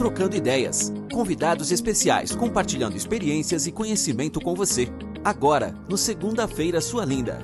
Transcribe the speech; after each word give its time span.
trocando 0.00 0.34
ideias. 0.34 0.90
Convidados 1.12 1.70
especiais 1.70 2.34
compartilhando 2.34 2.96
experiências 2.96 3.66
e 3.66 3.72
conhecimento 3.72 4.40
com 4.40 4.54
você. 4.54 4.88
Agora, 5.22 5.74
no 5.90 5.98
Segunda-feira 5.98 6.80
Sua 6.80 7.04
Linda. 7.04 7.38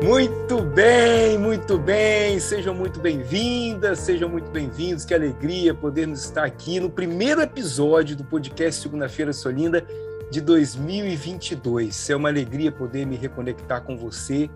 Muito 0.00 0.62
bem, 0.62 1.36
muito 1.36 1.76
bem. 1.76 2.38
Sejam 2.38 2.72
muito 2.72 3.00
bem-vindas, 3.00 3.98
sejam 3.98 4.28
muito 4.28 4.48
bem-vindos. 4.52 5.04
Que 5.04 5.12
alegria 5.12 5.74
podermos 5.74 6.22
estar 6.22 6.44
aqui 6.44 6.78
no 6.78 6.88
primeiro 6.88 7.40
episódio 7.40 8.14
do 8.14 8.22
podcast 8.22 8.80
Segunda-feira 8.80 9.32
Sua 9.32 9.50
Linda 9.50 9.84
de 10.30 10.40
2022. 10.40 12.10
É 12.10 12.14
uma 12.14 12.28
alegria 12.28 12.70
poder 12.70 13.04
me 13.04 13.16
reconectar 13.16 13.82
com 13.82 13.96
você 13.96 14.48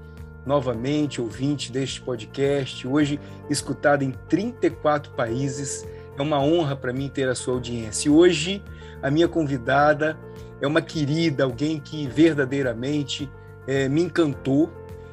novamente, 0.46 1.20
ouvinte 1.20 1.72
deste 1.72 2.00
podcast, 2.00 2.86
hoje 2.86 3.18
escutado 3.50 4.02
em 4.02 4.12
34 4.28 5.10
países. 5.12 5.84
É 6.16 6.22
uma 6.22 6.40
honra 6.40 6.76
para 6.76 6.92
mim 6.92 7.08
ter 7.08 7.28
a 7.28 7.34
sua 7.34 7.54
audiência. 7.54 8.08
E 8.08 8.10
hoje, 8.10 8.62
a 9.02 9.10
minha 9.10 9.28
convidada 9.28 10.18
é 10.60 10.66
uma 10.66 10.80
querida, 10.82 11.44
alguém 11.44 11.80
que 11.80 12.06
verdadeiramente 12.06 13.30
é, 13.66 13.88
me 13.88 14.02
encantou. 14.02 14.70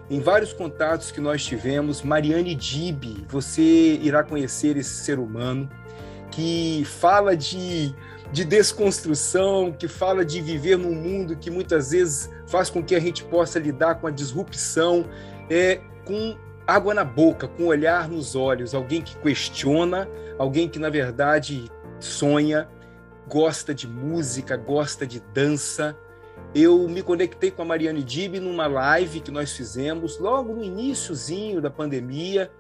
Em 0.10 0.20
vários 0.20 0.54
contatos 0.54 1.12
que 1.12 1.22
nós 1.22 1.44
tivemos, 1.46 2.02
Mariane 2.02 2.56
Dib, 2.56 3.26
você 3.28 4.00
irá 4.02 4.24
conhecer 4.24 4.76
esse 4.76 5.04
ser 5.04 5.20
humano 5.20 5.70
que 6.32 6.84
fala 6.86 7.36
de, 7.36 7.94
de 8.32 8.44
desconstrução, 8.44 9.72
que 9.72 9.88
fala 9.88 10.26
de 10.26 10.42
viver 10.42 10.78
num 10.78 10.94
mundo 10.94 11.36
que 11.36 11.52
muitas 11.52 11.92
vezes 11.92 12.30
faz 12.48 12.70
com 12.70 12.84
que 12.84 12.96
a 12.96 13.00
gente 13.00 13.24
possa 13.24 13.60
lidar 13.60 13.96
com 13.96 14.08
a 14.08 14.12
disrupção, 14.12 15.06
é, 15.50 15.80
com 16.06 16.36
água 16.70 16.94
na 16.94 17.04
boca, 17.04 17.48
com 17.48 17.66
olhar 17.66 18.08
nos 18.08 18.36
olhos, 18.36 18.76
alguém 18.76 19.02
que 19.02 19.18
questiona, 19.18 20.08
alguém 20.38 20.70
que 20.70 20.78
na 20.78 20.90
verdade 20.90 21.70
sonha, 22.00 22.70
gosta 23.28 23.74
de 23.74 23.88
música, 23.88 24.56
gosta 24.56 25.06
de 25.06 25.20
dança. 25.20 25.98
Eu 26.54 26.88
me 26.88 27.02
conectei 27.02 27.50
com 27.50 27.64
a 27.64 27.66
Mariane 27.66 28.04
Dib 28.04 28.36
numa 28.36 28.68
live 28.68 29.20
que 29.20 29.32
nós 29.32 29.52
fizemos 29.52 30.20
logo 30.20 30.54
no 30.54 30.64
iníciozinho 30.64 31.60
da 31.60 31.72
pandemia, 31.72 32.52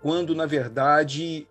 quando 0.00 0.34
na 0.34 0.46
verdade 0.46 1.46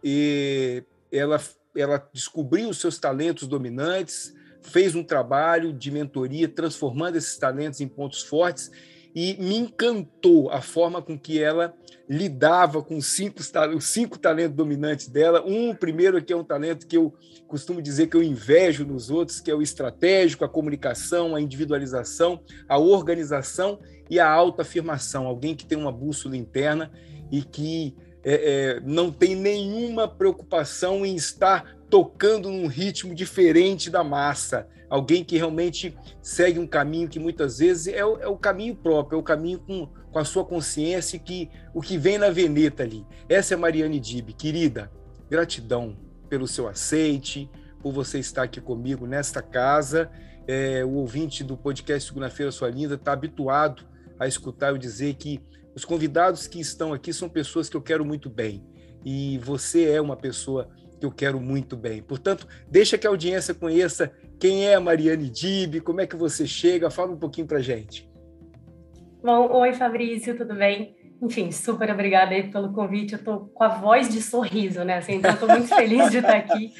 ela 1.11 1.39
ela 1.75 2.03
descobriu 2.11 2.69
os 2.69 2.79
seus 2.79 2.97
talentos 2.97 3.47
dominantes, 3.47 4.33
fez 4.63 4.95
um 4.95 5.03
trabalho 5.03 5.71
de 5.71 5.91
mentoria 5.91 6.47
transformando 6.47 7.17
esses 7.17 7.37
talentos 7.37 7.79
em 7.79 7.87
pontos 7.87 8.23
fortes 8.23 8.71
e 9.19 9.35
me 9.39 9.57
encantou 9.57 10.51
a 10.51 10.61
forma 10.61 11.01
com 11.01 11.17
que 11.17 11.41
ela 11.41 11.73
lidava 12.07 12.83
com 12.83 12.97
os 12.97 13.07
cinco, 13.07 13.39
os 13.75 13.85
cinco 13.85 14.19
talentos 14.19 14.55
dominantes 14.55 15.07
dela. 15.07 15.43
Um 15.43 15.73
primeiro 15.73 16.23
que 16.23 16.31
é 16.31 16.37
um 16.37 16.43
talento 16.43 16.85
que 16.85 16.97
eu 16.97 17.11
costumo 17.47 17.81
dizer 17.81 18.05
que 18.09 18.15
eu 18.15 18.21
invejo 18.21 18.85
nos 18.85 19.09
outros, 19.09 19.39
que 19.39 19.49
é 19.49 19.55
o 19.55 19.61
estratégico, 19.63 20.45
a 20.45 20.47
comunicação, 20.47 21.35
a 21.35 21.41
individualização, 21.41 22.43
a 22.69 22.77
organização 22.77 23.79
e 24.07 24.19
a 24.19 24.29
autoafirmação. 24.29 25.25
Alguém 25.25 25.55
que 25.55 25.65
tem 25.65 25.79
uma 25.79 25.91
bússola 25.91 26.37
interna 26.37 26.91
e 27.31 27.41
que 27.41 27.95
é, 28.23 28.75
é, 28.75 28.79
não 28.81 29.11
tem 29.11 29.35
nenhuma 29.35 30.07
preocupação 30.07 31.03
em 31.03 31.15
estar 31.15 31.75
tocando 31.89 32.51
num 32.51 32.67
ritmo 32.67 33.15
diferente 33.15 33.89
da 33.89 34.03
massa. 34.03 34.67
Alguém 34.89 35.23
que 35.23 35.37
realmente 35.37 35.97
segue 36.21 36.59
um 36.59 36.67
caminho 36.67 37.09
que 37.09 37.19
muitas 37.19 37.59
vezes 37.59 37.87
é 37.87 38.05
o, 38.05 38.17
é 38.19 38.27
o 38.27 38.37
caminho 38.37 38.75
próprio, 38.75 39.17
é 39.17 39.19
o 39.19 39.23
caminho 39.23 39.59
com, 39.59 39.87
com 40.11 40.19
a 40.19 40.25
sua 40.25 40.45
consciência, 40.45 41.19
que 41.19 41.49
o 41.73 41.81
que 41.81 41.97
vem 41.97 42.17
na 42.17 42.29
veneta 42.29 42.83
ali. 42.83 43.05
Essa 43.27 43.53
é 43.53 43.57
Mariane 43.57 43.99
Dib. 43.99 44.29
Querida, 44.33 44.91
gratidão 45.29 45.97
pelo 46.29 46.47
seu 46.47 46.67
aceite, 46.67 47.49
por 47.81 47.91
você 47.91 48.19
estar 48.19 48.43
aqui 48.43 48.61
comigo 48.61 49.05
nesta 49.05 49.41
casa. 49.41 50.09
É, 50.47 50.85
o 50.85 50.91
ouvinte 50.91 51.43
do 51.43 51.57
podcast 51.57 52.07
Segunda-feira 52.07 52.51
Sua 52.51 52.69
Linda 52.69 52.95
está 52.95 53.11
habituado 53.11 53.83
a 54.17 54.27
escutar 54.27 54.69
eu 54.69 54.77
dizer 54.77 55.15
que 55.15 55.41
os 55.75 55.85
convidados 55.85 56.47
que 56.47 56.59
estão 56.59 56.93
aqui 56.93 57.13
são 57.13 57.29
pessoas 57.29 57.69
que 57.69 57.75
eu 57.75 57.81
quero 57.81 58.05
muito 58.05 58.29
bem. 58.29 58.65
E 59.05 59.37
você 59.39 59.89
é 59.91 60.01
uma 60.01 60.15
pessoa 60.15 60.69
que 60.99 61.05
eu 61.05 61.11
quero 61.11 61.39
muito 61.39 61.77
bem. 61.77 62.01
Portanto, 62.01 62.47
deixa 62.69 62.97
que 62.97 63.05
a 63.05 63.09
audiência 63.09 63.53
conheça 63.53 64.11
quem 64.39 64.67
é 64.67 64.75
a 64.75 64.79
Mariane 64.79 65.29
Dib, 65.29 65.81
como 65.81 66.01
é 66.01 66.07
que 66.07 66.15
você 66.15 66.45
chega, 66.45 66.89
fala 66.89 67.11
um 67.11 67.17
pouquinho 67.17 67.47
para 67.47 67.59
gente. 67.59 68.09
Bom, 69.23 69.51
oi 69.51 69.73
Fabrício, 69.73 70.37
tudo 70.37 70.53
bem? 70.53 70.95
Enfim, 71.21 71.51
super 71.51 71.89
obrigada 71.89 72.35
aí 72.35 72.51
pelo 72.51 72.71
convite. 72.71 73.13
Eu 73.13 73.23
tô 73.23 73.39
com 73.39 73.63
a 73.63 73.69
voz 73.69 74.07
de 74.07 74.21
sorriso, 74.21 74.83
né? 74.83 74.97
Assim, 74.97 75.13
então, 75.15 75.31
estou 75.31 75.49
muito 75.49 75.67
feliz 75.67 76.11
de 76.11 76.19
estar 76.19 76.35
aqui. 76.37 76.71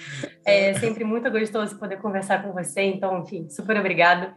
É 0.46 0.76
sempre 0.76 1.04
muito 1.04 1.30
gostoso 1.32 1.78
poder 1.80 1.98
conversar 1.98 2.44
com 2.44 2.54
você. 2.54 2.84
Então, 2.84 3.24
enfim, 3.24 3.50
super 3.50 3.78
obrigada. 3.78 4.36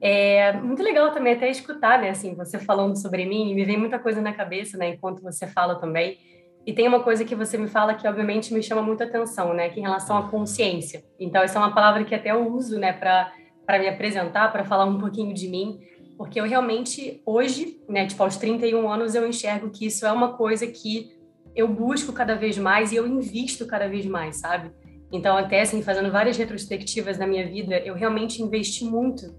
É 0.00 0.52
muito 0.52 0.82
legal 0.82 1.12
também 1.12 1.34
até 1.34 1.48
escutar, 1.48 2.00
né? 2.00 2.10
Assim, 2.10 2.34
você 2.34 2.58
falando 2.58 3.00
sobre 3.00 3.24
mim, 3.24 3.54
me 3.54 3.64
vem 3.64 3.78
muita 3.78 3.98
coisa 3.98 4.20
na 4.20 4.32
cabeça, 4.32 4.76
né? 4.76 4.90
Enquanto 4.90 5.22
você 5.22 5.46
fala 5.46 5.76
também. 5.76 6.18
E 6.66 6.72
tem 6.72 6.88
uma 6.88 7.00
coisa 7.00 7.24
que 7.24 7.36
você 7.36 7.56
me 7.56 7.68
fala 7.68 7.94
que 7.94 8.08
obviamente 8.08 8.52
me 8.52 8.60
chama 8.60 8.82
muita 8.82 9.04
atenção, 9.04 9.54
né, 9.54 9.68
que 9.68 9.78
em 9.78 9.84
relação 9.84 10.18
à 10.18 10.28
consciência. 10.28 11.04
Então 11.18 11.40
essa 11.40 11.58
é 11.58 11.62
uma 11.62 11.72
palavra 11.72 12.04
que 12.04 12.14
até 12.14 12.32
eu 12.32 12.52
uso, 12.52 12.78
né, 12.78 12.92
para 12.92 13.32
para 13.64 13.80
me 13.80 13.88
apresentar, 13.88 14.52
para 14.52 14.64
falar 14.64 14.84
um 14.84 14.96
pouquinho 14.96 15.34
de 15.34 15.48
mim, 15.48 15.80
porque 16.16 16.40
eu 16.40 16.44
realmente 16.44 17.20
hoje, 17.26 17.80
né, 17.88 18.06
tipo 18.06 18.22
aos 18.22 18.36
31 18.36 18.88
anos 18.88 19.14
eu 19.16 19.26
enxergo 19.26 19.70
que 19.70 19.86
isso 19.86 20.06
é 20.06 20.12
uma 20.12 20.34
coisa 20.34 20.66
que 20.68 21.10
eu 21.54 21.66
busco 21.66 22.12
cada 22.12 22.36
vez 22.36 22.56
mais 22.58 22.92
e 22.92 22.96
eu 22.96 23.06
invisto 23.06 23.66
cada 23.66 23.88
vez 23.88 24.06
mais, 24.06 24.36
sabe? 24.36 24.70
Então 25.10 25.36
até 25.36 25.62
assim, 25.62 25.82
fazendo 25.82 26.12
várias 26.12 26.36
retrospectivas 26.36 27.18
na 27.18 27.26
minha 27.26 27.46
vida, 27.46 27.78
eu 27.78 27.94
realmente 27.94 28.40
investi 28.40 28.84
muito, 28.84 29.34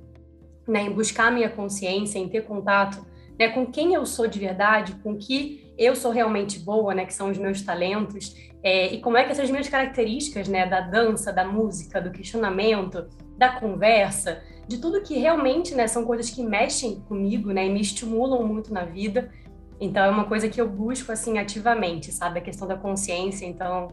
né, 0.68 0.84
em 0.84 0.92
buscar 0.92 1.28
a 1.28 1.32
minha 1.32 1.50
consciência, 1.50 2.20
em 2.20 2.28
ter 2.28 2.42
contato, 2.42 3.06
né, 3.40 3.48
com 3.50 3.66
quem 3.66 3.94
eu 3.94 4.06
sou 4.06 4.28
de 4.28 4.40
verdade, 4.40 4.94
com 5.02 5.18
que 5.18 5.67
eu 5.78 5.96
sou 5.96 6.12
realmente 6.12 6.60
boa, 6.60 6.94
né, 6.94 7.06
que 7.06 7.14
são 7.14 7.30
os 7.30 7.38
meus 7.38 7.62
talentos, 7.62 8.36
é, 8.64 8.94
e 8.94 9.00
como 9.00 9.18
é 9.18 9.24
que 9.24 9.32
essas 9.32 9.50
minhas 9.50 9.70
características, 9.70 10.48
né, 10.48 10.66
da 10.66 10.82
dança, 10.82 11.32
da 11.32 11.46
música, 11.46 12.02
do 12.02 12.12
questionamento, 12.12 13.08
da 13.38 13.60
conversa, 13.60 14.42
de 14.68 14.80
tudo 14.80 15.02
que 15.02 15.18
realmente, 15.18 15.76
né, 15.76 15.88
são 15.88 16.04
coisas 16.04 16.30
que 16.30 16.44
mexem 16.44 17.00
comigo, 17.02 17.52
né, 17.52 17.66
e 17.66 17.70
me 17.70 17.80
estimulam 17.80 18.46
muito 18.46 18.74
na 18.74 18.84
vida. 18.84 19.32
Então 19.80 20.04
é 20.04 20.10
uma 20.10 20.26
coisa 20.26 20.50
que 20.50 20.60
eu 20.60 20.68
busco 20.68 21.12
assim 21.12 21.38
ativamente, 21.38 22.12
sabe, 22.12 22.40
a 22.40 22.42
questão 22.42 22.68
da 22.68 22.76
consciência. 22.76 23.46
Então 23.46 23.90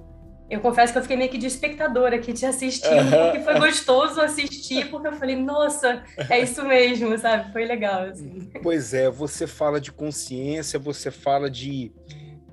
eu 0.49 0.61
confesso 0.61 0.93
que 0.93 0.99
eu 0.99 1.03
fiquei 1.03 1.17
meio 1.17 1.31
que 1.31 1.39
de 1.39 1.47
espectadora 1.47 2.17
aqui 2.17 2.33
te 2.33 2.45
assistindo, 2.45 3.11
porque 3.11 3.41
foi 3.41 3.59
gostoso 3.59 4.21
assistir, 4.21 4.91
porque 4.91 5.09
eu 5.09 5.13
falei, 5.13 5.37
nossa, 5.37 6.03
é 6.29 6.41
isso 6.41 6.63
mesmo, 6.65 7.17
sabe? 7.19 7.51
Foi 7.53 7.65
legal. 7.65 8.03
Assim. 8.05 8.51
Pois 8.63 8.93
é, 8.93 9.11
você 9.11 9.47
fala 9.47 9.81
de 9.81 9.91
consciência, 9.91 10.79
você 10.79 11.11
fala 11.11 11.51
de 11.51 11.93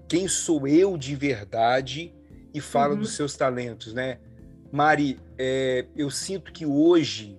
quem 0.08 0.28
sou 0.28 0.68
eu 0.68 0.98
de 0.98 1.16
verdade 1.16 2.14
e 2.54 2.62
fala 2.62 2.94
uhum. 2.94 3.02
dos 3.02 3.14
seus 3.16 3.36
talentos, 3.36 3.94
né? 3.94 4.20
Mari, 4.72 5.20
é, 5.38 5.86
eu 5.96 6.10
sinto 6.10 6.54
que 6.54 6.66
hoje, 6.66 7.38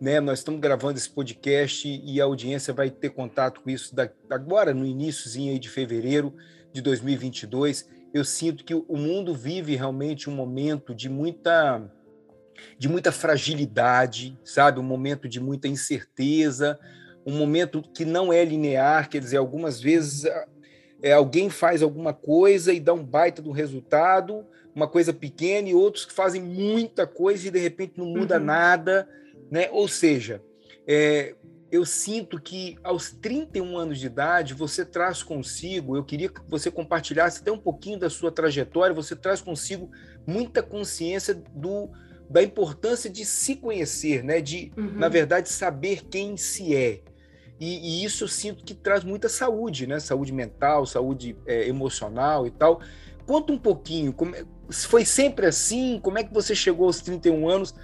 né, 0.00 0.20
nós 0.20 0.38
estamos 0.38 0.58
gravando 0.58 0.98
esse 0.98 1.10
podcast 1.10 1.86
e 1.86 2.18
a 2.18 2.24
audiência 2.24 2.72
vai 2.72 2.90
ter 2.90 3.10
contato 3.10 3.60
com 3.60 3.68
isso 3.68 3.94
da, 3.94 4.08
agora, 4.30 4.72
no 4.72 4.86
iníciozinho 4.86 5.52
aí 5.52 5.58
de 5.58 5.68
fevereiro 5.68 6.34
de 6.72 6.80
2022 6.80 7.88
eu 8.12 8.24
sinto 8.24 8.64
que 8.64 8.74
o 8.74 8.96
mundo 8.96 9.34
vive 9.34 9.74
realmente 9.74 10.28
um 10.28 10.34
momento 10.34 10.94
de 10.94 11.08
muita 11.08 11.82
de 12.78 12.88
muita 12.88 13.10
fragilidade, 13.10 14.38
sabe? 14.44 14.78
Um 14.78 14.84
momento 14.84 15.28
de 15.28 15.40
muita 15.40 15.66
incerteza, 15.66 16.78
um 17.26 17.36
momento 17.36 17.82
que 17.82 18.04
não 18.04 18.32
é 18.32 18.44
linear, 18.44 19.08
quer 19.08 19.20
dizer, 19.20 19.38
algumas 19.38 19.80
vezes 19.80 20.24
é, 21.02 21.12
alguém 21.12 21.50
faz 21.50 21.82
alguma 21.82 22.12
coisa 22.12 22.72
e 22.72 22.78
dá 22.78 22.92
um 22.92 23.04
baita 23.04 23.42
do 23.42 23.50
resultado, 23.50 24.46
uma 24.74 24.86
coisa 24.86 25.12
pequena, 25.12 25.68
e 25.68 25.74
outros 25.74 26.04
que 26.04 26.12
fazem 26.12 26.40
muita 26.40 27.06
coisa 27.06 27.48
e 27.48 27.50
de 27.50 27.58
repente 27.58 27.94
não 27.98 28.06
muda 28.06 28.38
uhum. 28.38 28.44
nada, 28.44 29.08
né? 29.50 29.68
Ou 29.72 29.88
seja, 29.88 30.40
é, 30.86 31.34
eu 31.72 31.86
sinto 31.86 32.38
que 32.38 32.76
aos 32.84 33.10
31 33.10 33.78
anos 33.78 33.98
de 33.98 34.04
idade 34.04 34.52
você 34.52 34.84
traz 34.84 35.22
consigo, 35.22 35.96
eu 35.96 36.04
queria 36.04 36.28
que 36.28 36.42
você 36.46 36.70
compartilhasse 36.70 37.40
até 37.40 37.50
um 37.50 37.58
pouquinho 37.58 37.98
da 37.98 38.10
sua 38.10 38.30
trajetória, 38.30 38.94
você 38.94 39.16
traz 39.16 39.40
consigo 39.40 39.90
muita 40.26 40.62
consciência 40.62 41.34
do, 41.34 41.88
da 42.28 42.42
importância 42.42 43.08
de 43.08 43.24
se 43.24 43.56
conhecer, 43.56 44.22
né? 44.22 44.42
de, 44.42 44.70
uhum. 44.76 44.92
na 44.92 45.08
verdade, 45.08 45.48
saber 45.48 46.04
quem 46.10 46.36
se 46.36 46.76
é. 46.76 47.00
E, 47.58 48.02
e, 48.02 48.04
isso 48.04 48.24
eu 48.24 48.28
sinto 48.28 48.64
que 48.64 48.74
traz 48.74 49.02
muita 49.02 49.28
saúde, 49.28 49.86
né? 49.86 50.00
Saúde 50.00 50.32
mental, 50.32 50.84
saúde 50.84 51.36
é, 51.46 51.68
emocional 51.68 52.44
e 52.44 52.50
tal. 52.50 52.82
Conta 53.24 53.52
um 53.52 53.58
pouquinho, 53.58 54.12
como, 54.12 54.34
é, 54.34 54.44
foi 54.68 55.04
sempre 55.04 55.46
assim? 55.46 56.00
Como 56.02 56.18
é 56.18 56.24
que 56.24 56.34
você 56.34 56.56
chegou 56.56 56.86
aos 56.86 57.00
31 57.00 57.48
anos? 57.48 57.74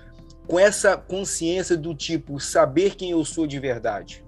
Com 0.48 0.58
essa 0.58 0.96
consciência 0.96 1.76
do 1.76 1.94
tipo 1.94 2.40
saber 2.40 2.96
quem 2.96 3.10
eu 3.10 3.22
sou 3.22 3.46
de 3.46 3.60
verdade? 3.60 4.24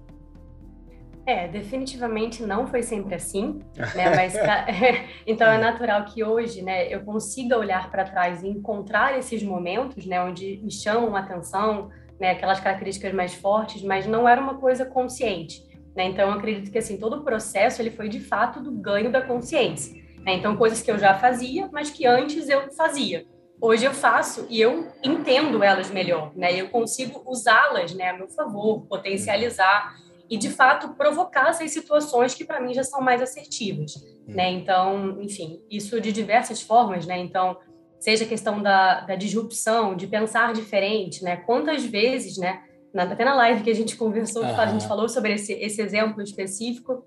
É, 1.25 1.47
definitivamente 1.47 2.43
não 2.43 2.67
foi 2.67 2.83
sempre 2.83 3.15
assim, 3.15 3.59
né? 3.95 4.09
Mas 4.15 4.35
então 5.25 5.51
é 5.51 5.57
natural 5.57 6.05
que 6.05 6.23
hoje, 6.23 6.61
né, 6.61 6.93
eu 6.93 7.01
consiga 7.01 7.57
olhar 7.57 7.89
para 7.89 8.03
trás 8.03 8.43
e 8.43 8.47
encontrar 8.47 9.17
esses 9.17 9.41
momentos, 9.41 10.05
né, 10.05 10.21
onde 10.21 10.59
me 10.63 10.71
chamam 10.71 11.15
a 11.15 11.19
atenção, 11.19 11.89
né, 12.19 12.31
aquelas 12.31 12.59
características 12.59 13.13
mais 13.13 13.33
fortes, 13.33 13.81
mas 13.81 14.05
não 14.05 14.29
era 14.29 14.39
uma 14.39 14.55
coisa 14.55 14.85
consciente, 14.85 15.65
né? 15.95 16.05
Então 16.05 16.29
eu 16.29 16.35
acredito 16.35 16.71
que 16.71 16.77
assim 16.77 16.97
todo 16.97 17.17
o 17.17 17.23
processo 17.23 17.81
ele 17.81 17.91
foi 17.91 18.09
de 18.09 18.19
fato 18.19 18.61
do 18.61 18.71
ganho 18.71 19.11
da 19.11 19.21
consciência, 19.21 19.99
né? 20.23 20.35
Então 20.35 20.55
coisas 20.55 20.81
que 20.81 20.91
eu 20.91 20.99
já 20.99 21.15
fazia, 21.15 21.67
mas 21.71 21.89
que 21.89 22.05
antes 22.05 22.47
eu 22.47 22.71
fazia. 22.73 23.25
Hoje 23.61 23.85
eu 23.85 23.93
faço 23.93 24.47
e 24.49 24.59
eu 24.59 24.87
entendo 25.03 25.63
elas 25.63 25.91
melhor, 25.91 26.31
né? 26.35 26.59
Eu 26.59 26.69
consigo 26.69 27.21
usá-las, 27.27 27.93
né, 27.93 28.09
a 28.09 28.17
meu 28.17 28.27
favor, 28.27 28.81
potencializar 28.87 29.95
e 30.27 30.35
de 30.35 30.49
fato 30.49 30.95
provocar 30.95 31.49
essas 31.49 31.69
situações 31.69 32.33
que 32.33 32.43
para 32.43 32.59
mim 32.59 32.73
já 32.73 32.83
são 32.83 33.01
mais 33.01 33.21
assertivas, 33.21 33.93
né? 34.27 34.49
Então, 34.49 35.21
enfim, 35.21 35.61
isso 35.69 36.01
de 36.01 36.11
diversas 36.11 36.59
formas, 36.59 37.05
né? 37.05 37.19
Então, 37.19 37.55
seja 37.99 38.25
a 38.25 38.27
questão 38.27 38.63
da, 38.63 39.01
da 39.01 39.15
disrupção, 39.15 39.95
de 39.95 40.07
pensar 40.07 40.53
diferente, 40.53 41.23
né? 41.23 41.37
Quantas 41.37 41.85
vezes, 41.85 42.37
né? 42.37 42.63
Na, 42.91 43.03
até 43.03 43.23
na 43.23 43.35
live 43.35 43.61
que 43.63 43.69
a 43.69 43.75
gente 43.75 43.95
conversou, 43.95 44.41
uhum. 44.41 44.59
a 44.59 44.65
gente 44.65 44.87
falou 44.87 45.07
sobre 45.07 45.33
esse, 45.33 45.53
esse 45.53 45.81
exemplo 45.81 46.23
específico, 46.23 47.05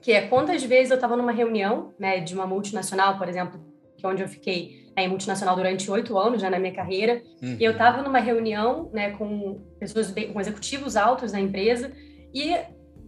que 0.00 0.12
é 0.12 0.28
quantas 0.28 0.62
vezes 0.62 0.90
eu 0.90 0.94
estava 0.94 1.16
numa 1.16 1.32
reunião, 1.32 1.92
né, 1.98 2.20
de 2.20 2.32
uma 2.32 2.46
multinacional, 2.46 3.18
por 3.18 3.28
exemplo, 3.28 3.60
que 3.98 4.06
é 4.06 4.08
onde 4.08 4.22
eu 4.22 4.28
fiquei 4.28 4.89
em 5.02 5.08
multinacional 5.08 5.56
durante 5.56 5.90
oito 5.90 6.18
anos, 6.18 6.42
né, 6.42 6.50
na 6.50 6.58
minha 6.58 6.74
carreira, 6.74 7.22
uhum. 7.42 7.56
e 7.58 7.64
eu 7.64 7.72
estava 7.72 8.02
numa 8.02 8.18
reunião, 8.18 8.90
né, 8.92 9.10
com 9.10 9.60
pessoas, 9.78 10.12
com 10.32 10.40
executivos 10.40 10.96
altos 10.96 11.32
da 11.32 11.40
empresa, 11.40 11.92
e 12.34 12.56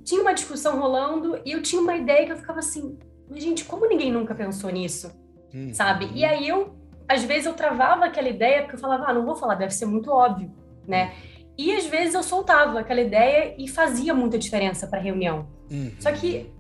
tinha 0.05 0.21
uma 0.21 0.33
discussão 0.33 0.81
rolando 0.81 1.41
e 1.45 1.53
eu 1.53 1.63
tinha 1.63 1.81
uma 1.81 1.97
ideia 1.97 2.27
que 2.27 2.33
eu 2.33 2.37
ficava 2.37 2.59
assim, 2.59 2.99
mas 3.31 3.43
gente, 3.43 3.65
como 3.65 3.89
ninguém 3.89 4.13
nunca 4.13 4.35
pensou 4.35 4.71
nisso? 4.71 5.13
Hum. 5.55 5.73
Sabe? 5.73 6.11
E 6.15 6.25
aí 6.25 6.49
eu, 6.49 6.75
às 7.09 7.25
vezes 7.25 7.47
eu 7.47 7.55
travava 7.55 8.07
aquela 8.07 8.29
ideia 8.29 8.63
porque 8.63 8.77
eu 8.77 8.81
falava, 8.81 9.07
ah, 9.07 9.15
não 9.15 9.25
vou 9.25 9.37
falar, 9.37 9.55
deve 9.55 9.73
ser 9.73 9.87
muito 9.87 10.11
óbvio, 10.11 10.51
né? 10.87 11.13
E 11.57 11.75
às 11.75 11.87
vezes 11.87 12.15
eu 12.15 12.23
soltava 12.23 12.81
aquela 12.81 13.01
ideia 13.01 13.55
e 13.59 13.69
fazia 13.69 14.15
muita 14.15 14.39
diferença 14.39 14.87
para 14.87 14.99
a 14.99 15.03
reunião. 15.03 15.47
Uhum. 15.71 15.93
Só 15.99 16.11
que 16.11 16.51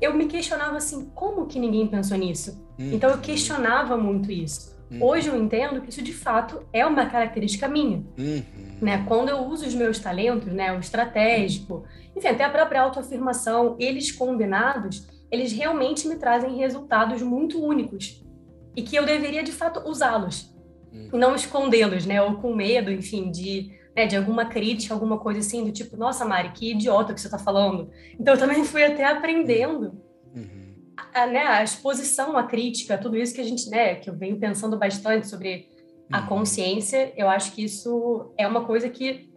eu 0.00 0.14
me 0.14 0.26
questionava 0.26 0.76
assim, 0.76 1.10
como 1.14 1.46
que 1.46 1.58
ninguém 1.58 1.86
pensou 1.86 2.16
nisso? 2.16 2.64
Uhum. 2.78 2.92
Então 2.92 3.10
eu 3.10 3.18
questionava 3.18 3.96
muito 3.96 4.30
isso. 4.30 4.76
Uhum. 4.90 5.04
Hoje 5.04 5.28
eu 5.28 5.36
entendo 5.36 5.80
que 5.80 5.90
isso 5.90 6.02
de 6.02 6.12
fato 6.12 6.62
é 6.72 6.84
uma 6.86 7.06
característica 7.06 7.68
minha. 7.68 8.04
Uhum. 8.18 8.42
Né? 8.80 9.04
Quando 9.06 9.28
eu 9.28 9.38
uso 9.38 9.66
os 9.66 9.74
meus 9.74 9.98
talentos, 9.98 10.52
né, 10.52 10.72
o 10.72 10.80
estratégico, 10.80 11.84
enfim, 12.16 12.28
até 12.28 12.44
a 12.44 12.50
própria 12.50 12.82
autoafirmação, 12.82 13.76
eles 13.78 14.10
combinados, 14.12 15.06
eles 15.30 15.52
realmente 15.52 16.08
me 16.08 16.16
trazem 16.16 16.56
resultados 16.56 17.20
muito 17.22 17.62
únicos 17.62 18.24
e 18.76 18.82
que 18.82 18.96
eu 18.96 19.04
deveria 19.04 19.42
de 19.42 19.52
fato 19.52 19.88
usá-los 19.88 20.54
uhum. 20.92 21.10
e 21.12 21.18
não 21.18 21.34
escondê-los, 21.34 22.06
né, 22.06 22.22
ou 22.22 22.36
com 22.36 22.54
medo, 22.54 22.90
enfim, 22.90 23.30
de 23.30 23.77
né, 23.98 24.06
de 24.06 24.16
alguma 24.16 24.46
crítica, 24.46 24.94
alguma 24.94 25.18
coisa 25.18 25.40
assim, 25.40 25.64
do 25.64 25.72
tipo, 25.72 25.96
nossa, 25.96 26.24
Mari, 26.24 26.52
que 26.52 26.70
idiota 26.70 27.12
que 27.12 27.20
você 27.20 27.26
está 27.26 27.38
falando. 27.38 27.90
Então, 28.18 28.34
eu 28.34 28.38
também 28.38 28.64
fui 28.64 28.84
até 28.84 29.04
aprendendo 29.04 30.00
a, 31.12 31.26
né, 31.26 31.40
a 31.40 31.64
exposição 31.64 32.36
à 32.36 32.44
crítica, 32.44 32.96
tudo 32.96 33.16
isso 33.16 33.34
que 33.34 33.40
a 33.40 33.44
gente, 33.44 33.68
né, 33.68 33.96
que 33.96 34.08
eu 34.08 34.16
venho 34.16 34.38
pensando 34.38 34.78
bastante 34.78 35.26
sobre 35.26 35.68
a 36.12 36.20
uhum. 36.20 36.26
consciência, 36.28 37.12
eu 37.16 37.28
acho 37.28 37.52
que 37.52 37.64
isso 37.64 38.32
é 38.38 38.46
uma 38.46 38.64
coisa 38.64 38.88
que 38.88 39.28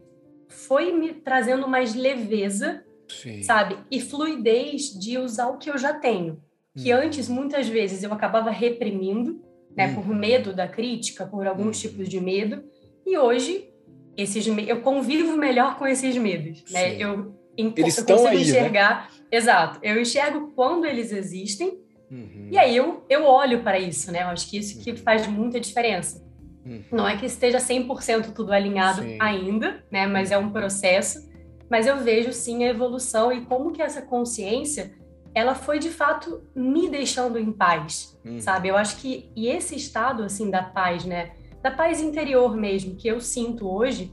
foi 0.47 0.93
me 0.93 1.11
trazendo 1.11 1.67
mais 1.67 1.95
leveza, 1.95 2.85
Sim. 3.09 3.41
sabe? 3.41 3.79
E 3.89 3.99
fluidez 3.99 4.93
de 4.93 5.17
usar 5.17 5.47
o 5.47 5.57
que 5.57 5.71
eu 5.71 5.77
já 5.77 5.91
tenho. 5.91 6.39
Que 6.77 6.93
uhum. 6.93 6.99
antes, 6.99 7.27
muitas 7.27 7.67
vezes, 7.67 8.03
eu 8.03 8.13
acabava 8.13 8.51
reprimindo, 8.51 9.41
né, 9.75 9.87
uhum. 9.87 9.95
por 9.95 10.07
medo 10.07 10.53
da 10.53 10.67
crítica, 10.67 11.25
por 11.25 11.47
alguns 11.47 11.83
uhum. 11.83 11.89
tipos 11.89 12.07
de 12.07 12.21
medo. 12.21 12.63
E 13.07 13.17
hoje, 13.17 13.70
esses 14.17 14.45
eu 14.67 14.81
convivo 14.81 15.37
melhor 15.37 15.77
com 15.77 15.87
esses 15.87 16.17
medos, 16.17 16.63
né? 16.71 16.95
Eu 16.95 17.35
eles 17.57 17.97
eu 17.97 18.05
consigo 18.05 18.27
aí, 18.27 18.35
né? 18.35 18.41
enxergar. 18.41 19.11
Né? 19.11 19.27
Exato. 19.31 19.79
Eu 19.83 19.99
enxergo 20.01 20.51
quando 20.55 20.85
eles 20.85 21.11
existem. 21.11 21.79
Uhum. 22.09 22.47
E 22.51 22.57
aí 22.57 22.75
eu, 22.75 23.05
eu 23.09 23.23
olho 23.23 23.61
para 23.61 23.79
isso, 23.79 24.11
né? 24.11 24.23
Eu 24.23 24.27
acho 24.27 24.49
que 24.49 24.57
isso 24.57 24.79
que 24.79 24.91
uhum. 24.91 24.97
faz 24.97 25.27
muita 25.27 25.59
diferença. 25.59 26.25
Uhum. 26.65 26.83
Não 26.91 27.07
é 27.07 27.17
que 27.17 27.25
esteja 27.25 27.57
100% 27.57 28.33
tudo 28.33 28.51
alinhado 28.51 29.01
sim. 29.01 29.17
ainda, 29.19 29.83
né? 29.91 30.05
Mas 30.07 30.31
é 30.31 30.37
um 30.37 30.51
processo. 30.51 31.29
Mas 31.69 31.87
eu 31.87 31.97
vejo 31.97 32.33
sim 32.33 32.63
a 32.63 32.67
evolução 32.67 33.31
e 33.31 33.41
como 33.41 33.71
que 33.71 33.81
essa 33.81 34.01
consciência 34.01 34.93
ela 35.33 35.55
foi 35.55 35.79
de 35.79 35.89
fato 35.89 36.43
me 36.53 36.89
deixando 36.89 37.39
em 37.39 37.53
paz, 37.53 38.19
uhum. 38.25 38.41
sabe? 38.41 38.67
Eu 38.67 38.75
acho 38.75 38.97
que 38.97 39.31
e 39.33 39.47
esse 39.47 39.75
estado 39.75 40.23
assim 40.23 40.49
da 40.49 40.61
paz, 40.61 41.05
né? 41.05 41.31
Da 41.61 41.71
paz 41.71 42.01
interior 42.01 42.55
mesmo 42.55 42.95
que 42.95 43.07
eu 43.07 43.19
sinto 43.19 43.69
hoje, 43.69 44.11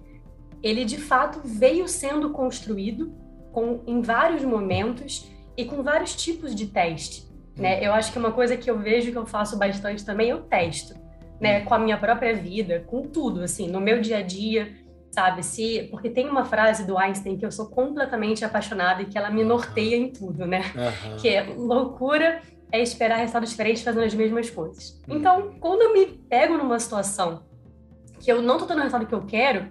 ele 0.62 0.84
de 0.84 0.98
fato 0.98 1.40
veio 1.44 1.88
sendo 1.88 2.30
construído 2.30 3.12
com, 3.52 3.80
em 3.86 4.00
vários 4.00 4.42
momentos 4.42 5.30
e 5.56 5.64
com 5.64 5.82
vários 5.82 6.14
tipos 6.14 6.54
de 6.54 6.66
teste. 6.66 7.26
Né? 7.56 7.84
Eu 7.84 7.92
acho 7.92 8.12
que 8.12 8.18
uma 8.18 8.32
coisa 8.32 8.56
que 8.56 8.70
eu 8.70 8.78
vejo 8.78 9.10
que 9.10 9.18
eu 9.18 9.26
faço 9.26 9.58
bastante 9.58 10.04
também 10.04 10.32
o 10.32 10.42
testo, 10.42 10.94
né? 11.40 11.62
Com 11.62 11.74
a 11.74 11.78
minha 11.78 11.98
própria 11.98 12.34
vida, 12.34 12.84
com 12.86 13.02
tudo, 13.02 13.42
assim, 13.42 13.68
no 13.68 13.80
meu 13.80 14.00
dia 14.00 14.18
a 14.18 14.22
dia, 14.22 14.76
sabe? 15.10 15.44
Se, 15.44 15.88
porque 15.90 16.08
tem 16.08 16.28
uma 16.28 16.44
frase 16.44 16.86
do 16.86 16.96
Einstein 16.96 17.36
que 17.36 17.44
eu 17.44 17.50
sou 17.50 17.66
completamente 17.66 18.44
apaixonada 18.44 19.02
e 19.02 19.06
que 19.06 19.18
ela 19.18 19.30
me 19.30 19.42
norteia 19.42 19.96
em 19.96 20.12
tudo, 20.12 20.46
né? 20.46 20.62
Uhum. 20.76 21.16
Que 21.16 21.28
é 21.30 21.42
loucura 21.42 22.40
é 22.70 22.80
esperar 22.80 23.16
resultados 23.16 23.50
diferentes 23.50 23.82
fazendo 23.82 24.04
as 24.04 24.14
mesmas 24.14 24.50
coisas. 24.50 25.00
Uhum. 25.08 25.16
Então, 25.16 25.54
quando 25.60 25.82
eu 25.82 25.92
me 25.92 26.06
pego 26.06 26.56
numa 26.56 26.78
situação 26.78 27.42
que 28.20 28.30
eu 28.30 28.42
não 28.42 28.58
tô 28.58 28.66
tendo 28.66 28.78
o 28.78 28.82
resultado 28.82 29.06
que 29.06 29.14
eu 29.14 29.22
quero, 29.22 29.68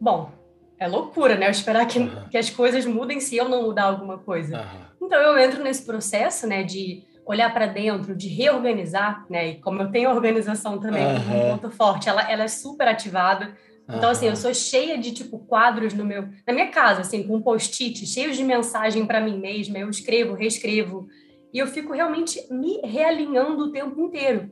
bom, 0.00 0.30
é 0.78 0.88
loucura, 0.88 1.36
né? 1.36 1.46
Eu 1.46 1.50
esperar 1.50 1.86
que, 1.86 1.98
uhum. 1.98 2.28
que 2.30 2.38
as 2.38 2.48
coisas 2.48 2.86
mudem 2.86 3.20
se 3.20 3.36
eu 3.36 3.48
não 3.48 3.62
mudar 3.64 3.84
alguma 3.84 4.18
coisa. 4.18 4.58
Uhum. 4.58 5.06
Então 5.06 5.20
eu 5.20 5.38
entro 5.38 5.62
nesse 5.62 5.84
processo, 5.84 6.46
né, 6.46 6.62
de 6.62 7.02
olhar 7.26 7.52
para 7.52 7.66
dentro, 7.66 8.16
de 8.16 8.28
reorganizar, 8.28 9.24
né? 9.28 9.50
E 9.50 9.54
como 9.60 9.82
eu 9.82 9.90
tenho 9.90 10.10
organização 10.10 10.78
também 10.78 11.04
uhum. 11.04 11.52
um 11.52 11.58
ponto 11.58 11.70
forte, 11.70 12.08
ela, 12.08 12.22
ela 12.30 12.44
é 12.44 12.48
super 12.48 12.88
ativada. 12.88 13.54
Então, 13.92 14.10
assim, 14.10 14.28
eu 14.28 14.36
sou 14.36 14.54
cheia 14.54 14.96
de, 14.96 15.10
tipo, 15.10 15.40
quadros 15.40 15.92
no 15.92 16.04
meu... 16.04 16.28
Na 16.46 16.52
minha 16.52 16.68
casa, 16.68 17.00
assim, 17.00 17.24
com 17.24 17.42
post-it, 17.42 18.06
cheios 18.06 18.36
de 18.36 18.44
mensagem 18.44 19.04
para 19.04 19.20
mim 19.20 19.36
mesma. 19.36 19.78
Eu 19.78 19.90
escrevo, 19.90 20.34
reescrevo. 20.34 21.08
E 21.52 21.58
eu 21.58 21.66
fico 21.66 21.92
realmente 21.92 22.46
me 22.52 22.80
realinhando 22.82 23.64
o 23.64 23.72
tempo 23.72 24.00
inteiro 24.00 24.50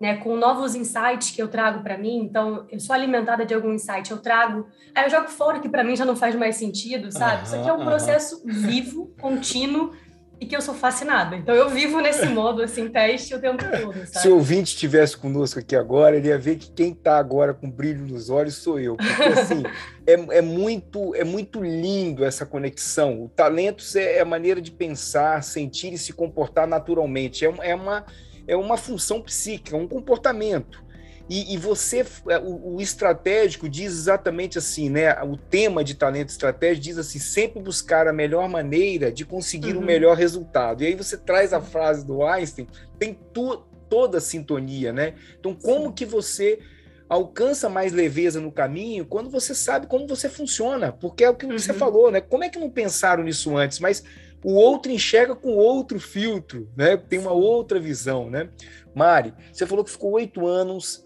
né, 0.00 0.16
com 0.16 0.36
novos 0.36 0.74
insights 0.74 1.30
que 1.30 1.40
eu 1.40 1.48
trago 1.48 1.82
para 1.82 1.96
mim. 1.96 2.18
Então, 2.18 2.66
eu 2.70 2.78
sou 2.78 2.94
alimentada 2.94 3.44
de 3.44 3.54
algum 3.54 3.72
insight, 3.72 4.10
eu 4.10 4.18
trago, 4.18 4.66
aí 4.94 5.04
eu 5.04 5.10
jogo 5.10 5.28
fora 5.28 5.58
que 5.58 5.68
para 5.68 5.82
mim 5.82 5.96
já 5.96 6.04
não 6.04 6.16
faz 6.16 6.34
mais 6.34 6.56
sentido, 6.56 7.10
sabe? 7.10 7.46
Isso 7.46 7.56
aqui 7.56 7.68
é 7.68 7.72
um 7.72 7.84
processo 7.84 8.42
vivo, 8.44 9.14
contínuo 9.20 9.92
e 10.40 10.46
que 10.46 10.54
eu 10.54 10.60
sou 10.60 10.74
fascinada. 10.74 11.34
Então, 11.34 11.54
eu 11.54 11.68
vivo 11.70 12.00
nesse 12.00 12.26
modo 12.26 12.62
assim, 12.62 12.88
teste 12.88 13.34
o 13.34 13.40
tempo 13.40 13.64
todo. 13.64 13.94
Sabe? 14.06 14.18
Se 14.18 14.28
o 14.28 14.34
ouvinte 14.34 14.74
estivesse 14.74 15.16
conosco 15.16 15.58
aqui 15.58 15.74
agora, 15.74 16.16
ele 16.16 16.28
ia 16.28 16.38
ver 16.38 16.56
que 16.56 16.70
quem 16.70 16.92
está 16.92 17.18
agora 17.18 17.54
com 17.54 17.70
brilho 17.70 18.06
nos 18.06 18.28
olhos 18.28 18.54
sou 18.56 18.78
eu, 18.78 18.96
porque 18.96 19.22
assim 19.22 19.62
é, 20.06 20.38
é 20.38 20.42
muito 20.42 21.14
é 21.14 21.24
muito 21.24 21.62
lindo 21.62 22.24
essa 22.24 22.44
conexão. 22.44 23.24
O 23.24 23.28
talento 23.28 23.82
é 23.96 24.20
a 24.20 24.24
maneira 24.24 24.60
de 24.60 24.70
pensar, 24.70 25.42
sentir 25.42 25.92
e 25.92 25.98
se 25.98 26.12
comportar 26.12 26.66
naturalmente. 26.66 27.44
É, 27.44 27.54
é 27.62 27.74
uma 27.74 28.04
é 28.48 28.56
uma 28.56 28.76
função 28.76 29.20
psíquica, 29.20 29.76
um 29.76 29.88
comportamento. 29.88 30.85
E, 31.28 31.54
e 31.54 31.56
você, 31.56 32.06
é, 32.28 32.38
o, 32.38 32.76
o, 32.76 32.80
estratégico 32.80 33.68
diz 33.68 33.92
exatamente 33.92 34.58
assim, 34.58 34.88
né? 34.88 35.12
O 35.24 35.36
tema 35.36 35.82
de 35.82 35.94
talento 35.94 36.28
estratégico 36.28 36.84
diz 36.84 36.98
assim: 36.98 37.18
sempre 37.18 37.60
buscar 37.60 38.06
a 38.06 38.12
melhor 38.12 38.48
maneira 38.48 39.10
de 39.10 39.24
conseguir 39.24 39.72
o 39.72 39.76
uhum. 39.76 39.82
um 39.82 39.86
melhor 39.86 40.16
resultado. 40.16 40.82
E 40.82 40.86
aí 40.86 40.94
você 40.94 41.16
traz 41.16 41.52
a 41.52 41.60
frase 41.60 42.06
do 42.06 42.22
Einstein, 42.22 42.68
tem 42.98 43.18
tu, 43.32 43.64
toda 43.88 44.18
a 44.18 44.20
sintonia, 44.20 44.92
né? 44.92 45.14
Então, 45.38 45.52
como 45.54 45.86
Sim. 45.86 45.92
que 45.92 46.04
você 46.04 46.60
alcança 47.08 47.68
mais 47.68 47.92
leveza 47.92 48.40
no 48.40 48.50
caminho 48.50 49.06
quando 49.06 49.30
você 49.30 49.54
sabe 49.54 49.86
como 49.86 50.06
você 50.06 50.28
funciona? 50.28 50.92
Porque 50.92 51.24
é 51.24 51.30
o 51.30 51.34
que 51.34 51.46
uhum. 51.46 51.58
você 51.58 51.72
falou, 51.72 52.10
né? 52.10 52.20
Como 52.20 52.44
é 52.44 52.48
que 52.48 52.58
não 52.58 52.70
pensaram 52.70 53.24
nisso 53.24 53.56
antes? 53.56 53.80
Mas 53.80 54.04
o 54.44 54.52
outro 54.52 54.92
enxerga 54.92 55.34
com 55.34 55.56
outro 55.56 55.98
filtro, 55.98 56.70
né? 56.76 56.96
Tem 56.96 57.18
uma 57.18 57.32
outra 57.32 57.80
visão, 57.80 58.30
né? 58.30 58.48
Mari, 58.94 59.34
você 59.52 59.66
falou 59.66 59.84
que 59.84 59.90
ficou 59.90 60.12
oito 60.12 60.46
anos 60.46 61.04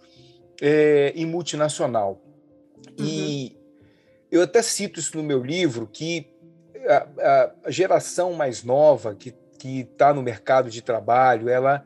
é, 0.60 1.12
em 1.14 1.26
multinacional. 1.26 2.22
Uhum. 2.98 3.06
E 3.06 3.56
eu 4.30 4.42
até 4.42 4.62
cito 4.62 5.00
isso 5.00 5.16
no 5.16 5.22
meu 5.22 5.42
livro, 5.42 5.86
que 5.86 6.28
a, 6.86 7.52
a 7.64 7.70
geração 7.70 8.32
mais 8.32 8.62
nova 8.62 9.14
que 9.14 9.34
está 9.62 10.14
no 10.14 10.22
mercado 10.22 10.70
de 10.70 10.80
trabalho, 10.80 11.48
ela 11.48 11.84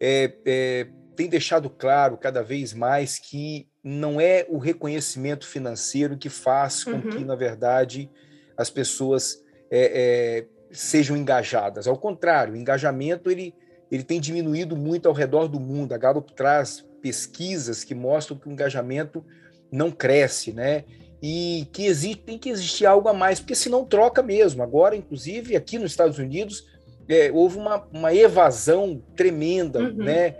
é, 0.00 0.32
é, 0.44 0.86
tem 1.16 1.28
deixado 1.28 1.68
claro 1.68 2.16
cada 2.16 2.42
vez 2.42 2.72
mais 2.72 3.18
que 3.18 3.68
não 3.82 4.20
é 4.20 4.46
o 4.48 4.58
reconhecimento 4.58 5.46
financeiro 5.46 6.16
que 6.16 6.28
faz 6.28 6.84
com 6.84 6.92
uhum. 6.92 7.10
que, 7.10 7.24
na 7.24 7.34
verdade, 7.34 8.10
as 8.56 8.68
pessoas 8.68 9.42
é, 9.70 10.42
é, 10.42 10.46
sejam 10.70 11.16
engajadas. 11.16 11.86
Ao 11.86 11.96
contrário, 11.96 12.54
o 12.54 12.56
engajamento 12.56 13.30
ele, 13.30 13.54
ele 13.90 14.02
tem 14.02 14.20
diminuído 14.20 14.76
muito 14.76 15.08
ao 15.08 15.14
redor 15.14 15.48
do 15.48 15.60
mundo. 15.60 15.92
A 15.92 15.98
Gallup 15.98 16.32
traz 16.34 16.84
pesquisas 17.06 17.84
que 17.84 17.94
mostram 17.94 18.36
que 18.36 18.48
o 18.48 18.52
engajamento 18.52 19.24
não 19.70 19.92
cresce, 19.92 20.52
né? 20.52 20.82
E 21.22 21.68
que 21.72 21.86
existe, 21.86 22.22
tem 22.24 22.36
que 22.36 22.48
existir 22.50 22.84
algo 22.84 23.08
a 23.08 23.14
mais, 23.14 23.38
porque 23.38 23.54
senão 23.54 23.84
troca 23.84 24.24
mesmo. 24.24 24.60
Agora, 24.60 24.96
inclusive, 24.96 25.54
aqui 25.54 25.78
nos 25.78 25.92
Estados 25.92 26.18
Unidos, 26.18 26.66
é, 27.08 27.30
houve 27.32 27.58
uma, 27.58 27.86
uma 27.92 28.12
evasão 28.12 29.00
tremenda, 29.14 29.78
uhum. 29.78 29.94
né? 29.94 30.34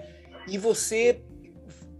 E 0.48 0.58
você 0.58 1.20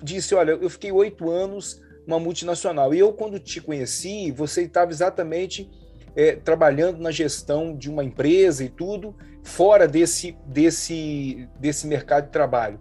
disse, 0.02 0.34
olha, 0.34 0.50
eu 0.50 0.68
fiquei 0.68 0.90
oito 0.90 1.30
anos 1.30 1.80
uma 2.04 2.18
multinacional. 2.18 2.92
E 2.92 2.98
eu, 2.98 3.12
quando 3.12 3.38
te 3.38 3.60
conheci, 3.60 4.32
você 4.32 4.62
estava 4.62 4.90
exatamente 4.90 5.70
é, 6.16 6.34
trabalhando 6.34 6.98
na 6.98 7.12
gestão 7.12 7.72
de 7.76 7.88
uma 7.88 8.02
empresa 8.02 8.64
e 8.64 8.68
tudo, 8.68 9.14
fora 9.44 9.86
desse, 9.86 10.36
desse, 10.44 11.48
desse 11.60 11.86
mercado 11.86 12.26
de 12.26 12.32
trabalho. 12.32 12.80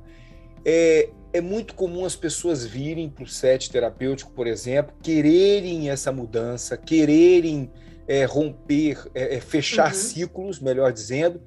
É, 0.65 1.09
é 1.35 1.41
muito 1.41 1.75
comum 1.75 2.05
as 2.05 2.15
pessoas 2.15 2.65
virem 2.65 3.09
para 3.09 3.25
o 3.25 3.27
set 3.27 3.69
terapêutico, 3.69 4.31
por 4.31 4.47
exemplo, 4.47 4.95
quererem 5.03 5.89
essa 5.89 6.09
mudança, 6.09 6.77
quererem 6.77 7.69
é, 8.07 8.23
romper, 8.23 9.05
é, 9.13 9.35
é, 9.35 9.41
fechar 9.41 9.89
uhum. 9.89 9.99
ciclos, 9.99 10.59
melhor 10.61 10.93
dizendo, 10.93 11.41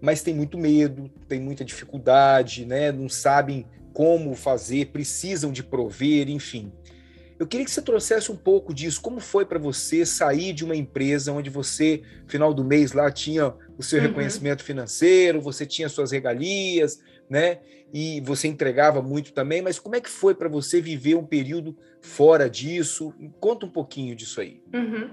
mas 0.00 0.22
tem 0.22 0.32
muito 0.32 0.56
medo, 0.56 1.10
tem 1.26 1.40
muita 1.40 1.64
dificuldade, 1.64 2.64
né? 2.64 2.92
não 2.92 3.08
sabem 3.08 3.66
como 3.92 4.36
fazer, 4.36 4.86
precisam 4.86 5.50
de 5.50 5.64
prover, 5.64 6.28
enfim. 6.28 6.72
Eu 7.36 7.46
queria 7.46 7.64
que 7.64 7.72
você 7.72 7.82
trouxesse 7.82 8.30
um 8.30 8.36
pouco 8.36 8.72
disso. 8.72 9.00
Como 9.00 9.18
foi 9.18 9.44
para 9.44 9.58
você 9.58 10.06
sair 10.06 10.52
de 10.52 10.64
uma 10.64 10.76
empresa 10.76 11.32
onde 11.32 11.50
você, 11.50 12.02
final 12.28 12.54
do 12.54 12.62
mês, 12.62 12.92
lá 12.92 13.10
tinha 13.10 13.52
o 13.76 13.82
seu 13.82 13.98
uhum. 13.98 14.06
reconhecimento 14.06 14.62
financeiro, 14.62 15.40
você 15.40 15.66
tinha 15.66 15.88
suas 15.88 16.12
regalias, 16.12 17.00
né? 17.28 17.58
E 17.92 18.20
você 18.22 18.48
entregava 18.48 19.02
muito 19.02 19.32
também, 19.32 19.60
mas 19.60 19.78
como 19.78 19.96
é 19.96 20.00
que 20.00 20.08
foi 20.08 20.34
para 20.34 20.48
você 20.48 20.80
viver 20.80 21.14
um 21.14 21.26
período 21.26 21.76
fora 22.00 22.48
disso? 22.48 23.14
Conta 23.38 23.66
um 23.66 23.70
pouquinho 23.70 24.16
disso 24.16 24.40
aí. 24.40 24.62
Uhum. 24.72 25.10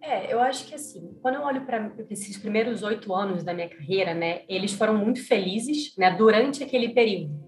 É, 0.00 0.32
eu 0.32 0.40
acho 0.40 0.66
que 0.66 0.74
assim, 0.74 1.16
quando 1.20 1.34
eu 1.34 1.42
olho 1.42 1.66
para 1.66 1.92
esses 2.08 2.36
primeiros 2.38 2.82
oito 2.82 3.12
anos 3.12 3.42
da 3.42 3.52
minha 3.52 3.68
carreira, 3.68 4.14
né, 4.14 4.42
eles 4.48 4.72
foram 4.72 4.96
muito 4.96 5.22
felizes, 5.26 5.92
né, 5.98 6.12
durante 6.16 6.62
aquele 6.62 6.90
período. 6.90 7.46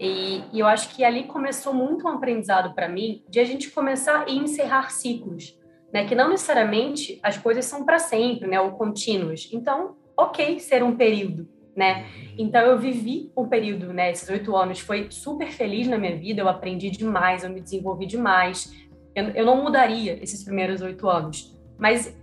E, 0.00 0.42
e 0.50 0.58
eu 0.58 0.66
acho 0.66 0.94
que 0.94 1.04
ali 1.04 1.24
começou 1.24 1.74
muito 1.74 2.06
um 2.06 2.08
aprendizado 2.08 2.74
para 2.74 2.88
mim 2.88 3.22
de 3.28 3.38
a 3.38 3.44
gente 3.44 3.70
começar 3.70 4.26
e 4.28 4.38
encerrar 4.38 4.90
ciclos, 4.90 5.58
né? 5.92 6.06
Que 6.06 6.14
não 6.14 6.30
necessariamente 6.30 7.20
as 7.22 7.36
coisas 7.36 7.66
são 7.66 7.84
para 7.84 7.98
sempre, 7.98 8.48
né? 8.48 8.58
Ou 8.58 8.72
contínuas. 8.72 9.46
Então, 9.52 9.96
ok 10.16 10.58
ser 10.58 10.82
um 10.82 10.96
período, 10.96 11.46
né? 11.76 12.06
Então 12.36 12.60
eu 12.62 12.78
vivi 12.78 13.30
um 13.36 13.46
período, 13.48 13.92
né? 13.92 14.10
Esses 14.10 14.28
oito 14.28 14.54
anos 14.56 14.80
foi 14.80 15.06
super 15.10 15.50
feliz 15.50 15.86
na 15.86 15.98
minha 15.98 16.16
vida. 16.16 16.40
Eu 16.40 16.48
aprendi 16.48 16.90
demais, 16.90 17.44
eu 17.44 17.50
me 17.50 17.60
desenvolvi 17.60 18.06
demais. 18.06 18.72
Eu, 19.14 19.24
eu 19.30 19.46
não 19.46 19.62
mudaria 19.62 20.22
esses 20.22 20.44
primeiros 20.44 20.80
oito 20.82 21.08
anos, 21.08 21.56
mas 21.78 22.16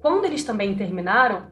quando 0.00 0.24
eles 0.24 0.44
também 0.44 0.74
terminaram, 0.74 1.48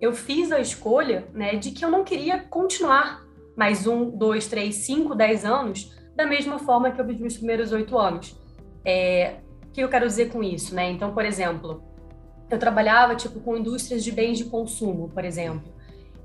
eu 0.00 0.12
fiz 0.12 0.50
a 0.50 0.60
escolha, 0.60 1.28
né? 1.32 1.56
De 1.56 1.70
que 1.70 1.84
eu 1.84 1.90
não 1.90 2.02
queria 2.04 2.40
continuar 2.40 3.24
mais 3.56 3.86
um, 3.86 4.10
dois, 4.10 4.48
três, 4.48 4.76
cinco, 4.76 5.14
dez 5.14 5.44
anos, 5.44 5.94
da 6.16 6.26
mesma 6.26 6.58
forma 6.58 6.90
que 6.90 7.00
eu 7.00 7.04
vivi 7.04 7.26
os 7.26 7.36
primeiros 7.36 7.72
oito 7.72 7.96
anos. 7.98 8.36
É, 8.84 9.36
o 9.68 9.70
que 9.72 9.80
eu 9.80 9.88
quero 9.88 10.06
dizer 10.06 10.30
com 10.30 10.42
isso, 10.42 10.74
né? 10.74 10.90
Então, 10.90 11.14
por 11.14 11.24
exemplo, 11.24 11.82
eu 12.50 12.58
trabalhava 12.58 13.14
tipo 13.14 13.40
com 13.40 13.56
indústrias 13.56 14.02
de 14.02 14.10
bens 14.10 14.38
de 14.38 14.44
consumo, 14.44 15.08
por 15.08 15.24
exemplo, 15.24 15.72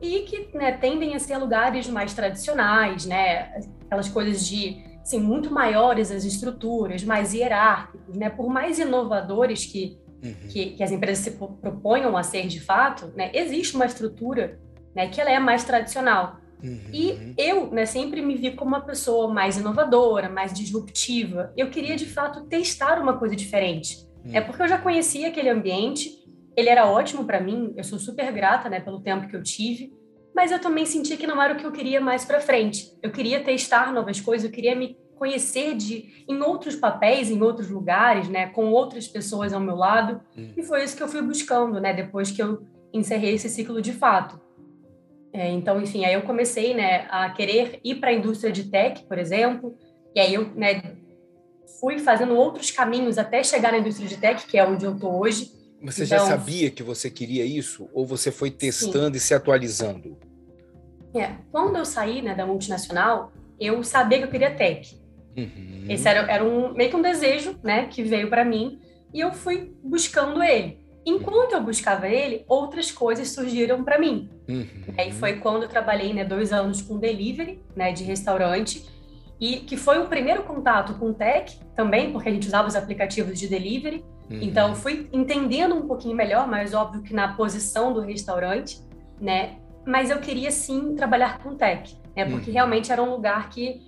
e 0.01 0.19
que 0.21 0.55
né, 0.55 0.71
tendem 0.73 1.15
a 1.15 1.19
ser 1.19 1.37
lugares 1.37 1.87
mais 1.89 2.13
tradicionais, 2.13 3.05
né? 3.05 3.59
Aquelas 3.85 4.09
coisas 4.09 4.47
de 4.47 4.85
assim, 5.01 5.19
muito 5.19 5.49
maiores 5.51 6.11
as 6.11 6.25
estruturas, 6.25 7.03
mais 7.03 7.33
hierárquicos, 7.33 8.15
né? 8.15 8.29
Por 8.29 8.49
mais 8.49 8.77
inovadores 8.77 9.65
que, 9.65 9.97
uhum. 10.23 10.35
que, 10.49 10.71
que, 10.71 10.83
as 10.83 10.91
empresas 10.91 11.23
se 11.23 11.31
proponham 11.31 12.15
a 12.17 12.23
ser 12.23 12.47
de 12.47 12.59
fato, 12.59 13.11
né? 13.15 13.31
Existe 13.33 13.75
uma 13.75 13.85
estrutura, 13.85 14.59
né? 14.93 15.07
Que 15.07 15.21
ela 15.21 15.31
é 15.31 15.39
mais 15.39 15.63
tradicional. 15.63 16.37
Uhum. 16.61 16.79
E 16.91 17.33
eu 17.37 17.71
né, 17.71 17.85
sempre 17.85 18.21
me 18.21 18.35
vi 18.35 18.51
como 18.51 18.71
uma 18.71 18.81
pessoa 18.81 19.31
mais 19.31 19.57
inovadora, 19.57 20.27
mais 20.27 20.53
disruptiva. 20.53 21.53
Eu 21.55 21.69
queria, 21.69 21.95
de 21.95 22.05
fato, 22.05 22.45
testar 22.45 22.99
uma 23.01 23.17
coisa 23.17 23.35
diferente. 23.35 24.05
Uhum. 24.25 24.31
É 24.33 24.41
porque 24.41 24.61
eu 24.61 24.67
já 24.67 24.77
conhecia 24.77 25.29
aquele 25.29 25.49
ambiente, 25.49 26.26
ele 26.57 26.69
era 26.69 26.87
ótimo 26.87 27.23
para 27.23 27.39
mim, 27.39 27.71
eu 27.77 27.83
sou 27.83 27.99
super 27.99 28.31
grata 28.33 28.67
né, 28.67 28.79
pelo 28.79 28.99
tempo 28.99 29.27
que 29.27 29.35
eu 29.35 29.43
tive, 29.43 29.93
mas 30.35 30.51
eu 30.51 30.59
também 30.59 30.85
senti 30.85 31.15
que 31.15 31.27
não 31.27 31.41
era 31.41 31.53
o 31.53 31.57
que 31.57 31.65
eu 31.65 31.71
queria 31.71 32.01
mais 32.01 32.25
para 32.25 32.39
frente. 32.39 32.91
Eu 33.01 33.11
queria 33.11 33.43
testar 33.43 33.93
novas 33.93 34.19
coisas, 34.19 34.45
eu 34.45 34.51
queria 34.51 34.75
me 34.75 34.97
conhecer 35.15 35.75
de 35.75 36.25
em 36.27 36.41
outros 36.41 36.75
papéis, 36.75 37.29
em 37.29 37.41
outros 37.41 37.69
lugares, 37.69 38.27
né, 38.27 38.47
com 38.47 38.71
outras 38.71 39.07
pessoas 39.07 39.53
ao 39.53 39.59
meu 39.59 39.75
lado. 39.75 40.19
Uhum. 40.35 40.53
E 40.57 40.63
foi 40.63 40.83
isso 40.83 40.97
que 40.97 41.03
eu 41.03 41.07
fui 41.07 41.21
buscando, 41.21 41.79
né, 41.79 41.93
depois 41.93 42.31
que 42.31 42.41
eu 42.41 42.65
encerrei 42.91 43.35
esse 43.35 43.49
ciclo 43.49 43.81
de 43.81 43.93
fato. 43.93 44.39
É, 45.31 45.51
então, 45.51 45.79
enfim, 45.79 46.05
aí 46.05 46.13
eu 46.13 46.23
comecei 46.23 46.73
né, 46.73 47.07
a 47.11 47.29
querer 47.29 47.79
ir 47.83 47.95
para 47.95 48.09
a 48.09 48.13
indústria 48.13 48.51
de 48.51 48.63
tech, 48.65 49.05
por 49.05 49.19
exemplo, 49.19 49.77
e 50.15 50.19
aí 50.19 50.33
eu 50.33 50.49
né, 50.55 50.95
fui 51.79 51.99
fazendo 51.99 52.35
outros 52.35 52.71
caminhos 52.71 53.19
até 53.19 53.43
chegar 53.43 53.71
na 53.71 53.77
indústria 53.77 54.07
de 54.07 54.17
tech, 54.17 54.47
que 54.47 54.57
é 54.57 54.65
onde 54.65 54.85
eu 54.85 54.95
estou 54.95 55.19
hoje. 55.19 55.56
Você 55.83 56.05
então, 56.05 56.17
já 56.17 56.25
sabia 56.25 56.71
que 56.71 56.81
você 56.81 57.09
queria 57.09 57.45
isso? 57.45 57.89
Ou 57.93 58.05
você 58.05 58.31
foi 58.31 58.49
testando 58.49 59.11
sim. 59.11 59.17
e 59.17 59.19
se 59.19 59.33
atualizando? 59.33 60.17
É, 61.13 61.35
quando 61.51 61.77
eu 61.77 61.85
saí 61.85 62.21
né, 62.21 62.33
da 62.35 62.45
multinacional, 62.45 63.31
eu 63.59 63.83
sabia 63.83 64.19
que 64.19 64.23
eu 64.25 64.29
queria 64.29 64.55
tech. 64.55 64.99
Uhum. 65.35 65.85
Esse 65.87 66.07
era, 66.07 66.31
era 66.31 66.43
um, 66.43 66.73
meio 66.73 66.89
que 66.89 66.95
um 66.95 67.01
desejo 67.01 67.57
né, 67.63 67.85
que 67.85 68.03
veio 68.03 68.29
para 68.29 68.43
mim, 68.43 68.79
e 69.13 69.19
eu 69.19 69.31
fui 69.33 69.71
buscando 69.83 70.43
ele. 70.43 70.79
Enquanto 71.05 71.53
eu 71.53 71.61
buscava 71.61 72.07
ele, 72.09 72.43
outras 72.49 72.91
coisas 72.91 73.29
surgiram 73.29 73.83
para 73.83 73.97
mim. 73.97 74.29
Uhum. 74.49 74.67
Aí 74.97 75.11
foi 75.13 75.37
quando 75.37 75.63
eu 75.63 75.69
trabalhei 75.69 76.13
né, 76.13 76.25
dois 76.25 76.51
anos 76.51 76.81
com 76.81 76.97
delivery, 76.97 77.61
né, 77.75 77.93
de 77.93 78.03
restaurante, 78.03 78.85
e 79.39 79.57
que 79.57 79.77
foi 79.77 79.99
o 79.99 80.07
primeiro 80.07 80.43
contato 80.43 80.95
com 80.95 81.13
tech 81.13 81.59
também, 81.75 82.11
porque 82.11 82.29
a 82.29 82.31
gente 82.31 82.47
usava 82.47 82.67
os 82.67 82.75
aplicativos 82.75 83.39
de 83.39 83.47
delivery. 83.47 84.03
Uhum. 84.29 84.39
Então 84.41 84.75
fui 84.75 85.07
entendendo 85.13 85.75
um 85.75 85.87
pouquinho 85.87 86.15
melhor, 86.15 86.47
mas 86.47 86.73
óbvio 86.73 87.01
que 87.01 87.13
na 87.13 87.33
posição 87.33 87.93
do 87.93 88.01
restaurante, 88.01 88.81
né? 89.21 89.57
Mas 89.85 90.09
eu 90.09 90.19
queria 90.19 90.51
sim 90.51 90.95
trabalhar 90.95 91.37
com 91.39 91.55
tech, 91.55 91.95
né? 92.15 92.25
Porque 92.25 92.49
uhum. 92.49 92.53
realmente 92.53 92.91
era 92.91 93.01
um 93.01 93.11
lugar 93.11 93.49
que 93.49 93.85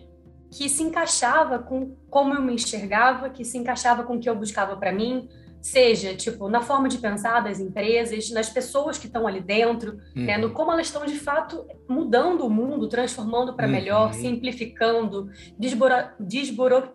que 0.52 0.68
se 0.68 0.82
encaixava 0.82 1.60
com 1.60 1.96
como 2.10 2.34
eu 2.34 2.42
me 2.42 2.54
enxergava, 2.54 3.30
que 3.30 3.46
se 3.46 3.58
encaixava 3.58 4.04
com 4.04 4.16
o 4.16 4.20
que 4.20 4.28
eu 4.28 4.36
buscava 4.36 4.76
para 4.76 4.92
mim, 4.92 5.30
seja 5.62 6.16
tipo 6.16 6.48
na 6.48 6.62
forma 6.62 6.88
de 6.88 6.98
pensar 6.98 7.42
das 7.42 7.60
empresas, 7.60 8.30
nas 8.32 8.50
pessoas 8.50 8.98
que 8.98 9.08
estão 9.08 9.28
ali 9.28 9.42
dentro, 9.42 10.00
uhum. 10.16 10.26
né, 10.26 10.38
no 10.38 10.48
uhum. 10.48 10.54
como 10.54 10.72
elas 10.72 10.88
estão 10.88 11.06
de 11.06 11.20
fato 11.20 11.66
mudando 11.88 12.46
o 12.46 12.50
mundo, 12.50 12.88
transformando 12.88 13.54
para 13.54 13.68
melhor, 13.68 14.08
uhum. 14.08 14.14
simplificando, 14.14 15.30
desboro, 15.58 15.96
desboro 16.20 16.90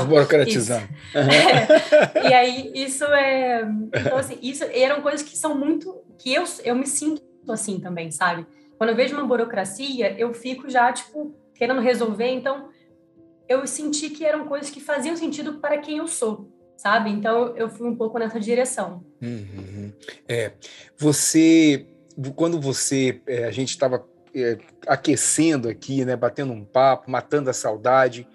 Desburocratizando. 0.00 0.88
Uhum. 1.14 2.22
É. 2.24 2.28
E 2.30 2.32
aí, 2.32 2.72
isso 2.74 3.04
é. 3.04 3.60
Então, 3.94 4.16
assim, 4.16 4.38
isso 4.40 4.64
eram 4.64 5.02
coisas 5.02 5.22
que 5.22 5.36
são 5.36 5.54
muito. 5.54 5.94
que 6.18 6.32
eu, 6.32 6.44
eu 6.64 6.74
me 6.74 6.86
sinto 6.86 7.22
assim 7.50 7.78
também, 7.80 8.10
sabe? 8.10 8.46
Quando 8.78 8.90
eu 8.90 8.96
vejo 8.96 9.14
uma 9.14 9.26
burocracia, 9.26 10.18
eu 10.18 10.32
fico 10.32 10.70
já, 10.70 10.90
tipo, 10.90 11.34
querendo 11.54 11.82
resolver. 11.82 12.28
Então, 12.28 12.70
eu 13.46 13.66
senti 13.66 14.08
que 14.08 14.24
eram 14.24 14.46
coisas 14.46 14.70
que 14.70 14.80
faziam 14.80 15.14
sentido 15.16 15.58
para 15.58 15.76
quem 15.76 15.98
eu 15.98 16.08
sou 16.08 16.48
sabe? 16.78 17.10
Então 17.10 17.56
eu 17.56 17.68
fui 17.68 17.88
um 17.88 17.96
pouco 17.96 18.18
nessa 18.18 18.38
direção. 18.38 19.04
Uhum. 19.20 19.92
É, 20.28 20.52
você, 20.96 21.86
quando 22.36 22.58
você, 22.60 23.20
é, 23.26 23.44
a 23.44 23.50
gente 23.50 23.70
estava 23.70 24.06
é, 24.32 24.56
aquecendo 24.86 25.68
aqui, 25.68 26.04
né, 26.04 26.14
batendo 26.14 26.52
um 26.52 26.64
papo, 26.64 27.10
matando 27.10 27.50
a 27.50 27.52
saudade, 27.52 28.26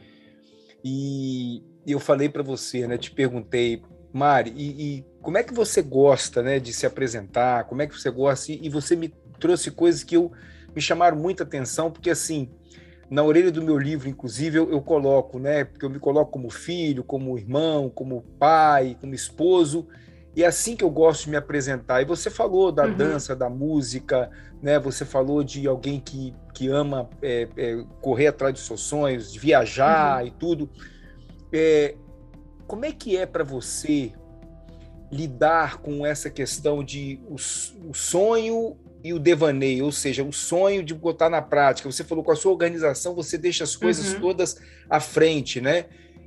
e 0.84 1.64
eu 1.88 2.00
falei 2.00 2.28
para 2.28 2.44
você, 2.44 2.86
né, 2.86 2.98
te 2.98 3.10
perguntei, 3.10 3.82
Mari, 4.12 4.54
e, 4.56 4.98
e, 4.98 5.06
como 5.22 5.38
é 5.38 5.44
que 5.44 5.54
você 5.54 5.82
gosta, 5.82 6.44
né, 6.44 6.60
de 6.60 6.74
se 6.74 6.86
apresentar? 6.86 7.64
Como 7.64 7.82
é 7.82 7.88
que 7.88 7.98
você 7.98 8.12
gosta? 8.12 8.52
E, 8.52 8.66
e 8.66 8.70
você 8.70 8.96
me 8.96 9.08
trouxe 9.40 9.72
coisas 9.72 10.04
que 10.04 10.18
eu 10.18 10.32
me 10.76 10.82
chamaram 10.82 11.16
muita 11.18 11.44
atenção, 11.44 11.90
porque 11.90 12.10
assim 12.10 12.52
na 13.14 13.24
orelha 13.24 13.52
do 13.52 13.62
meu 13.62 13.78
livro, 13.78 14.10
inclusive, 14.10 14.58
eu, 14.58 14.72
eu, 14.72 14.82
coloco, 14.82 15.38
né? 15.38 15.66
Porque 15.66 15.86
eu 15.86 15.90
me 15.92 16.00
coloco 16.00 16.32
como 16.32 16.50
filho, 16.50 17.04
como 17.04 17.38
irmão, 17.38 17.88
como 17.88 18.24
pai, 18.40 18.98
como 19.00 19.14
esposo. 19.14 19.88
E 20.36 20.42
é 20.42 20.48
assim 20.48 20.76
que 20.76 20.84
eu 20.84 20.90
gosto 20.90 21.26
de 21.26 21.30
me 21.30 21.38
apresentar. 21.38 22.02
E 22.02 22.06
você 22.06 22.32
falou 22.32 22.72
da 22.72 22.86
uhum. 22.86 22.98
dança, 22.98 23.36
da 23.36 23.48
música, 23.52 24.32
né? 24.64 24.80
Você 24.80 25.06
falou 25.06 25.44
de 25.44 25.68
alguém 25.68 26.00
que, 26.00 26.34
que 26.56 26.70
ama 26.70 27.08
é, 27.22 27.48
é, 27.56 27.86
correr 28.02 28.26
atrás 28.26 28.52
dos 28.56 28.66
seus 28.66 28.82
sonhos, 28.82 29.32
de 29.32 29.38
viajar 29.38 30.22
uhum. 30.22 30.28
e 30.28 30.32
tudo. 30.32 30.70
É, 31.52 31.96
como 32.66 32.84
é 32.84 32.92
que 32.92 33.16
é 33.16 33.28
para 33.28 33.44
você 33.44 34.12
lidar 35.12 35.78
com 35.78 36.04
essa 36.04 36.32
questão 36.32 36.84
de 36.84 37.22
o, 37.30 37.36
o 37.36 37.94
sonho 37.94 38.76
e 39.04 39.14
o 39.14 39.20
devaneio, 39.20 39.86
ou 39.86 39.92
seja, 39.92 40.24
o 40.24 40.32
sonho 40.32 40.82
de 40.82 40.94
botar 40.94 41.30
na 41.30 41.42
prática. 41.42 41.92
Você 41.92 42.04
falou 42.04 42.24
com 42.24 42.32
a 42.32 42.36
sua 42.36 42.52
organização, 42.52 43.14
você 43.14 43.38
deixa 43.38 43.64
as 43.64 43.76
coisas 43.76 44.14
uhum. 44.14 44.22
todas 44.22 44.58
à 44.90 45.00
frente, 45.00 45.60
né? 45.60 45.86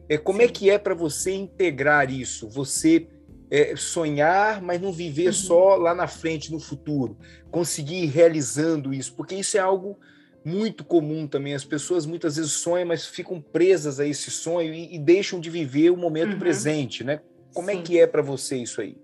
É, 0.09 0.19
como 0.19 0.43
é 0.43 0.45
Sim. 0.45 0.51
é 0.51 0.53
que 0.53 0.71
é 0.71 0.79
para 0.79 0.95
você 0.95 1.33
integrar 1.33 2.11
isso? 2.13 2.49
Você 2.49 3.09
é, 3.51 3.75
sonhar, 3.77 4.61
mas 4.61 4.81
não 4.81 4.93
viver 4.93 5.29
uhum. 5.29 5.33
só 5.33 5.77
lá 5.77 5.95
na 5.95 6.07
frente, 6.07 6.53
no 6.53 6.61
futuro. 6.61 7.17
Conseguir 7.51 8.05
ir 8.05 8.07
realizando 8.07 8.93
isso, 8.93 9.15
porque 9.15 9.35
isso 9.35 9.57
é 9.57 9.61
algo 9.61 9.99
muito 10.45 10.85
comum 10.85 11.27
também. 11.27 11.55
As 11.55 11.65
pessoas 11.65 12.05
muitas 12.05 12.37
vezes 12.37 12.53
sonham, 12.53 12.87
mas 12.87 13.07
ficam 13.07 13.41
presas 13.41 13.99
a 13.99 14.07
esse 14.07 14.31
sonho 14.31 14.73
e, 14.73 14.95
e 14.95 14.99
deixam 14.99 15.41
de 15.41 15.49
viver 15.49 15.91
o 15.91 15.97
momento 15.97 16.35
uhum. 16.35 16.39
presente, 16.39 17.03
né? 17.03 17.21
Como 17.55 17.71
é 17.71 17.75
Sim. 17.75 17.81
é 17.81 17.83
que 17.83 18.01
é 18.01 18.07
para 18.07 18.23
você 18.23 18.57
isso 18.57 18.81
aí? 18.81 18.99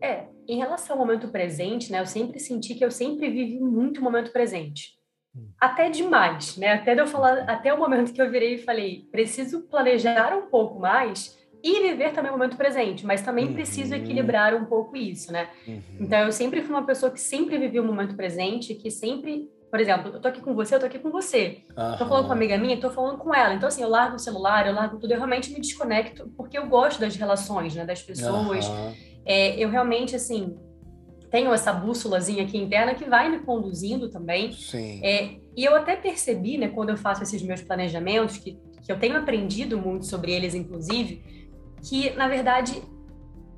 É, 0.00 0.24
em 0.48 0.58
relação 0.58 0.98
ao 0.98 1.04
momento 1.04 1.28
presente, 1.28 1.90
né, 1.90 2.00
eu 2.00 2.06
sempre 2.06 2.38
senti 2.38 2.74
que 2.74 2.84
eu 2.84 2.90
sempre 2.90 3.30
vivi 3.30 3.58
muito 3.58 4.00
o 4.00 4.04
momento 4.04 4.32
presente. 4.32 4.96
Hum. 5.34 5.48
Até 5.60 5.90
demais, 5.90 6.56
né? 6.56 6.72
Até 6.72 6.98
eu 6.98 7.06
falar, 7.06 7.40
até 7.48 7.72
o 7.72 7.78
momento 7.78 8.12
que 8.12 8.20
eu 8.20 8.30
virei 8.30 8.54
e 8.54 8.58
falei, 8.58 9.06
preciso 9.10 9.62
planejar 9.62 10.36
um 10.36 10.48
pouco 10.48 10.78
mais 10.78 11.36
e 11.62 11.82
viver 11.82 12.12
também 12.12 12.30
o 12.30 12.34
momento 12.34 12.56
presente, 12.56 13.04
mas 13.04 13.22
também 13.22 13.46
uhum. 13.46 13.54
preciso 13.54 13.94
equilibrar 13.94 14.54
um 14.54 14.66
pouco 14.66 14.96
isso, 14.96 15.32
né? 15.32 15.48
Uhum. 15.66 15.82
Então 16.00 16.20
eu 16.20 16.30
sempre 16.30 16.62
fui 16.62 16.70
uma 16.70 16.86
pessoa 16.86 17.10
que 17.10 17.20
sempre 17.20 17.58
vivia 17.58 17.82
o 17.82 17.84
momento 17.84 18.14
presente, 18.14 18.74
que 18.74 18.90
sempre, 18.90 19.50
por 19.68 19.80
exemplo, 19.80 20.12
eu 20.14 20.20
tô 20.20 20.28
aqui 20.28 20.40
com 20.40 20.54
você, 20.54 20.76
eu 20.76 20.80
tô 20.80 20.86
aqui 20.86 20.98
com 20.98 21.10
você. 21.10 21.64
Uhum. 21.76 21.96
Tô 21.98 22.06
falando 22.06 22.22
com 22.22 22.28
uma 22.28 22.36
amiga 22.36 22.56
minha, 22.56 22.80
tô 22.80 22.90
falando 22.90 23.18
com 23.18 23.34
ela. 23.34 23.52
Então 23.52 23.68
assim, 23.68 23.82
eu 23.82 23.88
largo 23.88 24.14
o 24.14 24.18
celular, 24.20 24.66
eu 24.66 24.74
largo 24.74 24.98
tudo, 24.98 25.12
eu 25.12 25.16
realmente 25.16 25.52
me 25.52 25.60
desconecto 25.60 26.32
porque 26.36 26.56
eu 26.56 26.68
gosto 26.68 27.00
das 27.00 27.16
relações, 27.16 27.74
né, 27.74 27.84
das 27.84 28.00
pessoas 28.02 28.64
é, 29.26 29.58
eu 29.58 29.68
realmente, 29.68 30.14
assim, 30.14 30.56
tenho 31.30 31.52
essa 31.52 31.72
bússolazinha 31.72 32.44
aqui 32.44 32.56
interna 32.56 32.94
que 32.94 33.04
vai 33.04 33.28
me 33.28 33.40
conduzindo 33.40 34.08
também. 34.08 34.52
Sim. 34.52 35.00
É, 35.04 35.36
e 35.56 35.64
eu 35.64 35.74
até 35.74 35.96
percebi, 35.96 36.56
né, 36.56 36.68
quando 36.68 36.90
eu 36.90 36.96
faço 36.96 37.24
esses 37.24 37.42
meus 37.42 37.60
planejamentos, 37.60 38.38
que, 38.38 38.56
que 38.82 38.92
eu 38.92 38.98
tenho 38.98 39.16
aprendido 39.16 39.76
muito 39.76 40.06
sobre 40.06 40.32
eles, 40.32 40.54
inclusive, 40.54 41.22
que, 41.82 42.10
na 42.10 42.28
verdade, 42.28 42.80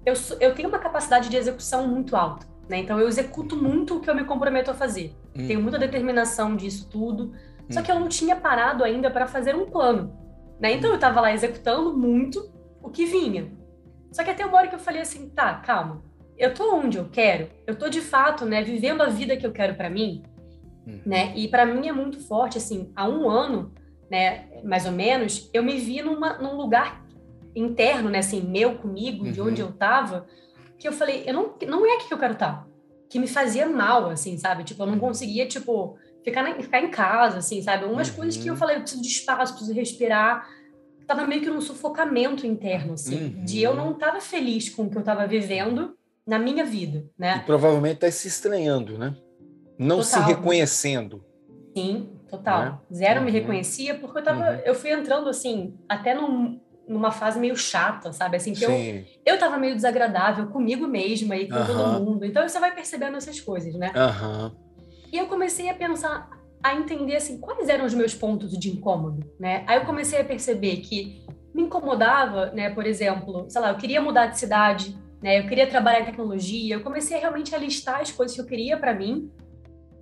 eu, 0.06 0.14
eu 0.40 0.54
tenho 0.54 0.70
uma 0.70 0.78
capacidade 0.78 1.28
de 1.28 1.36
execução 1.36 1.86
muito 1.86 2.16
alta. 2.16 2.46
Né? 2.68 2.78
Então, 2.78 2.98
eu 2.98 3.06
executo 3.06 3.56
muito 3.56 3.96
o 3.96 4.00
que 4.00 4.08
eu 4.08 4.14
me 4.14 4.24
comprometo 4.24 4.70
a 4.70 4.74
fazer. 4.74 5.14
Hum. 5.36 5.46
Tenho 5.46 5.62
muita 5.62 5.78
determinação 5.78 6.56
disso 6.56 6.88
tudo. 6.90 7.32
Só 7.70 7.82
que 7.82 7.92
eu 7.92 8.00
não 8.00 8.08
tinha 8.08 8.34
parado 8.34 8.82
ainda 8.82 9.10
para 9.10 9.26
fazer 9.26 9.54
um 9.54 9.66
plano. 9.66 10.16
Né? 10.58 10.72
Então, 10.72 10.88
eu 10.88 10.94
estava 10.96 11.20
lá 11.20 11.32
executando 11.32 11.96
muito 11.96 12.50
o 12.82 12.88
que 12.88 13.04
vinha. 13.04 13.52
Só 14.12 14.24
que 14.24 14.30
até 14.30 14.44
uma 14.44 14.56
hora 14.56 14.68
que 14.68 14.74
eu 14.74 14.80
falei 14.80 15.00
assim, 15.00 15.28
tá, 15.28 15.54
calma. 15.54 16.02
Eu 16.36 16.54
tô 16.54 16.76
onde 16.76 16.98
eu 16.98 17.08
quero. 17.08 17.50
Eu 17.66 17.76
tô 17.76 17.88
de 17.88 18.00
fato, 18.00 18.44
né, 18.44 18.62
vivendo 18.62 19.02
a 19.02 19.08
vida 19.08 19.36
que 19.36 19.46
eu 19.46 19.52
quero 19.52 19.74
para 19.74 19.90
mim, 19.90 20.22
hum. 20.86 21.00
né? 21.04 21.32
E 21.36 21.48
para 21.48 21.66
mim 21.66 21.88
é 21.88 21.92
muito 21.92 22.20
forte 22.20 22.58
assim, 22.58 22.92
há 22.94 23.08
um 23.08 23.28
ano, 23.28 23.72
né, 24.10 24.48
mais 24.64 24.86
ou 24.86 24.92
menos, 24.92 25.50
eu 25.52 25.62
me 25.62 25.76
vi 25.78 26.00
numa, 26.00 26.38
num 26.38 26.56
lugar 26.56 27.04
interno, 27.54 28.08
né, 28.08 28.18
assim, 28.18 28.40
meu 28.40 28.76
comigo, 28.76 29.24
uhum. 29.24 29.32
de 29.32 29.40
onde 29.40 29.62
uhum. 29.62 29.68
eu 29.68 29.74
tava, 29.74 30.26
que 30.78 30.86
eu 30.86 30.92
falei, 30.92 31.24
eu 31.26 31.34
não 31.34 31.54
não 31.66 31.84
é 31.84 31.96
aqui 31.96 32.08
que 32.08 32.14
eu 32.14 32.18
quero 32.18 32.34
estar. 32.34 32.52
Tá. 32.52 32.68
Que 33.10 33.18
me 33.18 33.26
fazia 33.26 33.66
mal, 33.66 34.10
assim, 34.10 34.36
sabe? 34.36 34.64
Tipo, 34.64 34.82
eu 34.82 34.86
não 34.86 34.98
conseguia, 34.98 35.46
tipo, 35.46 35.96
ficar, 36.22 36.42
na, 36.42 36.54
ficar 36.54 36.80
em 36.80 36.90
casa, 36.90 37.38
assim, 37.38 37.62
sabe? 37.62 37.84
Umas 37.84 38.10
uhum. 38.10 38.16
coisas 38.16 38.36
que 38.36 38.48
eu 38.48 38.56
falei, 38.56 38.76
eu 38.76 38.80
preciso 38.80 39.02
de 39.02 39.08
espaço, 39.08 39.54
preciso 39.54 39.74
respirar 39.74 40.46
tava 41.08 41.26
meio 41.26 41.40
que 41.40 41.48
num 41.48 41.60
sufocamento 41.60 42.46
interno, 42.46 42.92
assim, 42.92 43.34
uhum. 43.34 43.44
de 43.44 43.62
eu 43.62 43.74
não 43.74 43.94
tava 43.94 44.20
feliz 44.20 44.68
com 44.68 44.84
o 44.84 44.90
que 44.90 44.98
eu 44.98 45.02
tava 45.02 45.26
vivendo 45.26 45.96
na 46.26 46.38
minha 46.38 46.64
vida, 46.64 47.08
né? 47.18 47.38
E 47.42 47.46
provavelmente 47.46 48.00
tá 48.00 48.10
se 48.10 48.28
estranhando, 48.28 48.98
né? 48.98 49.16
Não 49.78 50.00
total. 50.00 50.04
se 50.04 50.28
reconhecendo. 50.28 51.24
Sim, 51.74 52.10
total. 52.28 52.62
Né? 52.62 52.78
Zero 52.92 53.20
uhum. 53.20 53.26
me 53.26 53.32
reconhecia 53.32 53.94
porque 53.94 54.18
eu 54.18 54.22
tava, 54.22 54.50
uhum. 54.50 54.60
eu 54.66 54.74
fui 54.74 54.90
entrando 54.90 55.30
assim, 55.30 55.74
até 55.88 56.14
num, 56.14 56.60
numa 56.86 57.10
fase 57.10 57.40
meio 57.40 57.56
chata, 57.56 58.12
sabe? 58.12 58.36
Assim, 58.36 58.52
que 58.52 58.66
Sim. 58.66 59.06
eu, 59.24 59.34
eu 59.34 59.38
tava 59.38 59.56
meio 59.56 59.74
desagradável 59.74 60.48
comigo 60.48 60.86
mesma 60.86 61.36
e 61.36 61.48
com 61.48 61.64
todo 61.64 62.04
mundo. 62.04 62.26
Então 62.26 62.46
você 62.46 62.60
vai 62.60 62.74
percebendo 62.74 63.16
essas 63.16 63.40
coisas, 63.40 63.74
né? 63.74 63.90
E 65.10 65.16
eu 65.16 65.26
comecei 65.26 65.70
a 65.70 65.74
pensar, 65.74 66.28
a 66.62 66.74
entender 66.74 67.16
assim 67.16 67.38
quais 67.38 67.68
eram 67.68 67.84
os 67.84 67.94
meus 67.94 68.14
pontos 68.14 68.50
de 68.50 68.70
incômodo, 68.70 69.24
né? 69.38 69.64
Aí 69.66 69.78
eu 69.78 69.84
comecei 69.84 70.20
a 70.20 70.24
perceber 70.24 70.78
que 70.78 71.24
me 71.54 71.62
incomodava, 71.62 72.46
né? 72.52 72.70
Por 72.70 72.86
exemplo, 72.86 73.46
sei 73.48 73.60
lá, 73.60 73.70
eu 73.70 73.76
queria 73.76 74.00
mudar 74.00 74.26
de 74.26 74.38
cidade, 74.38 74.96
né? 75.22 75.38
Eu 75.40 75.46
queria 75.46 75.66
trabalhar 75.66 76.00
em 76.00 76.04
tecnologia. 76.04 76.74
Eu 76.74 76.82
comecei 76.82 77.18
realmente 77.18 77.54
a 77.54 77.58
listar 77.58 78.00
as 78.00 78.10
coisas 78.10 78.34
que 78.34 78.40
eu 78.40 78.46
queria 78.46 78.76
para 78.76 78.94
mim 78.94 79.30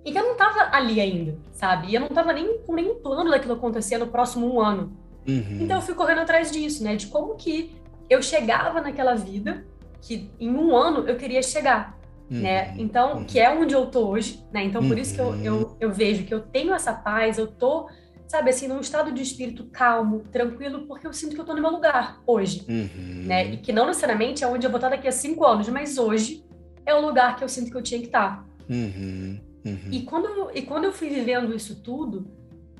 e 0.05 0.11
que 0.11 0.17
eu 0.17 0.23
não 0.23 0.33
estava 0.33 0.75
ali 0.75 1.01
ainda, 1.01 1.37
sabe? 1.51 1.87
E 1.87 1.95
eu 1.95 2.01
não 2.01 2.07
estava 2.07 2.31
nem 2.33 2.59
com 2.59 2.73
nenhum 2.73 2.95
plano 2.95 3.29
daquilo 3.29 3.53
acontecer 3.53 3.97
no 3.97 4.07
próximo 4.07 4.51
um 4.51 4.61
ano. 4.61 4.97
Uhum. 5.27 5.59
Então 5.61 5.77
eu 5.77 5.81
fui 5.81 5.95
correndo 5.95 6.21
atrás 6.21 6.51
disso, 6.51 6.83
né? 6.83 6.95
De 6.95 7.07
como 7.07 7.35
que 7.35 7.75
eu 8.09 8.21
chegava 8.21 8.79
naquela 8.81 9.15
vida 9.15 9.65
que 10.01 10.31
em 10.39 10.49
um 10.49 10.75
ano 10.75 11.07
eu 11.07 11.17
queria 11.17 11.41
chegar 11.41 11.96
né? 12.29 12.71
Uhum. 12.71 12.75
Então, 12.79 13.17
uhum. 13.17 13.23
que 13.25 13.39
é 13.39 13.49
onde 13.49 13.73
eu 13.73 13.85
tô 13.85 14.07
hoje, 14.07 14.43
né? 14.51 14.63
Então, 14.63 14.85
por 14.85 14.97
isso 14.97 15.15
que 15.15 15.21
eu, 15.21 15.35
eu, 15.41 15.55
uhum. 15.55 15.77
eu 15.79 15.91
vejo 15.91 16.25
que 16.25 16.33
eu 16.33 16.41
tenho 16.41 16.73
essa 16.73 16.93
paz, 16.93 17.37
eu 17.37 17.47
tô, 17.47 17.89
sabe, 18.27 18.49
assim, 18.49 18.67
num 18.67 18.79
estado 18.79 19.11
de 19.11 19.21
espírito 19.21 19.65
calmo, 19.71 20.23
tranquilo, 20.31 20.85
porque 20.87 21.07
eu 21.07 21.13
sinto 21.13 21.35
que 21.35 21.41
eu 21.41 21.45
tô 21.45 21.53
no 21.53 21.61
meu 21.61 21.71
lugar 21.71 22.21
hoje, 22.27 22.65
uhum. 22.67 23.23
né? 23.25 23.53
E 23.53 23.57
que 23.57 23.71
não 23.71 23.85
necessariamente 23.85 24.43
é 24.43 24.47
onde 24.47 24.65
eu 24.65 24.69
vou 24.69 24.77
estar 24.77 24.89
daqui 24.89 25.07
a 25.07 25.11
cinco 25.11 25.45
anos, 25.45 25.69
mas 25.69 25.97
hoje 25.97 26.45
é 26.85 26.93
o 26.93 27.01
lugar 27.01 27.35
que 27.35 27.43
eu 27.43 27.49
sinto 27.49 27.71
que 27.71 27.77
eu 27.77 27.83
tinha 27.83 27.99
que 27.99 28.07
estar. 28.07 28.45
Uhum. 28.69 29.39
Uhum. 29.65 29.89
E, 29.91 30.01
quando, 30.03 30.51
e 30.53 30.61
quando 30.61 30.85
eu 30.85 30.93
fui 30.93 31.09
vivendo 31.09 31.53
isso 31.55 31.81
tudo, 31.81 32.27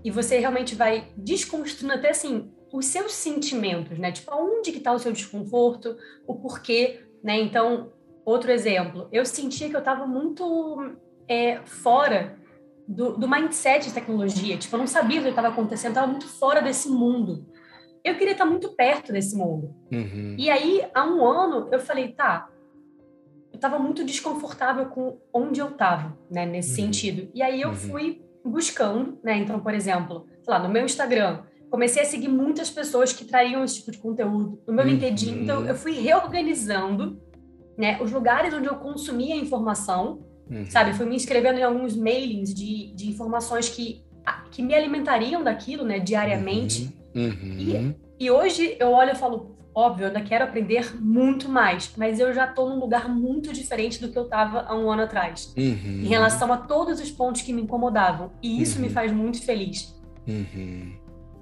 e 0.04 0.12
você 0.12 0.40
realmente 0.40 0.76
vai 0.76 1.10
desconstruindo 1.18 1.94
até, 1.94 2.12
assim, 2.12 2.50
os 2.72 2.86
seus 2.86 3.14
sentimentos, 3.14 3.98
né? 3.98 4.12
Tipo, 4.12 4.32
aonde 4.32 4.72
que 4.72 4.80
tá 4.80 4.94
o 4.94 5.00
seu 5.00 5.12
desconforto, 5.12 5.98
o 6.26 6.36
porquê, 6.36 7.02
né? 7.24 7.40
Então, 7.40 7.92
Outro 8.28 8.52
exemplo, 8.52 9.08
eu 9.10 9.26
sentia 9.26 9.70
que 9.70 9.76
eu 9.78 9.80
estava 9.80 10.06
muito 10.06 10.98
é, 11.30 11.62
fora 11.64 12.38
do, 12.86 13.18
do, 13.18 13.26
mindset 13.26 13.88
de 13.88 13.94
tecnologia. 13.94 14.58
Tipo, 14.58 14.76
eu 14.76 14.80
não 14.80 14.86
sabia 14.86 15.22
o 15.22 15.24
que 15.24 15.30
estava 15.30 15.48
acontecendo, 15.48 15.92
estava 15.92 16.08
muito 16.08 16.28
fora 16.28 16.62
desse 16.62 16.90
mundo. 16.90 17.46
Eu 18.04 18.18
queria 18.18 18.34
estar 18.34 18.46
muito 18.46 18.76
perto 18.76 19.14
desse 19.14 19.34
mundo. 19.34 19.74
Uhum. 19.90 20.36
E 20.38 20.50
aí, 20.50 20.86
há 20.94 21.06
um 21.06 21.26
ano, 21.26 21.70
eu 21.72 21.80
falei, 21.80 22.10
tá, 22.10 22.50
eu 23.50 23.56
estava 23.56 23.80
muito 23.80 24.04
desconfortável 24.04 24.88
com 24.88 25.18
onde 25.34 25.62
eu 25.62 25.70
estava, 25.70 26.18
né, 26.30 26.46
nesse 26.46 26.72
uhum. 26.72 26.88
sentido. 26.88 27.32
E 27.34 27.42
aí 27.42 27.62
eu 27.62 27.70
uhum. 27.70 27.76
fui 27.76 28.22
buscando, 28.44 29.18
né, 29.24 29.38
então, 29.38 29.62
por 29.62 29.74
exemplo, 29.74 30.28
sei 30.44 30.54
lá, 30.54 30.60
no 30.60 30.68
meu 30.68 30.84
Instagram, 30.84 31.44
comecei 31.70 32.02
a 32.02 32.06
seguir 32.06 32.28
muitas 32.28 32.70
pessoas 32.70 33.14
que 33.14 33.24
trariam 33.24 33.64
esse 33.64 33.76
tipo 33.76 33.92
de 33.92 34.00
conteúdo. 34.00 34.62
No 34.68 34.74
meu 34.74 34.84
LinkedIn, 34.84 35.44
então 35.44 35.66
eu 35.66 35.76
fui 35.76 35.94
reorganizando 35.94 37.26
né, 37.78 37.98
os 38.02 38.12
lugares 38.12 38.54
onde 38.54 38.68
eu 38.68 38.76
consumia 38.76 39.36
informação, 39.36 40.20
uhum. 40.50 40.66
sabe? 40.70 40.94
Fui 40.94 41.06
me 41.06 41.16
inscrevendo 41.16 41.60
em 41.60 41.64
alguns 41.64 41.96
mailings 41.96 42.54
de, 42.54 42.92
de 42.94 43.08
informações 43.08 43.70
que, 43.70 44.04
que 44.50 44.62
me 44.62 44.74
alimentariam 44.74 45.44
daquilo, 45.44 45.84
né, 45.84 46.00
diariamente. 46.00 46.94
Uhum. 47.16 47.26
Uhum. 47.26 47.96
E, 48.20 48.26
e 48.26 48.32
hoje 48.32 48.76
eu 48.80 48.92
olho 48.92 49.12
e 49.12 49.16
falo, 49.16 49.56
óbvio, 49.74 50.06
eu 50.06 50.08
ainda 50.08 50.22
quero 50.22 50.44
aprender 50.44 51.00
muito 51.00 51.48
mais, 51.48 51.94
mas 51.96 52.20
eu 52.20 52.34
já 52.34 52.46
estou 52.46 52.70
num 52.70 52.80
lugar 52.80 53.08
muito 53.08 53.54
diferente 53.54 54.02
do 54.02 54.10
que 54.10 54.18
eu 54.18 54.24
estava 54.24 54.62
há 54.62 54.76
um 54.76 54.92
ano 54.92 55.04
atrás, 55.04 55.54
uhum. 55.56 56.02
em 56.04 56.08
relação 56.08 56.52
a 56.52 56.58
todos 56.58 57.00
os 57.00 57.12
pontos 57.12 57.44
que 57.44 57.54
me 57.54 57.62
incomodavam. 57.62 58.32
E 58.42 58.60
isso 58.62 58.80
me 58.80 58.88
uhum. 58.88 58.94
faz 58.94 59.12
muito 59.12 59.42
feliz. 59.44 59.96
Uhum 60.28 60.97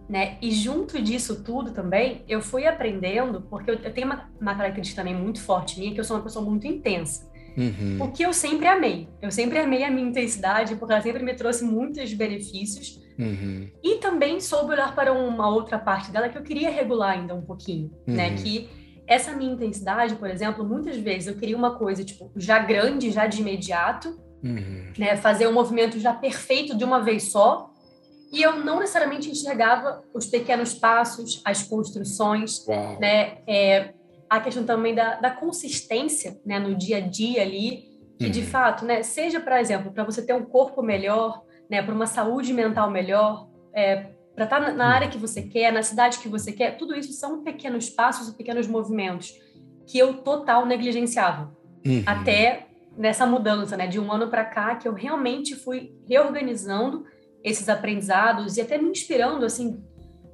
né? 0.08 0.38
E 0.42 0.52
junto 0.52 1.02
disso 1.02 1.44
tudo 1.44 1.72
também, 1.72 2.24
eu 2.28 2.42
fui 2.42 2.66
aprendendo, 2.66 3.42
porque 3.42 3.72
eu, 3.72 3.76
eu 3.76 3.94
tenho 3.94 4.08
uma, 4.08 4.30
uma, 4.40 4.56
característica 4.56 5.02
também 5.02 5.16
muito 5.16 5.42
forte 5.42 5.80
minha, 5.80 5.94
que 5.94 6.00
eu 6.00 6.04
sou 6.04 6.18
uma 6.18 6.24
pessoa 6.24 6.46
muito 6.46 6.68
intensa. 6.68 7.30
Uhum. 7.58 7.98
O 8.02 8.12
que 8.12 8.24
eu 8.24 8.34
sempre 8.34 8.68
amei. 8.68 9.08
Eu 9.22 9.32
sempre 9.32 9.58
amei 9.58 9.84
a 9.84 9.90
minha 9.90 10.08
intensidade, 10.08 10.76
porque 10.76 10.94
ela 10.94 11.02
sempre 11.02 11.24
me 11.24 11.34
trouxe 11.34 11.64
muitos 11.64 12.14
benefícios. 12.14 13.02
Uhum. 13.18 13.70
E 13.82 13.96
também 13.98 14.40
soube 14.42 14.74
olhar 14.74 14.94
para 14.94 15.14
uma 15.14 15.50
outra 15.50 15.80
parte 15.80 16.12
dela 16.12 16.30
que 16.30 16.38
eu 16.38 16.44
queria 16.44 16.70
regular 16.70 17.12
ainda 17.12 17.34
um 17.34 17.42
pouquinho, 17.42 17.92
né? 18.06 18.28
uhum. 18.28 18.32
né? 18.32 18.36
Que 18.36 18.70
essa 19.08 19.34
minha 19.34 19.54
intensidade, 19.54 20.16
por 20.16 20.30
exemplo, 20.30 20.66
muitas 20.66 20.98
vezes 20.98 21.28
eu 21.28 21.36
queria 21.36 21.56
uma 21.56 21.76
coisa, 21.76 22.04
tipo, 22.04 22.32
já 22.36 22.60
grande, 22.60 23.12
já 23.12 23.26
de 23.26 23.42
imediato, 23.42 24.20
uhum. 24.44 24.92
né? 24.98 25.16
Fazer 25.16 25.48
um 25.48 25.54
movimento 25.54 26.00
já 26.00 26.14
perfeito 26.14 26.78
de 26.78 26.84
uma 26.84 27.02
vez 27.02 27.32
só, 27.32 27.72
e 28.36 28.44
eu 28.44 28.58
não 28.58 28.80
necessariamente 28.80 29.32
enxergava 29.32 30.04
os 30.14 30.26
pequenos 30.26 30.74
passos, 30.74 31.42
as 31.46 31.64
construções, 31.64 32.68
Uau. 32.68 33.00
né? 33.00 33.38
É, 33.48 33.94
a 34.30 34.42
questão 34.42 34.66
também 34.66 34.94
da, 34.94 35.16
da 35.16 35.32
consistência, 35.32 36.38
né, 36.46 36.60
no 36.60 36.76
dia 36.76 36.98
a 36.98 37.00
dia 37.00 37.42
ali, 37.42 37.86
que 38.18 38.26
uhum. 38.26 38.32
de 38.32 38.42
fato, 38.42 38.84
né, 38.84 39.04
seja, 39.04 39.40
por 39.40 39.54
exemplo, 39.54 39.90
para 39.90 40.04
você 40.04 40.22
ter 40.22 40.34
um 40.34 40.44
corpo 40.44 40.84
melhor, 40.84 41.44
né, 41.70 41.82
para 41.82 41.96
uma 41.96 42.08
saúde 42.08 42.52
mental 42.52 42.92
melhor, 42.92 43.48
é, 43.74 44.08
para 44.36 44.44
estar 44.44 44.60
tá 44.60 44.68
na, 44.68 44.74
na 44.74 44.88
área 44.94 45.08
que 45.08 45.18
você 45.18 45.42
quer, 45.42 45.72
na 45.72 45.82
cidade 45.82 46.20
que 46.20 46.28
você 46.28 46.52
quer, 46.52 46.76
tudo 46.76 46.94
isso 46.94 47.14
são 47.14 47.42
pequenos 47.42 47.90
passos 47.90 48.28
e 48.28 48.36
pequenos 48.36 48.68
movimentos. 48.68 49.34
que 49.88 49.98
eu 49.98 50.16
total 50.16 50.66
negligenciava. 50.66 51.56
Uhum. 51.86 52.04
Até 52.06 52.68
nessa 52.98 53.26
mudança, 53.26 53.78
né, 53.78 53.88
de 53.88 54.00
um 54.00 54.12
ano 54.12 54.28
para 54.28 54.44
cá, 54.44 54.76
que 54.76 54.88
eu 54.88 54.94
realmente 54.94 55.56
fui 55.56 55.96
reorganizando 56.06 57.06
esses 57.46 57.70
aprendizados 57.70 58.58
e 58.58 58.62
até 58.62 58.76
me 58.76 58.90
inspirando, 58.90 59.46
assim, 59.46 59.80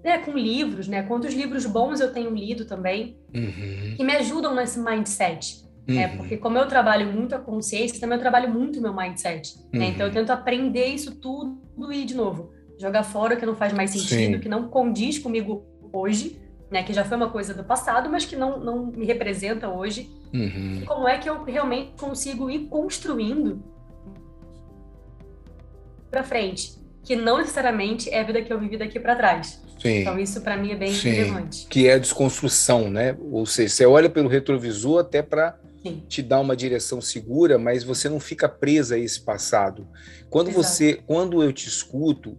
né, 0.01 0.19
com 0.19 0.31
livros, 0.31 0.87
né? 0.87 1.03
Quantos 1.03 1.33
livros 1.33 1.65
bons 1.65 1.99
eu 1.99 2.13
tenho 2.13 2.33
lido 2.33 2.65
também, 2.65 3.17
uhum. 3.35 3.95
que 3.97 4.03
me 4.03 4.15
ajudam 4.15 4.55
nesse 4.55 4.79
mindset. 4.79 5.61
Né? 5.85 5.93
Uhum. 5.93 5.95
Né? 5.95 6.17
Porque 6.17 6.37
como 6.37 6.57
eu 6.57 6.67
trabalho 6.67 7.11
muito 7.11 7.35
a 7.35 7.39
consciência, 7.39 7.99
também 7.99 8.15
eu 8.15 8.21
trabalho 8.21 8.49
muito 8.49 8.79
o 8.79 8.81
meu 8.81 8.95
mindset. 8.95 9.57
Uhum. 9.73 9.79
Né? 9.79 9.87
Então 9.89 10.07
eu 10.07 10.13
tento 10.13 10.31
aprender 10.31 10.87
isso 10.87 11.15
tudo 11.15 11.59
e, 11.91 12.05
de 12.05 12.15
novo, 12.15 12.53
jogar 12.79 13.03
fora 13.03 13.35
o 13.35 13.37
que 13.37 13.45
não 13.45 13.55
faz 13.55 13.73
mais 13.73 13.91
sentido, 13.91 14.35
Sim. 14.35 14.39
que 14.39 14.47
não 14.47 14.69
condiz 14.69 15.19
comigo 15.19 15.65
hoje, 15.91 16.39
né? 16.71 16.81
Que 16.81 16.93
já 16.93 17.03
foi 17.03 17.17
uma 17.17 17.29
coisa 17.29 17.53
do 17.53 17.65
passado, 17.65 18.09
mas 18.09 18.25
que 18.25 18.37
não, 18.37 18.57
não 18.57 18.85
me 18.85 19.05
representa 19.05 19.67
hoje. 19.67 20.09
Uhum. 20.33 20.83
Como 20.85 21.07
é 21.07 21.17
que 21.17 21.29
eu 21.29 21.43
realmente 21.43 21.91
consigo 21.99 22.49
ir 22.49 22.67
construindo 22.67 23.61
para 26.09 26.23
frente? 26.23 26.80
Que 27.03 27.15
não 27.15 27.37
necessariamente 27.37 28.09
é 28.09 28.19
a 28.19 28.23
vida 28.23 28.41
que 28.41 28.51
eu 28.51 28.59
vivi 28.59 28.77
daqui 28.77 28.99
para 28.99 29.15
trás. 29.15 29.61
Sim. 29.79 30.01
Então, 30.01 30.19
isso 30.19 30.41
para 30.41 30.55
mim 30.55 30.71
é 30.71 30.75
bem 30.75 30.93
Sim. 30.93 31.09
relevante. 31.09 31.65
Que 31.67 31.87
é 31.87 31.93
a 31.93 31.97
desconstrução, 31.97 32.89
né? 32.89 33.17
Ou 33.31 33.45
seja, 33.45 33.73
você 33.73 33.85
olha 33.85 34.09
pelo 34.09 34.29
retrovisor 34.29 34.99
até 34.99 35.21
para 35.21 35.57
te 36.07 36.21
dar 36.21 36.39
uma 36.39 36.55
direção 36.55 37.01
segura, 37.01 37.57
mas 37.57 37.83
você 37.83 38.07
não 38.07 38.19
fica 38.19 38.47
presa 38.47 38.95
a 38.95 38.99
esse 38.99 39.21
passado. 39.21 39.87
Quando 40.29 40.49
Exato. 40.49 40.63
você, 40.63 41.01
quando 41.07 41.41
eu 41.41 41.51
te 41.51 41.67
escuto 41.67 42.37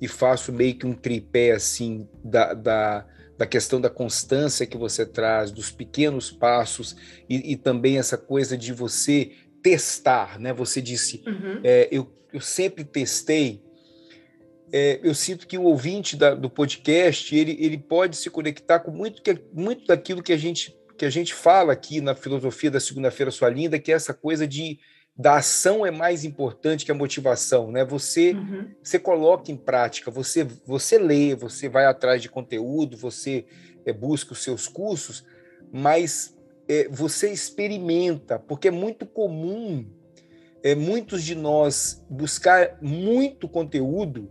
e 0.00 0.06
faço 0.06 0.52
meio 0.52 0.74
que 0.74 0.86
um 0.86 0.92
tripé 0.92 1.52
assim 1.52 2.06
da, 2.22 2.52
da, 2.52 3.06
da 3.38 3.46
questão 3.46 3.80
da 3.80 3.88
constância 3.88 4.66
que 4.66 4.76
você 4.76 5.06
traz, 5.06 5.50
dos 5.50 5.70
pequenos 5.70 6.30
passos 6.30 6.94
e, 7.28 7.52
e 7.52 7.56
também 7.56 7.98
essa 7.98 8.18
coisa 8.18 8.58
de 8.58 8.72
você 8.72 9.32
testar, 9.62 10.38
né? 10.38 10.52
Você 10.52 10.82
disse, 10.82 11.22
uhum. 11.26 11.60
é, 11.64 11.88
eu, 11.90 12.12
eu 12.32 12.40
sempre 12.40 12.84
testei 12.84 13.62
é, 14.72 14.98
eu 15.02 15.14
sinto 15.14 15.46
que 15.46 15.58
o 15.58 15.64
ouvinte 15.64 16.16
da, 16.16 16.34
do 16.34 16.48
podcast 16.48 17.36
ele, 17.36 17.56
ele 17.60 17.76
pode 17.76 18.16
se 18.16 18.30
conectar 18.30 18.80
com 18.80 18.90
muito, 18.90 19.20
que, 19.20 19.38
muito 19.52 19.86
daquilo 19.86 20.22
que 20.22 20.32
a 20.32 20.36
gente 20.36 20.74
que 20.96 21.04
a 21.04 21.10
gente 21.10 21.34
fala 21.34 21.72
aqui 21.72 22.00
na 22.00 22.14
filosofia 22.14 22.70
da 22.70 22.78
segunda-feira 22.78 23.30
sua 23.30 23.48
linda, 23.48 23.78
que 23.78 23.90
é 23.90 23.94
essa 23.94 24.14
coisa 24.14 24.46
de 24.46 24.78
da 25.16 25.36
ação 25.36 25.84
é 25.84 25.90
mais 25.90 26.24
importante 26.24 26.86
que 26.86 26.92
a 26.92 26.94
motivação, 26.94 27.70
né? 27.70 27.84
Você 27.84 28.32
uhum. 28.32 28.70
você 28.82 28.98
coloca 28.98 29.50
em 29.50 29.56
prática, 29.56 30.10
você 30.10 30.44
você 30.64 30.98
lê, 30.98 31.34
você 31.34 31.68
vai 31.68 31.84
atrás 31.84 32.22
de 32.22 32.30
conteúdo, 32.30 32.96
você 32.96 33.44
é, 33.84 33.92
busca 33.92 34.32
os 34.32 34.42
seus 34.42 34.68
cursos, 34.68 35.24
mas 35.70 36.34
é, 36.66 36.88
você 36.88 37.30
experimenta, 37.30 38.38
porque 38.38 38.68
é 38.68 38.70
muito 38.70 39.04
comum 39.04 39.84
é, 40.62 40.74
muitos 40.74 41.24
de 41.24 41.34
nós 41.34 42.02
buscar 42.08 42.78
muito 42.80 43.48
conteúdo 43.48 44.30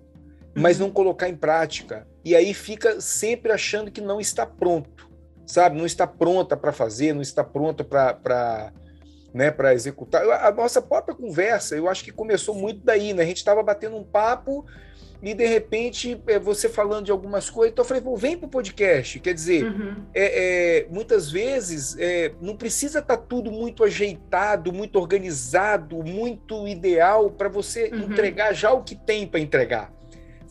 mas 0.56 0.80
não 0.80 0.92
colocar 0.92 1.30
em 1.30 1.36
prática. 1.36 2.08
E 2.24 2.36
aí 2.36 2.54
fica 2.54 3.00
sempre 3.02 3.52
achando 3.52 3.92
que 3.92 4.02
não 4.02 4.20
está 4.20 4.46
pronto, 4.46 5.10
sabe? 5.46 5.78
Não 5.78 5.86
está 5.86 6.06
pronta 6.06 6.56
para 6.56 6.72
fazer, 6.72 7.14
não 7.14 7.22
está 7.22 7.44
pronta 7.44 7.84
para 7.84 8.72
né, 9.34 9.50
para 9.50 9.74
executar. 9.74 10.24
A 10.46 10.52
nossa 10.52 10.82
própria 10.82 11.16
conversa, 11.16 11.76
eu 11.76 11.88
acho 11.88 12.04
que 12.04 12.12
começou 12.12 12.54
muito 12.54 12.82
daí, 12.84 13.14
né? 13.14 13.24
A 13.24 13.26
gente 13.26 13.38
estava 13.38 13.64
batendo 13.64 13.96
um 13.96 14.04
papo 14.04 14.66
e 15.24 15.34
de 15.34 15.46
repente 15.46 16.22
é, 16.28 16.38
você 16.38 16.68
falando 16.68 17.06
de 17.06 17.12
algumas 17.12 17.50
coisas, 17.50 17.72
então 17.72 17.84
eu 17.84 17.88
falei, 17.88 18.04
vem 18.18 18.38
para 18.38 18.48
o 18.48 18.50
podcast. 18.50 19.20
Quer 19.22 19.34
dizer, 19.34 19.64
uhum. 19.64 19.96
é, 20.14 20.80
é, 20.80 20.88
muitas 20.90 21.32
vezes 21.32 21.96
é, 21.98 22.34
não 22.42 22.58
precisa 22.58 23.00
estar 23.00 23.16
tá 23.16 23.24
tudo 23.24 23.52
muito 23.52 23.86
ajeitado, 23.86 24.74
muito 24.74 25.00
organizado, 25.00 26.04
muito 26.04 26.68
ideal 26.68 27.32
para 27.32 27.48
você 27.48 27.90
uhum. 27.90 28.12
entregar 28.12 28.54
já 28.54 28.74
o 28.74 28.84
que 28.84 28.96
tem 28.96 29.26
para 29.26 29.40
entregar 29.40 29.94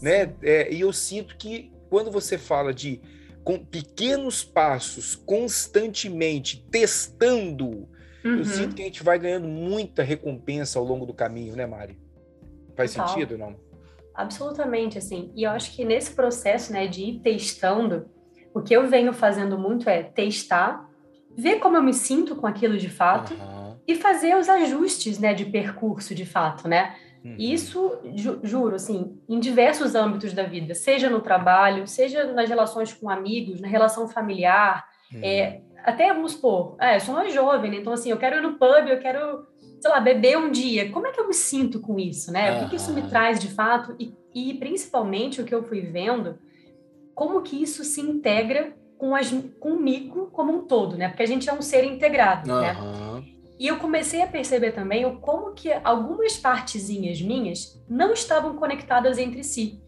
né? 0.00 0.32
É, 0.42 0.72
e 0.72 0.80
eu 0.80 0.92
sinto 0.92 1.36
que 1.36 1.72
quando 1.88 2.10
você 2.10 2.38
fala 2.38 2.72
de 2.72 3.00
com 3.42 3.58
pequenos 3.58 4.44
passos, 4.44 5.14
constantemente 5.14 6.66
testando, 6.70 7.88
uhum. 8.24 8.38
eu 8.38 8.44
sinto 8.44 8.74
que 8.74 8.82
a 8.82 8.84
gente 8.84 9.02
vai 9.02 9.18
ganhando 9.18 9.48
muita 9.48 10.02
recompensa 10.02 10.78
ao 10.78 10.84
longo 10.84 11.06
do 11.06 11.14
caminho, 11.14 11.56
né, 11.56 11.66
Mari? 11.66 11.98
Faz 12.76 12.92
Total. 12.94 13.08
sentido, 13.08 13.38
não? 13.38 13.56
Absolutamente, 14.14 14.98
assim. 14.98 15.32
E 15.34 15.44
eu 15.44 15.50
acho 15.50 15.74
que 15.74 15.84
nesse 15.84 16.12
processo, 16.12 16.72
né, 16.72 16.86
de 16.86 17.02
ir 17.02 17.20
testando, 17.20 18.08
o 18.52 18.60
que 18.60 18.74
eu 18.74 18.86
venho 18.86 19.12
fazendo 19.12 19.58
muito 19.58 19.88
é 19.88 20.02
testar, 20.02 20.88
ver 21.36 21.58
como 21.58 21.76
eu 21.76 21.82
me 21.82 21.94
sinto 21.94 22.36
com 22.36 22.46
aquilo 22.46 22.76
de 22.76 22.88
fato 22.88 23.32
uhum. 23.32 23.76
e 23.86 23.94
fazer 23.94 24.36
os 24.36 24.48
ajustes, 24.48 25.18
né, 25.18 25.32
de 25.32 25.46
percurso 25.46 26.14
de 26.14 26.26
fato, 26.26 26.68
né? 26.68 26.94
Uhum. 27.24 27.36
Isso, 27.38 27.98
ju, 28.14 28.40
juro, 28.42 28.76
assim, 28.76 29.18
em 29.28 29.38
diversos 29.38 29.94
âmbitos 29.94 30.32
da 30.32 30.42
vida, 30.42 30.74
seja 30.74 31.10
no 31.10 31.20
trabalho, 31.20 31.86
seja 31.86 32.32
nas 32.32 32.48
relações 32.48 32.92
com 32.92 33.10
amigos, 33.10 33.60
na 33.60 33.68
relação 33.68 34.08
familiar, 34.08 34.86
uhum. 35.12 35.20
é, 35.22 35.60
até 35.84 36.12
vamos 36.12 36.32
supor, 36.32 36.76
é, 36.80 36.96
eu 36.96 37.00
sou 37.00 37.14
mais 37.14 37.32
jovem, 37.32 37.70
né? 37.70 37.76
então 37.78 37.92
assim, 37.92 38.10
eu 38.10 38.16
quero 38.16 38.36
ir 38.36 38.42
no 38.42 38.54
pub, 38.54 38.88
eu 38.88 38.98
quero, 38.98 39.46
sei 39.80 39.90
lá, 39.90 40.00
beber 40.00 40.38
um 40.38 40.50
dia. 40.50 40.90
Como 40.90 41.06
é 41.06 41.12
que 41.12 41.20
eu 41.20 41.26
me 41.26 41.34
sinto 41.34 41.80
com 41.80 41.98
isso, 41.98 42.32
né? 42.32 42.52
Uhum. 42.52 42.56
O 42.56 42.60
que, 42.60 42.70
que 42.70 42.76
isso 42.76 42.92
me 42.92 43.02
traz 43.02 43.38
de 43.38 43.48
fato? 43.48 43.94
E, 43.98 44.14
e 44.34 44.54
principalmente 44.54 45.40
o 45.40 45.44
que 45.44 45.54
eu 45.54 45.62
fui 45.62 45.82
vendo, 45.82 46.38
como 47.14 47.42
que 47.42 47.62
isso 47.62 47.84
se 47.84 48.00
integra 48.00 48.74
com 48.96 49.14
as, 49.14 49.30
comigo 49.58 50.30
como 50.32 50.52
um 50.52 50.66
todo, 50.66 50.96
né? 50.96 51.08
Porque 51.08 51.22
a 51.22 51.26
gente 51.26 51.48
é 51.48 51.52
um 51.52 51.62
ser 51.62 51.84
integrado, 51.84 52.60
né? 52.60 52.76
E 53.60 53.66
eu 53.66 53.76
comecei 53.76 54.22
a 54.22 54.26
perceber 54.26 54.72
também 54.72 55.04
o 55.04 55.18
como 55.18 55.52
que 55.52 55.70
algumas 55.84 56.34
partezinhas 56.38 57.20
minhas 57.20 57.78
não 57.86 58.14
estavam 58.14 58.56
conectadas 58.56 59.18
entre 59.18 59.44
si. 59.44 59.78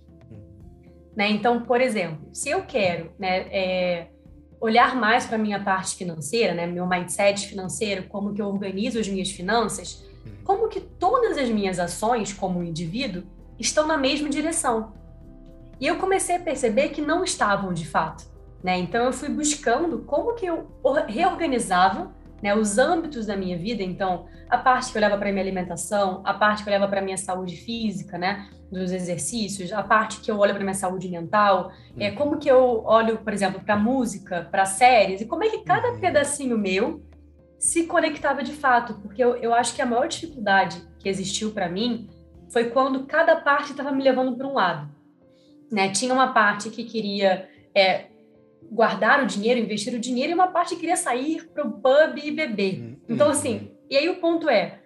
Né? 1.17 1.31
Então, 1.31 1.63
por 1.63 1.81
exemplo, 1.81 2.29
se 2.35 2.51
eu 2.51 2.65
quero 2.65 3.13
né, 3.19 3.47
é, 3.51 4.09
olhar 4.61 4.95
mais 4.95 5.25
para 5.25 5.37
a 5.37 5.39
minha 5.39 5.59
parte 5.59 5.97
financeira, 5.97 6.53
né, 6.53 6.67
meu 6.67 6.87
mindset 6.87 7.47
financeiro, 7.47 8.03
como 8.11 8.35
que 8.35 8.43
eu 8.43 8.47
organizo 8.47 8.99
as 8.99 9.09
minhas 9.09 9.31
finanças, 9.31 10.05
como 10.45 10.69
que 10.69 10.79
todas 10.79 11.39
as 11.39 11.49
minhas 11.49 11.79
ações 11.79 12.31
como 12.31 12.63
indivíduo 12.63 13.23
estão 13.59 13.87
na 13.87 13.97
mesma 13.97 14.29
direção. 14.29 14.93
E 15.81 15.87
eu 15.87 15.97
comecei 15.97 16.37
a 16.37 16.41
perceber 16.41 16.91
que 16.91 17.01
não 17.01 17.25
estavam 17.25 17.73
de 17.73 17.87
fato. 17.87 18.25
Né? 18.63 18.77
Então, 18.77 19.07
eu 19.07 19.15
fui 19.15 19.31
buscando 19.31 20.01
como 20.01 20.35
que 20.35 20.45
eu 20.45 20.69
reorganizava 21.09 22.13
né, 22.43 22.55
os 22.55 22.77
âmbitos 22.77 23.27
da 23.27 23.37
minha 23.37 23.57
vida, 23.57 23.83
então, 23.83 24.27
a 24.51 24.59
parte 24.59 24.91
que 24.91 24.99
eu 24.99 25.01
levo 25.01 25.17
para 25.17 25.31
minha 25.31 25.43
alimentação, 25.43 26.23
a 26.25 26.35
parte 26.35 26.65
que 26.65 26.69
eu 26.69 26.73
levo 26.73 26.89
para 26.89 27.01
minha 27.01 27.17
saúde 27.17 27.57
física, 27.57 28.19
né, 28.19 28.49
dos 28.71 28.91
exercícios, 28.91 29.73
a 29.73 29.83
parte 29.83 30.21
que 30.21 30.31
eu 30.31 30.39
olho 30.39 30.53
para 30.53 30.63
minha 30.63 30.75
saúde 30.75 31.09
mental, 31.09 31.71
é 31.99 32.09
uhum. 32.09 32.15
como 32.17 32.39
que 32.39 32.51
eu 32.51 32.83
olho, 32.85 33.19
por 33.19 33.33
exemplo, 33.33 33.61
para 33.61 33.77
música, 33.77 34.49
para 34.51 34.65
séries, 34.65 35.21
e 35.21 35.27
como 35.27 35.45
é 35.45 35.49
que 35.49 35.59
cada 35.59 35.93
uhum. 35.93 36.01
pedacinho 36.01 36.59
meu 36.59 37.03
se 37.59 37.85
conectava 37.85 38.43
de 38.43 38.53
fato, 38.53 38.95
porque 38.95 39.23
eu, 39.23 39.37
eu 39.37 39.55
acho 39.55 39.75
que 39.75 39.81
a 39.81 39.87
maior 39.87 40.09
dificuldade 40.09 40.83
que 40.99 41.09
existiu 41.09 41.53
para 41.53 41.69
mim 41.69 42.11
foi 42.51 42.71
quando 42.71 43.07
cada 43.07 43.37
parte 43.37 43.71
estava 43.71 43.93
me 43.93 44.03
levando 44.03 44.37
para 44.37 44.49
um 44.49 44.55
lado. 44.55 44.91
Né? 45.71 45.91
Tinha 45.91 46.13
uma 46.13 46.33
parte 46.33 46.71
que 46.71 46.83
queria 46.83 47.49
é, 47.75 48.07
guardar 48.71 49.23
o 49.23 49.27
dinheiro, 49.27 49.61
investir 49.61 49.95
o 49.95 49.99
dinheiro, 49.99 50.33
e 50.33 50.35
uma 50.35 50.49
parte 50.49 50.77
queria 50.77 50.97
sair 50.97 51.49
para 51.53 51.67
o 51.67 51.73
pub 51.73 52.19
e 52.23 52.31
beber. 52.31 52.81
Uhum. 52.81 52.97
Então, 53.09 53.29
assim, 53.29 53.71
e 53.91 53.97
aí 53.97 54.09
o 54.09 54.17
ponto 54.17 54.49
é, 54.49 54.81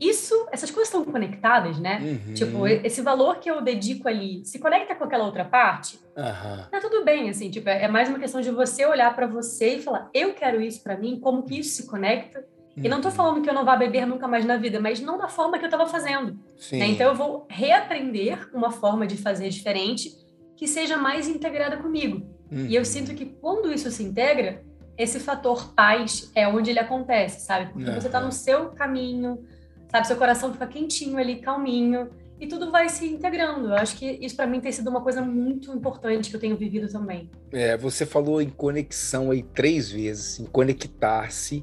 isso, 0.00 0.34
essas 0.50 0.70
coisas 0.70 0.88
estão 0.88 1.04
conectadas, 1.04 1.78
né? 1.78 2.00
Uhum. 2.00 2.34
Tipo, 2.34 2.66
esse 2.66 3.02
valor 3.02 3.38
que 3.38 3.50
eu 3.50 3.60
dedico 3.60 4.08
ali 4.08 4.42
se 4.46 4.58
conecta 4.58 4.94
com 4.94 5.04
aquela 5.04 5.26
outra 5.26 5.44
parte. 5.44 6.00
Uhum. 6.16 6.64
Tá 6.70 6.80
tudo 6.80 7.04
bem, 7.04 7.28
assim, 7.28 7.50
tipo, 7.50 7.68
é 7.68 7.86
mais 7.86 8.08
uma 8.08 8.18
questão 8.18 8.40
de 8.40 8.50
você 8.50 8.86
olhar 8.86 9.14
para 9.14 9.26
você 9.26 9.76
e 9.76 9.82
falar, 9.82 10.08
eu 10.14 10.32
quero 10.32 10.60
isso 10.60 10.82
para 10.82 10.96
mim, 10.96 11.20
como 11.20 11.42
que 11.42 11.60
isso 11.60 11.76
se 11.76 11.86
conecta. 11.86 12.38
Uhum. 12.76 12.84
E 12.84 12.88
não 12.88 13.02
tô 13.02 13.08
uhum. 13.08 13.14
falando 13.14 13.42
que 13.42 13.50
eu 13.50 13.54
não 13.54 13.64
vá 13.64 13.76
beber 13.76 14.06
nunca 14.06 14.26
mais 14.26 14.46
na 14.46 14.56
vida, 14.56 14.80
mas 14.80 15.00
não 15.00 15.18
da 15.18 15.28
forma 15.28 15.58
que 15.58 15.64
eu 15.64 15.68
estava 15.68 15.86
fazendo. 15.86 16.32
Né? 16.72 16.86
Então 16.86 17.08
eu 17.08 17.14
vou 17.14 17.46
reaprender 17.50 18.48
uma 18.54 18.70
forma 18.70 19.06
de 19.06 19.18
fazer 19.18 19.50
diferente 19.50 20.12
que 20.56 20.66
seja 20.66 20.96
mais 20.96 21.28
integrada 21.28 21.76
comigo. 21.76 22.29
Uhum. 22.50 22.66
E 22.66 22.74
eu 22.74 22.84
sinto 22.84 23.14
que 23.14 23.26
quando 23.26 23.72
isso 23.72 23.90
se 23.90 24.02
integra, 24.02 24.62
esse 24.96 25.18
fator 25.20 25.72
paz 25.74 26.30
é 26.34 26.46
onde 26.46 26.70
ele 26.70 26.78
acontece, 26.78 27.40
sabe? 27.40 27.72
Porque 27.72 27.88
uhum. 27.88 27.94
você 27.94 28.08
está 28.08 28.20
no 28.20 28.32
seu 28.32 28.70
caminho, 28.70 29.44
sabe? 29.90 30.06
Seu 30.06 30.16
coração 30.16 30.52
fica 30.52 30.66
quentinho 30.66 31.16
ali, 31.16 31.36
calminho, 31.36 32.10
e 32.40 32.46
tudo 32.46 32.70
vai 32.70 32.88
se 32.88 33.06
integrando. 33.06 33.68
Eu 33.68 33.74
acho 33.74 33.96
que 33.96 34.18
isso 34.20 34.34
para 34.34 34.46
mim 34.46 34.60
tem 34.60 34.72
sido 34.72 34.88
uma 34.88 35.02
coisa 35.02 35.20
muito 35.20 35.72
importante 35.72 36.30
que 36.30 36.36
eu 36.36 36.40
tenho 36.40 36.56
vivido 36.56 36.90
também. 36.90 37.30
É, 37.52 37.76
você 37.76 38.06
falou 38.06 38.40
em 38.40 38.48
conexão 38.48 39.30
aí 39.30 39.42
três 39.42 39.90
vezes, 39.90 40.40
em 40.40 40.46
conectar-se. 40.46 41.62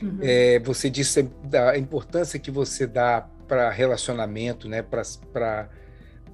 Uhum. 0.00 0.18
É, 0.20 0.58
você 0.60 0.90
disse 0.90 1.28
a 1.54 1.78
importância 1.78 2.38
que 2.38 2.50
você 2.50 2.86
dá 2.86 3.26
para 3.48 3.70
relacionamento, 3.70 4.68
né? 4.68 4.82
Para 4.82 5.68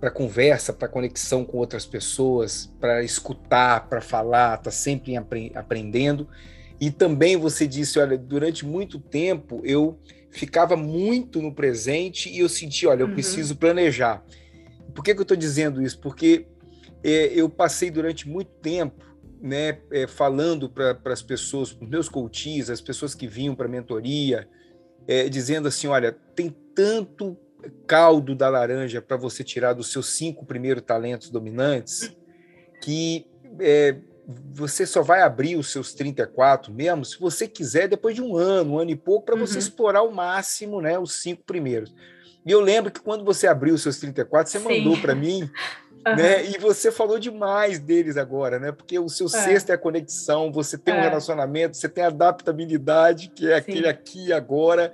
para 0.01 0.11
conversa, 0.11 0.73
para 0.73 0.89
conexão 0.89 1.45
com 1.45 1.59
outras 1.59 1.85
pessoas, 1.85 2.73
para 2.81 3.03
escutar, 3.03 3.89
para 3.89 4.01
falar, 4.01 4.59
tá 4.59 4.71
sempre 4.71 5.17
apre 5.17 5.51
aprendendo. 5.55 6.29
E 6.81 6.91
também 6.91 7.37
você 7.37 7.67
disse, 7.67 7.99
olha, 7.99 8.17
durante 8.17 8.65
muito 8.65 9.01
tempo 9.01 9.61
eu 9.65 9.99
ficava 10.31 10.77
muito 10.77 11.43
no 11.43 11.53
presente 11.53 12.31
e 12.31 12.39
eu 12.39 12.49
senti, 12.49 12.87
olha, 12.87 13.03
eu 13.03 13.09
uhum. 13.09 13.15
preciso 13.15 13.57
planejar. 13.57 14.25
Por 14.95 15.03
que, 15.03 15.15
que 15.15 15.21
eu 15.21 15.23
estou 15.23 15.37
dizendo 15.37 15.83
isso? 15.83 15.99
Porque 15.99 16.47
é, 17.03 17.27
eu 17.35 17.49
passei 17.49 17.91
durante 17.91 18.29
muito 18.29 18.51
tempo 18.61 19.05
né, 19.41 19.79
é, 19.91 20.07
falando 20.07 20.69
para 20.69 20.99
as 21.07 21.23
pessoas, 21.23 21.73
os 21.73 21.89
meus 21.89 22.09
coaches, 22.09 22.71
as 22.71 22.81
pessoas 22.81 23.15
que 23.15 23.27
vinham 23.27 23.55
para 23.55 23.67
a 23.67 23.71
mentoria, 23.71 24.49
é, 25.07 25.29
dizendo 25.29 25.69
assim: 25.69 25.87
olha, 25.87 26.13
tem 26.13 26.55
tanto 26.75 27.37
caldo 27.87 28.35
da 28.35 28.49
laranja 28.49 29.03
para 29.03 29.17
você 29.17 29.43
tirar 29.43 29.73
dos 29.73 29.91
seus 29.93 30.11
cinco 30.11 30.45
primeiros 30.45 30.83
talentos 30.83 31.31
dominantes 31.31 32.17
que 32.83 33.27
é, 33.61 33.97
você 34.53 34.87
só 34.87 35.03
vai 35.03 35.23
abrir 35.23 35.57
os 35.57 35.71
seus 35.71 35.93
34 35.95 36.73
mesmo 36.73 37.05
se 37.05 37.19
você 37.19 37.49
quiser 37.49 37.89
depois 37.89 38.15
de 38.15 38.23
um 38.23 38.37
ano, 38.37 38.75
um 38.75 38.79
ano 38.79 38.91
e 38.91 38.97
pouco, 38.97 39.27
para 39.27 39.35
uhum. 39.35 39.47
você 39.47 39.59
explorar 39.59 40.01
ao 40.01 40.11
máximo 40.11 40.81
né, 40.81 40.99
os 40.99 41.15
cinco 41.21 41.43
primeiros. 41.45 41.95
E 42.47 42.51
eu 42.51 42.61
lembro 42.61 42.91
que 42.91 43.01
quando 43.01 43.25
você 43.25 43.47
abriu 43.47 43.75
os 43.75 43.83
seus 43.83 43.99
34, 43.99 44.51
você 44.51 44.59
Sim. 44.59 44.65
mandou 44.65 45.01
para 45.01 45.15
mim 45.15 45.51
Uhum. 46.07 46.17
Né? 46.17 46.47
E 46.47 46.59
você 46.59 46.91
falou 46.91 47.19
demais 47.19 47.79
deles 47.79 48.17
agora, 48.17 48.59
né? 48.59 48.73
Porque 48.73 48.99
o 48.99 49.09
seu 49.09 49.27
é. 49.27 49.31
sexto 49.31 49.71
é 49.71 49.75
a 49.75 49.79
conexão, 49.79 50.53
você 50.53 50.79
tem 50.79 50.95
é. 50.95 50.99
um 50.99 51.01
relacionamento, 51.01 51.77
você 51.77 51.89
tem 51.89 52.05
adaptabilidade, 52.05 53.29
que 53.29 53.51
é 53.51 53.55
Sim. 53.55 53.57
aquele 53.57 53.89
aqui 53.89 54.27
e 54.27 54.33
agora. 54.33 54.93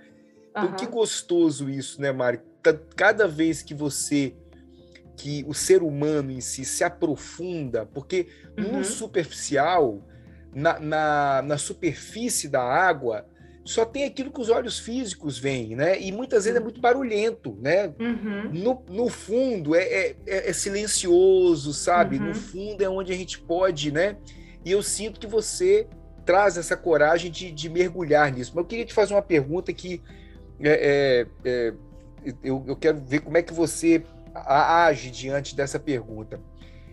Então, 0.50 0.66
uhum. 0.66 0.76
que 0.76 0.86
gostoso 0.86 1.68
isso, 1.68 2.00
né, 2.00 2.12
Mari? 2.12 2.40
Cada 2.72 3.28
vez 3.28 3.62
que 3.62 3.74
você 3.74 4.34
que 5.16 5.44
o 5.46 5.54
ser 5.54 5.82
humano 5.82 6.30
em 6.32 6.40
si 6.40 6.64
se 6.64 6.82
aprofunda, 6.82 7.86
porque 7.86 8.26
uhum. 8.58 8.78
no 8.78 8.84
superficial, 8.84 10.02
na, 10.52 10.78
na, 10.80 11.42
na 11.42 11.58
superfície 11.58 12.48
da 12.48 12.62
água, 12.62 13.24
só 13.64 13.84
tem 13.84 14.04
aquilo 14.04 14.30
que 14.30 14.40
os 14.40 14.50
olhos 14.50 14.78
físicos 14.78 15.38
veem, 15.38 15.74
né? 15.74 15.98
E 16.00 16.12
muitas 16.12 16.44
vezes 16.44 16.60
é 16.60 16.62
muito 16.62 16.80
barulhento, 16.80 17.56
né? 17.60 17.94
Uhum. 17.98 18.50
No, 18.52 18.84
no 18.90 19.08
fundo 19.08 19.74
é, 19.74 19.82
é, 19.82 20.16
é, 20.26 20.50
é 20.50 20.52
silencioso, 20.52 21.72
sabe? 21.72 22.18
Uhum. 22.18 22.26
No 22.26 22.34
fundo 22.34 22.82
é 22.82 22.88
onde 22.88 23.12
a 23.12 23.16
gente 23.16 23.40
pode, 23.40 23.90
né? 23.90 24.16
E 24.64 24.70
eu 24.70 24.82
sinto 24.82 25.18
que 25.18 25.26
você 25.26 25.86
traz 26.26 26.58
essa 26.58 26.76
coragem 26.76 27.30
de, 27.30 27.50
de 27.50 27.70
mergulhar 27.70 28.30
nisso. 28.30 28.52
Mas 28.54 28.62
eu 28.62 28.68
queria 28.68 28.84
te 28.84 28.92
fazer 28.92 29.14
uma 29.14 29.22
pergunta 29.22 29.72
que 29.72 30.02
é, 30.60 31.26
é, 31.44 31.50
é 31.68 31.74
eu, 32.42 32.64
eu, 32.66 32.76
quero 32.76 32.98
ver 32.98 33.20
como 33.20 33.36
é 33.36 33.42
que 33.42 33.52
você 33.52 34.04
age 34.34 35.10
diante 35.10 35.54
dessa 35.54 35.78
pergunta. 35.78 36.40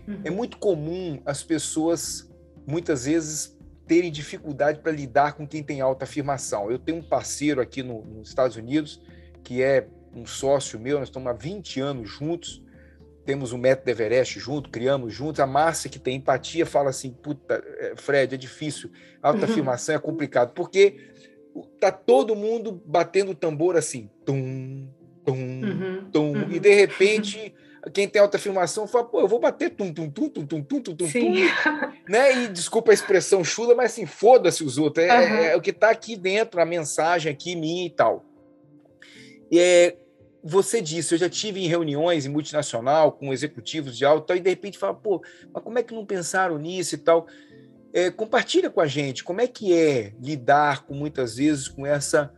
Uhum. 0.06 0.20
É 0.24 0.30
muito 0.30 0.58
comum 0.58 1.20
as 1.24 1.42
pessoas, 1.42 2.30
muitas 2.66 3.06
vezes, 3.06 3.58
terem 3.86 4.10
dificuldade 4.10 4.80
para 4.80 4.92
lidar 4.92 5.34
com 5.34 5.46
quem 5.46 5.62
tem 5.62 5.80
alta 5.80 6.04
afirmação. 6.04 6.70
Eu 6.70 6.78
tenho 6.78 6.98
um 6.98 7.02
parceiro 7.02 7.60
aqui 7.60 7.82
no, 7.82 8.04
nos 8.04 8.28
Estados 8.28 8.56
Unidos 8.56 9.00
que 9.42 9.62
é 9.62 9.86
um 10.14 10.26
sócio 10.26 10.78
meu, 10.78 10.98
nós 10.98 11.08
estamos 11.08 11.28
há 11.28 11.32
20 11.32 11.80
anos 11.80 12.10
juntos, 12.10 12.62
temos 13.24 13.52
o 13.52 13.58
método 13.58 13.90
Everest 13.90 14.38
junto, 14.38 14.70
criamos 14.70 15.14
juntos. 15.14 15.40
A 15.40 15.46
Márcia, 15.46 15.88
que 15.88 15.98
tem 15.98 16.16
empatia, 16.16 16.66
fala 16.66 16.90
assim: 16.90 17.12
puta, 17.12 17.62
é, 17.78 17.94
Fred, 17.96 18.34
é 18.34 18.38
difícil, 18.38 18.90
alta 19.22 19.44
afirmação 19.46 19.94
é 19.94 19.98
complicado, 19.98 20.52
porque 20.54 21.12
tá 21.78 21.92
todo 21.92 22.34
mundo 22.34 22.82
batendo 22.84 23.32
o 23.32 23.34
tambor 23.34 23.76
assim, 23.76 24.10
tum, 24.24 24.88
tum, 25.24 25.34
uhum, 25.34 26.10
tum, 26.10 26.32
uhum. 26.32 26.52
e 26.52 26.58
de 26.58 26.74
repente 26.74 27.54
quem 27.92 28.08
tem 28.08 28.22
autoafirmação 28.22 28.86
fala, 28.86 29.04
pô, 29.04 29.20
eu 29.20 29.28
vou 29.28 29.40
bater 29.40 29.70
tum, 29.70 29.92
tum, 29.92 30.08
tum, 30.08 30.28
tum, 30.28 30.46
tum, 30.46 30.62
tum, 30.62 30.80
tum, 30.80 30.94
tum, 30.94 31.08
tum, 31.08 31.34
né? 32.08 32.44
E 32.44 32.48
desculpa 32.48 32.92
a 32.92 32.94
expressão 32.94 33.42
chula, 33.42 33.74
mas 33.74 33.92
assim, 33.92 34.06
foda-se 34.06 34.62
os 34.62 34.78
outros. 34.78 35.04
É, 35.04 35.18
uhum. 35.18 35.36
é, 35.38 35.56
o 35.56 35.60
que 35.60 35.70
está 35.70 35.90
aqui 35.90 36.14
dentro, 36.14 36.60
a 36.60 36.64
mensagem 36.64 37.32
aqui 37.32 37.56
minha 37.56 37.86
e 37.86 37.90
tal. 37.90 38.24
E 39.50 39.58
é, 39.58 39.96
você 40.44 40.80
disse, 40.80 41.14
eu 41.14 41.18
já 41.18 41.28
tive 41.28 41.60
em 41.60 41.66
reuniões 41.66 42.24
em 42.24 42.28
multinacional 42.28 43.12
com 43.12 43.32
executivos 43.32 43.96
de 43.96 44.04
alto 44.04 44.32
e 44.34 44.40
de 44.40 44.50
repente 44.50 44.78
fala, 44.78 44.94
pô, 44.94 45.20
mas 45.52 45.62
como 45.62 45.78
é 45.78 45.82
que 45.82 45.94
não 45.94 46.06
pensaram 46.06 46.58
nisso 46.58 46.94
e 46.94 46.98
tal? 46.98 47.26
É, 47.92 48.10
compartilha 48.10 48.70
com 48.70 48.80
a 48.80 48.86
gente 48.86 49.22
como 49.22 49.40
é 49.40 49.46
que 49.46 49.72
é 49.72 50.14
lidar 50.20 50.86
com 50.86 50.94
muitas 50.94 51.36
vezes 51.36 51.68
com 51.68 51.84
essa 51.84 52.32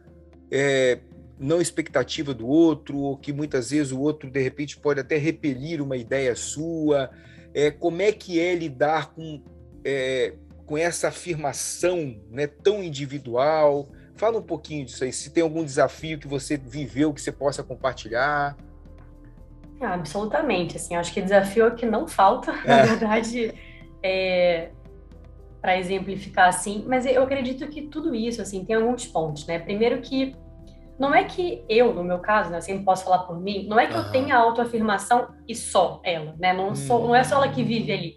é, 0.50 0.98
não 1.38 1.60
expectativa 1.60 2.32
do 2.32 2.46
outro, 2.46 2.96
ou 2.98 3.16
que 3.16 3.32
muitas 3.32 3.70
vezes 3.70 3.92
o 3.92 4.00
outro, 4.00 4.30
de 4.30 4.40
repente, 4.40 4.76
pode 4.76 5.00
até 5.00 5.16
repelir 5.16 5.82
uma 5.82 5.96
ideia 5.96 6.34
sua. 6.36 7.10
É, 7.52 7.70
como 7.70 8.02
é 8.02 8.12
que 8.12 8.40
é 8.40 8.54
lidar 8.54 9.12
com, 9.12 9.42
é, 9.84 10.34
com 10.66 10.78
essa 10.78 11.08
afirmação 11.08 12.16
né, 12.30 12.46
tão 12.46 12.82
individual? 12.82 13.88
Fala 14.16 14.38
um 14.38 14.42
pouquinho 14.42 14.84
disso 14.84 15.02
aí, 15.02 15.12
se 15.12 15.30
tem 15.30 15.42
algum 15.42 15.64
desafio 15.64 16.18
que 16.18 16.28
você 16.28 16.56
viveu 16.56 17.12
que 17.12 17.20
você 17.20 17.32
possa 17.32 17.62
compartilhar. 17.62 18.56
Ah, 19.80 19.94
absolutamente, 19.94 20.76
assim, 20.76 20.94
acho 20.94 21.12
que 21.12 21.20
desafio 21.20 21.66
é 21.66 21.70
que 21.72 21.84
não 21.84 22.06
falta, 22.06 22.52
é. 22.64 22.68
na 22.68 22.82
verdade, 22.84 23.54
é, 24.02 24.70
para 25.60 25.78
exemplificar 25.78 26.48
assim, 26.48 26.84
mas 26.86 27.04
eu 27.06 27.22
acredito 27.22 27.66
que 27.68 27.82
tudo 27.82 28.14
isso, 28.14 28.40
assim, 28.40 28.64
tem 28.64 28.76
alguns 28.76 29.06
pontos, 29.06 29.46
né? 29.46 29.58
Primeiro 29.58 30.00
que 30.00 30.36
não 30.98 31.14
é 31.14 31.24
que 31.24 31.64
eu, 31.68 31.92
no 31.92 32.04
meu 32.04 32.18
caso, 32.18 32.50
né, 32.50 32.60
sempre 32.60 32.84
posso 32.84 33.04
falar 33.04 33.20
por 33.20 33.40
mim, 33.40 33.66
não 33.68 33.78
é 33.78 33.86
que 33.86 33.94
uhum. 33.94 34.02
eu 34.02 34.12
tenha 34.12 34.36
autoafirmação 34.36 35.28
e 35.48 35.54
só 35.54 36.00
ela, 36.04 36.34
né? 36.38 36.52
Não, 36.52 36.74
sou, 36.74 37.06
não 37.06 37.14
é 37.14 37.24
só 37.24 37.36
ela 37.36 37.48
que 37.48 37.62
vive 37.62 37.92
ali. 37.92 38.16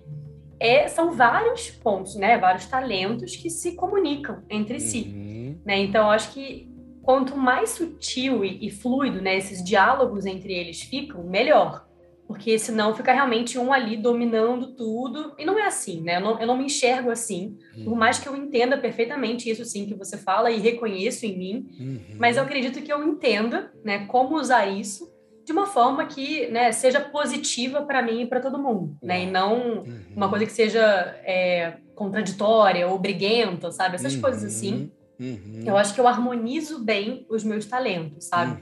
É, 0.60 0.88
são 0.88 1.12
vários 1.12 1.70
pontos, 1.70 2.16
né? 2.16 2.38
Vários 2.38 2.66
talentos 2.66 3.36
que 3.36 3.50
se 3.50 3.76
comunicam 3.76 4.44
entre 4.50 4.76
uhum. 4.76 4.80
si. 4.80 5.60
Né? 5.66 5.80
Então, 5.80 6.10
acho 6.10 6.32
que 6.34 6.72
quanto 7.02 7.38
mais 7.38 7.70
sutil 7.72 8.44
e, 8.44 8.68
e 8.68 8.70
fluido 8.70 9.22
né, 9.22 9.38
esses 9.38 9.63
diálogos 9.63 10.26
entre 10.26 10.54
eles 10.54 10.82
ficam, 10.82 11.24
melhor 11.24 11.87
porque 12.28 12.60
senão 12.60 12.94
fica 12.94 13.13
realmente 13.13 13.58
um 13.58 13.72
ali 13.72 13.96
dominando 13.96 14.76
tudo, 14.76 15.34
e 15.40 15.46
não 15.46 15.58
é 15.58 15.66
assim, 15.66 16.02
né? 16.02 16.18
Eu 16.18 16.22
não, 16.22 16.40
eu 16.42 16.46
não 16.46 16.58
me 16.58 16.66
enxergo 16.66 17.10
assim, 17.10 17.58
uhum. 17.78 17.86
por 17.86 17.96
mais 17.96 18.20
que 18.20 18.28
eu 18.28 18.36
entenda 18.36 18.78
perfeitamente 18.78 19.50
isso 19.50 19.63
sim 19.63 19.86
que 19.86 19.96
você 19.96 20.18
fala 20.18 20.52
e 20.52 20.60
reconheço 20.60 21.26
em 21.26 21.38
mim, 21.38 21.68
uhum. 21.80 22.00
mas 22.20 22.36
eu 22.36 22.44
acredito 22.44 22.82
que 22.82 22.92
eu 22.92 23.02
entenda, 23.08 23.72
né, 23.84 24.06
como 24.08 24.36
usar 24.36 24.68
isso 24.68 25.10
de 25.46 25.54
uma 25.54 25.66
forma 25.66 26.06
que, 26.06 26.48
né, 26.48 26.74
seja 26.74 27.00
positiva 27.00 27.82
para 27.82 28.02
mim 28.02 28.24
e 28.24 28.26
para 28.26 28.42
todo 28.42 28.62
mundo, 28.62 28.98
né? 29.02 29.24
E 29.24 29.32
não 29.32 29.78
uhum. 29.78 30.00
uma 30.13 30.28
coisa 30.28 30.46
que 30.46 30.52
seja 30.52 30.82
é, 31.24 31.78
contraditória 31.96 32.86
ou 32.86 33.00
briguenta, 33.00 33.72
sabe? 33.72 33.96
Essas 33.96 34.18
coisas 34.18 34.44
assim. 34.44 34.92
Uhum. 35.18 35.63
Eu 35.66 35.78
acho 35.78 35.94
que 35.94 36.02
eu 36.02 36.08
harmonizo 36.08 36.84
bem 36.84 37.26
os 37.30 37.46
meus 37.46 37.66
talentos, 37.66 38.26
sabe? 38.26 38.62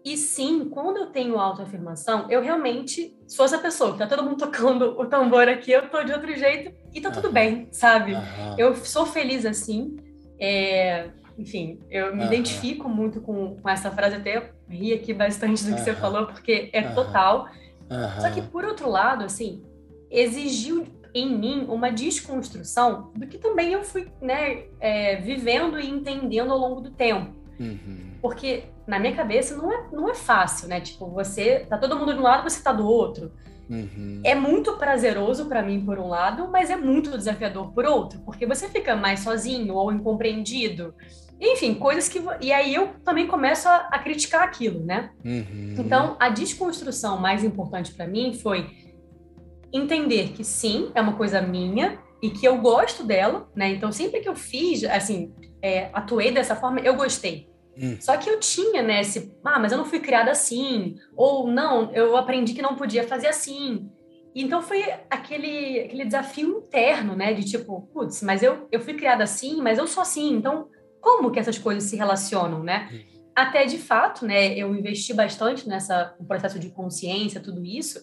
Uhum. 0.00 0.12
E 0.12 0.16
sim, 0.16 0.68
quando 0.68 0.98
eu 0.98 1.06
tenho 1.06 1.38
autoafirmação, 1.38 2.30
eu 2.30 2.42
realmente 2.42 3.16
sou 3.28 3.44
essa 3.44 3.58
pessoa 3.58 3.92
que 3.92 3.98
tá 3.98 4.06
todo 4.06 4.22
mundo 4.22 4.38
tocando 4.38 4.98
o 4.98 5.06
tambor 5.06 5.48
aqui, 5.48 5.70
eu 5.70 5.88
tô 5.88 6.02
de 6.02 6.12
outro 6.12 6.34
jeito 6.34 6.72
e 6.94 7.00
tá 7.00 7.10
tudo 7.10 7.30
bem, 7.30 7.68
sabe? 7.70 8.12
Eu 8.56 8.74
sou 8.76 9.06
feliz 9.06 9.44
assim. 9.44 9.96
É, 10.38 11.10
enfim, 11.38 11.78
eu 11.90 12.14
me 12.14 12.24
identifico 12.24 12.88
muito 12.88 13.20
com, 13.20 13.56
com, 13.56 13.68
essa 13.68 13.90
frase, 13.90 14.16
até 14.16 14.52
ri 14.68 14.92
aqui 14.92 15.12
bastante 15.12 15.64
do 15.64 15.74
que 15.74 15.80
você 15.80 15.94
falou, 15.94 16.26
porque 16.26 16.70
é 16.72 16.82
total. 16.82 17.48
Só 18.20 18.30
que, 18.30 18.40
por 18.40 18.64
outro 18.64 18.88
lado, 18.88 19.24
assim, 19.24 19.62
exigiu 20.10 20.86
em 21.14 21.36
mim 21.36 21.66
uma 21.68 21.90
desconstrução 21.90 23.10
do 23.16 23.26
que 23.26 23.36
também 23.36 23.72
eu 23.72 23.82
fui 23.82 24.08
né, 24.20 24.64
é, 24.78 25.16
vivendo 25.16 25.78
e 25.78 25.88
entendendo 25.88 26.52
ao 26.52 26.58
longo 26.58 26.80
do 26.80 26.90
tempo. 26.90 27.34
Uhum. 27.58 28.09
Porque 28.20 28.64
na 28.86 28.98
minha 28.98 29.14
cabeça 29.14 29.56
não 29.56 29.72
é, 29.72 29.88
não 29.92 30.08
é 30.08 30.14
fácil, 30.14 30.68
né? 30.68 30.80
Tipo, 30.80 31.08
você 31.10 31.60
tá 31.60 31.78
todo 31.78 31.96
mundo 31.96 32.12
de 32.12 32.20
um 32.20 32.22
lado, 32.22 32.48
você 32.48 32.62
tá 32.62 32.72
do 32.72 32.86
outro. 32.86 33.32
Uhum. 33.68 34.20
É 34.24 34.34
muito 34.34 34.76
prazeroso 34.76 35.46
para 35.46 35.62
mim 35.62 35.84
por 35.84 35.98
um 35.98 36.08
lado, 36.08 36.48
mas 36.50 36.70
é 36.70 36.76
muito 36.76 37.16
desafiador 37.16 37.72
por 37.72 37.84
outro, 37.84 38.18
porque 38.24 38.44
você 38.44 38.68
fica 38.68 38.96
mais 38.96 39.20
sozinho 39.20 39.74
ou 39.74 39.92
incompreendido. 39.92 40.92
Enfim, 41.40 41.74
coisas 41.74 42.08
que. 42.08 42.20
E 42.40 42.52
aí 42.52 42.74
eu 42.74 42.88
também 43.04 43.26
começo 43.26 43.68
a, 43.68 43.88
a 43.92 43.98
criticar 44.00 44.42
aquilo, 44.42 44.84
né? 44.84 45.10
Uhum. 45.24 45.76
Então, 45.78 46.16
a 46.18 46.28
desconstrução 46.28 47.18
mais 47.18 47.44
importante 47.44 47.92
para 47.92 48.06
mim 48.06 48.34
foi 48.34 48.68
entender 49.72 50.32
que 50.32 50.44
sim, 50.44 50.90
é 50.94 51.00
uma 51.00 51.14
coisa 51.14 51.40
minha 51.40 51.98
e 52.20 52.28
que 52.28 52.46
eu 52.46 52.58
gosto 52.58 53.04
dela, 53.04 53.48
né? 53.54 53.70
Então, 53.70 53.90
sempre 53.90 54.20
que 54.20 54.28
eu 54.28 54.34
fiz, 54.34 54.84
assim, 54.84 55.32
é, 55.62 55.88
atuei 55.94 56.30
dessa 56.32 56.54
forma, 56.54 56.80
eu 56.80 56.94
gostei. 56.94 57.49
Hum. 57.76 57.96
Só 58.00 58.16
que 58.16 58.28
eu 58.28 58.38
tinha, 58.38 58.82
né, 58.82 59.00
esse, 59.00 59.34
ah, 59.44 59.58
mas 59.58 59.72
eu 59.72 59.78
não 59.78 59.84
fui 59.84 60.00
criada 60.00 60.30
assim, 60.30 60.96
ou 61.16 61.46
não, 61.46 61.92
eu 61.92 62.16
aprendi 62.16 62.52
que 62.52 62.62
não 62.62 62.76
podia 62.76 63.06
fazer 63.06 63.28
assim. 63.28 63.90
Então 64.34 64.62
foi 64.62 64.84
aquele, 65.08 65.80
aquele 65.80 66.04
desafio 66.04 66.58
interno, 66.58 67.16
né, 67.16 67.32
de 67.32 67.44
tipo, 67.44 67.88
putz, 67.92 68.22
mas 68.22 68.42
eu, 68.42 68.68
eu 68.70 68.80
fui 68.80 68.94
criada 68.94 69.24
assim, 69.24 69.60
mas 69.60 69.78
eu 69.78 69.86
sou 69.86 70.02
assim, 70.02 70.34
então 70.34 70.68
como 71.00 71.30
que 71.30 71.38
essas 71.38 71.58
coisas 71.58 71.84
se 71.84 71.96
relacionam, 71.96 72.62
né? 72.62 72.88
Hum. 72.92 73.20
Até 73.34 73.64
de 73.64 73.78
fato, 73.78 74.26
né, 74.26 74.54
eu 74.56 74.74
investi 74.74 75.14
bastante 75.14 75.68
nessa 75.68 76.14
no 76.20 76.26
processo 76.26 76.58
de 76.58 76.68
consciência, 76.68 77.40
tudo 77.40 77.64
isso, 77.64 78.00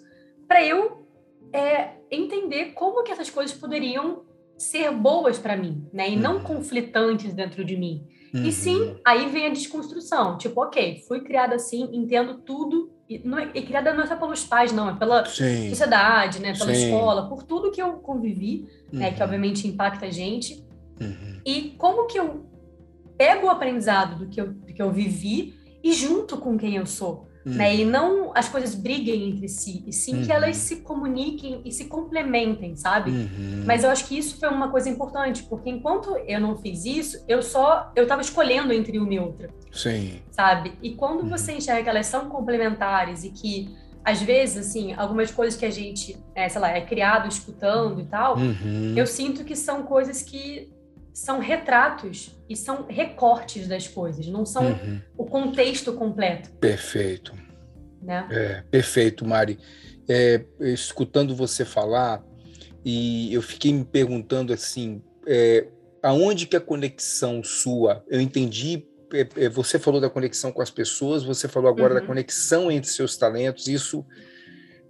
para 0.47 0.63
eu 0.63 1.08
é, 1.53 1.91
entender 2.10 2.73
como 2.73 3.03
que 3.03 3.12
essas 3.12 3.30
coisas 3.30 3.56
poderiam 3.56 4.25
ser 4.58 4.91
boas 4.91 5.38
para 5.38 5.56
mim, 5.56 5.88
né? 5.93 6.10
E 6.10 6.15
não 6.15 6.38
uhum. 6.38 6.43
conflitantes 6.43 7.34
dentro 7.34 7.63
de 7.63 7.77
mim. 7.77 8.08
Uhum. 8.33 8.43
E 8.43 8.51
sim, 8.51 8.95
aí 9.05 9.29
vem 9.29 9.47
a 9.47 9.49
desconstrução. 9.49 10.37
Tipo, 10.37 10.61
ok, 10.61 11.03
fui 11.07 11.21
criada 11.21 11.55
assim, 11.55 11.89
entendo 11.93 12.39
tudo. 12.39 12.91
E, 13.09 13.19
não 13.19 13.39
é, 13.39 13.49
e 13.53 13.61
criada 13.61 13.93
não 13.93 14.03
é 14.03 14.07
só 14.07 14.15
pelos 14.15 14.43
pais, 14.43 14.71
não, 14.71 14.89
é 14.89 14.95
pela 14.95 15.25
sim. 15.25 15.69
sociedade, 15.69 16.41
né? 16.41 16.53
Pela 16.57 16.73
sim. 16.73 16.85
escola, 16.85 17.29
por 17.29 17.43
tudo 17.43 17.71
que 17.71 17.81
eu 17.81 17.93
convivi, 17.93 18.67
uhum. 18.91 18.99
né? 18.99 19.11
Que 19.11 19.19
uhum. 19.19 19.25
obviamente 19.25 19.67
impacta 19.67 20.07
a 20.07 20.11
gente. 20.11 20.65
Uhum. 20.99 21.41
E 21.45 21.75
como 21.77 22.07
que 22.07 22.19
eu 22.19 22.45
pego 23.17 23.47
o 23.47 23.49
aprendizado 23.49 24.17
do 24.17 24.27
que 24.27 24.39
eu, 24.39 24.53
do 24.53 24.73
que 24.73 24.81
eu 24.81 24.91
vivi 24.91 25.55
e 25.83 25.93
junto 25.93 26.37
com 26.37 26.57
quem 26.57 26.75
eu 26.75 26.85
sou. 26.85 27.26
Uhum. 27.47 27.53
Né? 27.53 27.75
E 27.77 27.86
não 27.86 28.31
as 28.36 28.49
coisas 28.49 28.75
briguem 28.75 29.29
entre 29.29 29.47
si, 29.47 29.81
e 29.88 29.93
sim 29.93 30.17
uhum. 30.17 30.25
que 30.25 30.31
elas 30.31 30.57
se 30.57 30.77
comuniquem 30.77 31.62
e 31.63 31.71
se 31.71 31.86
complementem, 31.86 32.75
sabe? 32.75 33.12
Uhum. 33.12 33.63
Mas 33.65 33.86
eu 33.86 33.89
acho 33.89 34.05
que 34.05 34.17
isso 34.17 34.38
foi 34.38 34.49
uma 34.49 34.69
coisa 34.69 34.89
importante, 34.89 35.43
porque 35.43 35.69
enquanto 35.69 36.15
eu 36.27 36.41
não 36.41 36.57
fiz 36.57 36.83
isso, 36.83 37.23
eu 37.25 37.41
só 37.41 37.89
eu 37.95 38.03
estava 38.03 38.21
escolhendo 38.21 38.73
entre 38.73 38.99
uma 38.99 39.13
e 39.13 39.19
outra. 39.19 39.49
Sim. 39.71 40.19
Sabe? 40.29 40.73
E 40.81 40.93
quando 40.93 41.21
uhum. 41.21 41.29
você 41.29 41.53
enxerga 41.53 41.83
que 41.83 41.89
elas 41.89 42.07
são 42.07 42.27
complementares 42.27 43.23
e 43.23 43.29
que 43.29 43.73
às 44.03 44.21
vezes, 44.21 44.67
assim, 44.67 44.93
algumas 44.93 45.31
coisas 45.31 45.60
que 45.60 45.65
a 45.65 45.69
gente, 45.69 46.17
é, 46.33 46.47
sei 46.47 46.62
lá, 46.62 46.71
é 46.71 46.81
criado 46.81 47.27
escutando 47.27 47.99
e 48.01 48.05
tal, 48.05 48.38
uhum. 48.38 48.93
eu 48.95 49.05
sinto 49.05 49.43
que 49.43 49.55
são 49.55 49.83
coisas 49.83 50.21
que 50.21 50.69
são 51.17 51.39
retratos 51.39 52.30
e 52.47 52.56
são 52.56 52.86
recortes 52.88 53.67
das 53.67 53.88
coisas, 53.88 54.27
não 54.27 54.45
são 54.45 54.67
uhum. 54.67 55.01
o 55.17 55.25
contexto 55.25 55.91
completo. 55.93 56.51
Perfeito. 56.60 57.34
Né? 57.99 58.27
É, 58.30 58.63
perfeito, 58.69 59.25
Mari. 59.25 59.58
É, 60.08 60.45
escutando 60.60 61.36
você 61.36 61.65
falar, 61.65 62.23
e 62.86 63.34
eu 63.34 63.41
fiquei 63.41 63.73
me 63.73 63.84
perguntando 63.84 64.53
assim, 64.53 65.01
é, 65.25 65.67
aonde 66.03 66.45
que 66.45 66.56
a 66.56 66.62
conexão 66.62 67.43
sua, 67.43 68.06
eu 68.08 68.21
entendi, 68.21 68.86
é, 69.12 69.45
é, 69.45 69.49
você 69.49 69.80
falou 69.80 69.99
da 69.99 70.12
conexão 70.12 70.51
com 70.51 70.62
as 70.62 70.69
pessoas, 70.69 71.23
você 71.23 71.47
falou 71.47 71.67
agora 71.67 71.95
uhum. 71.95 71.99
da 71.99 72.06
conexão 72.06 72.69
entre 72.69 72.91
seus 72.91 73.17
talentos, 73.17 73.67
isso 73.67 74.06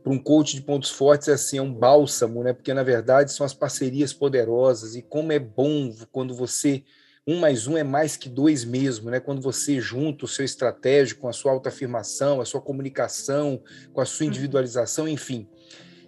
para 0.08 0.15
um 0.15 0.20
coach 0.20 0.56
de 0.56 0.62
pontos 0.62 0.89
fortes 0.89 1.28
é 1.28 1.34
assim, 1.34 1.58
é 1.58 1.62
um 1.62 1.74
bálsamo, 1.74 2.41
né? 2.41 2.54
Porque 2.54 2.74
na 2.74 2.82
verdade 2.82 3.34
são 3.34 3.46
as 3.46 3.54
parcerias 3.54 4.13
poderosas 4.13 4.96
e 4.96 5.02
como 5.02 5.34
é 5.34 5.39
bom 5.39 5.93
quando 6.13 6.34
você 6.34 6.84
um 7.28 7.39
mais 7.39 7.67
um 7.67 7.78
é 7.78 7.84
mais 7.84 8.15
que 8.15 8.30
dois 8.30 8.63
mesmo, 8.63 9.10
né? 9.10 9.20
Quando 9.20 9.41
você 9.41 9.82
junta 9.82 10.24
o 10.24 10.28
seu 10.28 10.46
estratégico 10.46 11.22
com 11.22 11.28
a 11.28 11.34
sua 11.34 11.52
autoafirmação, 11.52 12.39
a 12.39 12.46
sua 12.46 12.62
comunicação, 12.62 13.62
com 13.91 14.00
a 14.00 14.06
sua 14.06 14.24
uhum. 14.24 14.30
individualização, 14.30 15.10
enfim. 15.10 15.46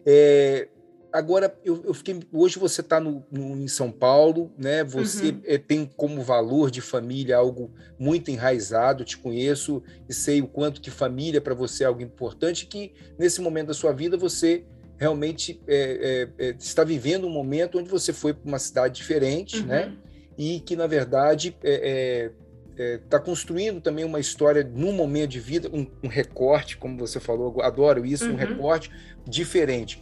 É, 0.06 0.70
agora 1.12 1.58
eu, 1.64 1.84
eu, 1.86 1.94
fiquei 1.94 2.20
hoje 2.32 2.60
você 2.60 2.82
está 2.82 3.02
em 3.02 3.68
São 3.68 3.92
Paulo 3.92 4.52
né 4.58 4.84
você 4.84 5.30
uhum. 5.30 5.42
é, 5.46 5.58
tem 5.58 5.86
como 5.86 6.22
valor 6.22 6.70
de 6.70 6.82
família 6.82 7.38
algo 7.38 7.72
muito 7.98 8.30
enraizado 8.32 9.04
te 9.04 9.18
conheço 9.18 9.84
e 10.08 10.14
sei 10.14 10.42
o 10.42 10.48
quanto 10.48 10.82
que 10.82 10.92
família 10.92 11.42
para 11.42 11.54
você 11.54 11.84
é 11.84 11.88
algo 11.88 12.02
importante 12.02 12.66
que 12.66 12.94
nesse 13.18 13.42
momento 13.42 13.68
da 13.68 13.74
sua 13.74 13.92
vida 13.92 14.18
você 14.18 14.66
realmente 14.98 15.62
é, 15.68 16.30
é, 16.38 16.48
é 16.48 16.56
está 16.60 16.84
vivendo 16.84 17.26
um 17.28 17.32
momento 17.32 17.80
onde 17.80 17.90
você 17.90 18.14
foi 18.14 18.34
para 18.34 18.48
uma 18.48 18.60
cidade 18.60 18.96
diferente 18.96 19.64
né? 19.64 19.86
uhum. 19.86 19.92
né 19.92 19.98
e 20.38 20.62
que 20.62 20.74
na 20.74 20.88
verdade 20.88 21.50
está 21.50 21.68
é, 21.68 22.32
é, 22.78 23.20
construindo 23.20 23.82
também 23.82 24.06
uma 24.06 24.22
história 24.22 24.64
num 24.64 24.94
momento 24.94 25.32
de 25.32 25.40
vida 25.40 25.70
um, 25.74 25.86
um 26.02 26.08
recorte 26.08 26.78
como 26.78 26.98
você 26.98 27.20
falou 27.20 27.62
adoro 27.62 28.06
isso 28.06 28.26
uhum. 28.26 28.34
um 28.34 28.38
recorte 28.38 28.90
diferente 29.28 30.02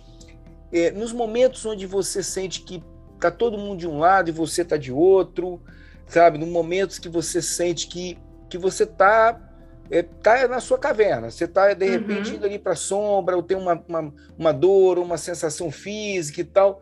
é, 0.71 0.91
nos 0.91 1.11
momentos 1.11 1.65
onde 1.65 1.85
você 1.85 2.21
sente 2.21 2.61
que 2.61 2.83
tá 3.19 3.31
todo 3.31 3.57
mundo 3.57 3.79
de 3.79 3.87
um 3.87 3.99
lado 3.99 4.29
e 4.29 4.33
você 4.33 4.63
tá 4.63 4.77
de 4.77 4.91
outro, 4.91 5.61
sabe? 6.07 6.37
Nos 6.37 6.49
momentos 6.49 6.99
que 6.99 7.09
você 7.09 7.41
sente 7.41 7.87
que, 7.87 8.17
que 8.49 8.57
você 8.57 8.85
tá 8.85 9.41
é, 9.89 10.01
tá 10.03 10.47
na 10.47 10.59
sua 10.59 10.77
caverna, 10.77 11.31
você 11.31 11.47
tá 11.47 11.73
de 11.73 11.89
repente 11.89 12.31
uhum. 12.31 12.35
indo 12.35 12.45
ali 12.45 12.59
para 12.59 12.75
sombra, 12.75 13.35
ou 13.35 13.43
tem 13.43 13.55
uma, 13.55 13.81
uma, 13.87 14.13
uma 14.37 14.51
dor, 14.51 14.99
uma 14.99 15.17
sensação 15.17 15.71
física 15.71 16.41
e 16.41 16.43
tal. 16.43 16.81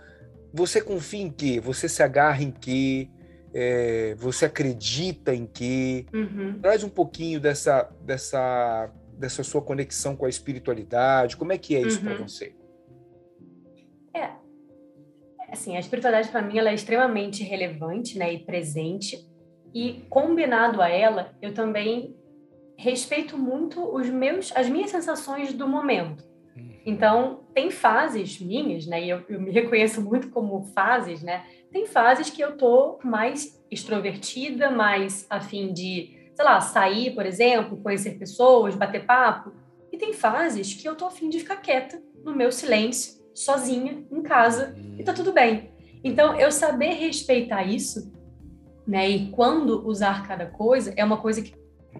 Você 0.52 0.82
confia 0.82 1.21
em 1.21 1.30
quê? 1.30 1.60
Você 1.60 1.88
se 1.88 2.02
agarra 2.02 2.41
em 2.41 2.52
quê? 2.52 3.10
É, 3.54 4.15
você 4.17 4.45
acredita 4.45 5.34
em 5.34 5.45
quê? 5.45 6.06
Uhum. 6.13 6.60
Traz 6.62 6.84
um 6.84 6.89
pouquinho 6.89 7.39
dessa, 7.39 7.89
dessa, 8.02 8.89
dessa 9.17 9.43
sua 9.43 9.62
conexão 9.62 10.15
com 10.15 10.26
a 10.26 10.30
espiritualidade. 10.30 11.38
Como 11.38 11.54
é 11.54 11.58
que 11.58 11.76
é 11.76 11.82
isso 11.82 12.00
uhum. 12.00 12.06
para 12.06 12.15
você? 12.15 12.56
Assim, 15.51 15.75
a 15.75 15.79
espiritualidade 15.79 16.29
para 16.29 16.41
mim 16.41 16.58
ela 16.58 16.69
é 16.69 16.73
extremamente 16.73 17.43
relevante, 17.43 18.17
né, 18.17 18.34
e 18.34 18.39
presente. 18.39 19.17
E 19.73 20.05
combinado 20.10 20.81
a 20.81 20.89
ela, 20.89 21.36
eu 21.41 21.53
também 21.53 22.15
respeito 22.77 23.38
muito 23.38 23.84
os 23.95 24.10
meus, 24.10 24.51
as 24.55 24.69
minhas 24.69 24.91
sensações 24.91 25.53
do 25.53 25.67
momento. 25.67 26.23
Uhum. 26.55 26.69
Então, 26.86 27.45
tem 27.53 27.69
fases 27.71 28.39
minhas, 28.39 28.86
né? 28.86 29.03
E 29.03 29.10
eu, 29.10 29.23
eu, 29.29 29.39
me 29.39 29.51
reconheço 29.51 30.01
muito 30.01 30.29
como 30.29 30.63
fases, 30.73 31.21
né? 31.21 31.45
Tem 31.71 31.86
fases 31.86 32.29
que 32.29 32.41
eu 32.41 32.58
tô 32.58 32.99
mais 33.03 33.62
extrovertida, 33.69 34.69
mais 34.69 35.25
afim 35.29 35.73
de, 35.73 36.31
sei 36.34 36.45
lá, 36.45 36.60
sair, 36.62 37.13
por 37.13 37.25
exemplo, 37.25 37.77
conhecer 37.81 38.17
pessoas, 38.17 38.75
bater 38.75 39.05
papo. 39.05 39.53
E 39.91 39.97
tem 39.97 40.13
fases 40.13 40.73
que 40.73 40.88
eu 40.88 40.95
tô 40.95 41.05
afim 41.05 41.29
de 41.29 41.39
ficar 41.39 41.58
quieta 41.58 42.01
no 42.23 42.36
meu 42.36 42.51
silêncio 42.51 43.14
sozinha 43.36 44.04
em 44.10 44.21
casa 44.24 44.76
e 44.98 45.04
tá 45.04 45.13
tudo 45.13 45.34
bem. 45.34 45.69
Então, 46.04 46.39
eu 46.39 46.52
saber 46.52 46.93
respeitar 46.93 47.63
isso, 47.63 48.12
né, 48.88 49.10
e 49.10 49.30
quando 49.32 49.86
usar 49.88 50.26
cada 50.28 50.45
coisa, 50.45 50.93
é 50.95 51.04
uma 51.04 51.17
coisa 51.17 51.41
que, 51.41 51.54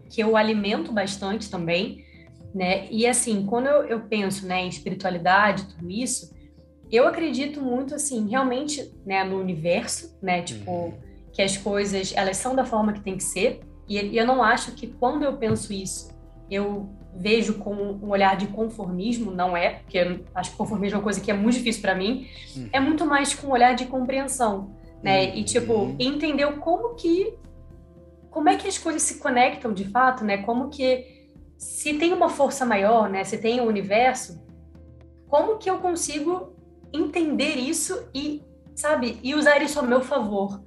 que 0.10 0.22
eu 0.22 0.38
alimento 0.38 0.92
bastante 0.92 1.50
também, 1.50 2.06
né, 2.54 2.88
e 2.90 3.06
assim, 3.06 3.46
quando 3.46 3.68
eu, 3.68 3.84
eu 3.84 4.00
penso, 4.02 4.48
né, 4.48 4.64
em 4.64 4.70
espiritualidade, 4.70 5.66
tudo 5.66 5.90
isso, 5.92 6.34
eu 6.92 7.08
acredito 7.08 7.62
muito, 7.62 7.96
assim, 7.96 8.30
realmente, 8.30 8.94
né, 9.06 9.24
no 9.24 9.40
universo, 9.40 10.18
né, 10.22 10.42
tipo, 10.44 10.72
uhum. 10.72 10.94
que 11.34 11.42
as 11.42 11.58
coisas, 11.58 12.14
elas 12.16 12.38
são 12.38 12.56
da 12.56 12.64
forma 12.64 12.94
que 12.94 13.02
tem 13.02 13.18
que 13.18 13.24
ser, 13.24 13.62
e, 13.88 14.00
e 14.00 14.18
eu 14.18 14.26
não 14.26 14.42
acho 14.42 14.72
que 14.74 14.88
quando 14.88 15.24
eu 15.24 15.36
penso 15.36 15.74
isso, 15.74 16.16
eu 16.50 16.90
vejo 17.16 17.56
com 17.56 17.74
um 17.74 18.10
olhar 18.10 18.36
de 18.36 18.48
conformismo, 18.48 19.32
não 19.32 19.56
é, 19.56 19.76
porque 19.76 20.22
acho 20.34 20.52
que 20.52 20.58
conformismo 20.58 20.96
é 20.96 20.98
uma 20.98 21.04
coisa 21.04 21.22
que 21.22 21.32
é 21.32 21.34
muito 21.34 21.56
difícil 21.58 21.82
para 21.82 21.96
mim, 21.96 22.28
hum. 22.56 22.70
é 22.74 22.80
muito 22.80 23.06
mais 23.06 23.34
com 23.34 23.48
um 23.48 23.52
olhar 23.52 23.74
de 23.74 23.86
compreensão, 23.86 24.76
né? 25.02 25.28
Hum. 25.28 25.32
E 25.36 25.44
tipo, 25.44 25.74
uhum. 25.74 25.96
entender 26.00 26.46
como 26.58 26.96
que 26.96 27.34
como 28.30 28.50
é 28.50 28.58
que 28.58 28.68
as 28.68 28.78
coisas 28.78 29.02
se 29.02 29.18
conectam 29.20 29.74
de 29.74 29.86
fato, 29.86 30.26
né? 30.26 30.40
Como 30.40 30.70
que 30.70 31.32
se 31.58 31.94
tem 31.94 32.12
uma 32.12 32.28
força 32.28 32.66
maior, 32.66 33.10
né? 33.10 33.24
Se 33.24 33.38
tem 33.38 33.62
o 33.62 33.64
um 33.64 33.68
universo, 33.68 34.44
como 35.30 35.58
que 35.58 35.70
eu 35.70 35.78
consigo 35.78 36.54
entender 36.92 37.56
isso 37.56 38.10
e, 38.14 38.44
sabe, 38.76 39.20
e 39.24 39.34
usar 39.34 39.62
isso 39.62 39.80
a 39.80 39.84
meu 39.84 40.02
favor? 40.02 40.62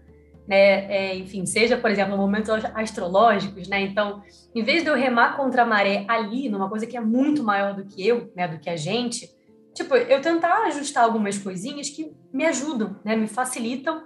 Né? 0.48 0.90
É, 0.90 1.16
enfim, 1.16 1.44
seja, 1.44 1.76
por 1.76 1.90
exemplo, 1.90 2.16
momentos 2.16 2.48
astrológicos, 2.74 3.68
né? 3.68 3.82
Então, 3.82 4.22
em 4.54 4.62
vez 4.62 4.82
de 4.82 4.88
eu 4.88 4.96
remar 4.96 5.36
contra 5.36 5.62
a 5.62 5.66
maré 5.66 6.06
ali, 6.08 6.48
numa 6.48 6.68
coisa 6.68 6.86
que 6.86 6.96
é 6.96 7.00
muito 7.00 7.44
maior 7.44 7.74
do 7.74 7.84
que 7.84 8.04
eu, 8.04 8.32
né? 8.34 8.48
Do 8.48 8.58
que 8.58 8.70
a 8.70 8.76
gente, 8.76 9.30
tipo, 9.74 9.94
eu 9.94 10.22
tentar 10.22 10.64
ajustar 10.66 11.04
algumas 11.04 11.36
coisinhas 11.36 11.90
que 11.90 12.10
me 12.32 12.46
ajudam, 12.46 12.96
né? 13.04 13.14
Me 13.14 13.28
facilitam. 13.28 14.02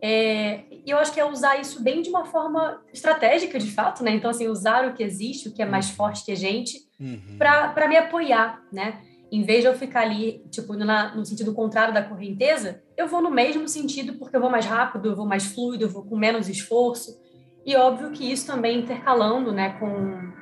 É, 0.00 0.64
e 0.70 0.90
eu 0.90 0.98
acho 0.98 1.12
que 1.12 1.20
é 1.20 1.24
usar 1.24 1.60
isso 1.60 1.82
bem 1.82 2.02
de 2.02 2.08
uma 2.08 2.24
forma 2.24 2.82
estratégica, 2.92 3.58
de 3.58 3.70
fato, 3.70 4.02
né? 4.02 4.10
Então, 4.12 4.30
assim, 4.30 4.48
usar 4.48 4.88
o 4.88 4.94
que 4.94 5.02
existe, 5.02 5.48
o 5.48 5.52
que 5.52 5.62
é 5.62 5.66
mais 5.66 5.90
uhum. 5.90 5.96
forte 5.96 6.24
que 6.24 6.32
a 6.32 6.36
gente, 6.36 6.78
uhum. 6.98 7.36
para 7.38 7.88
me 7.88 7.96
apoiar, 7.96 8.62
né? 8.72 9.02
em 9.34 9.42
vez 9.42 9.62
de 9.62 9.66
eu 9.66 9.74
ficar 9.74 10.02
ali, 10.02 10.44
tipo, 10.48 10.74
na, 10.74 11.12
no 11.12 11.26
sentido 11.26 11.52
contrário 11.52 11.92
da 11.92 12.04
correnteza, 12.04 12.83
eu 12.96 13.08
vou 13.08 13.20
no 13.20 13.30
mesmo 13.30 13.68
sentido 13.68 14.14
porque 14.14 14.36
eu 14.36 14.40
vou 14.40 14.50
mais 14.50 14.66
rápido, 14.66 15.08
eu 15.08 15.16
vou 15.16 15.26
mais 15.26 15.46
fluido, 15.46 15.84
eu 15.84 15.88
vou 15.88 16.04
com 16.04 16.16
menos 16.16 16.48
esforço. 16.48 17.20
E 17.64 17.74
óbvio 17.76 18.10
que 18.10 18.30
isso 18.30 18.46
também 18.46 18.80
intercalando, 18.80 19.52
né, 19.52 19.76
com, 19.78 20.32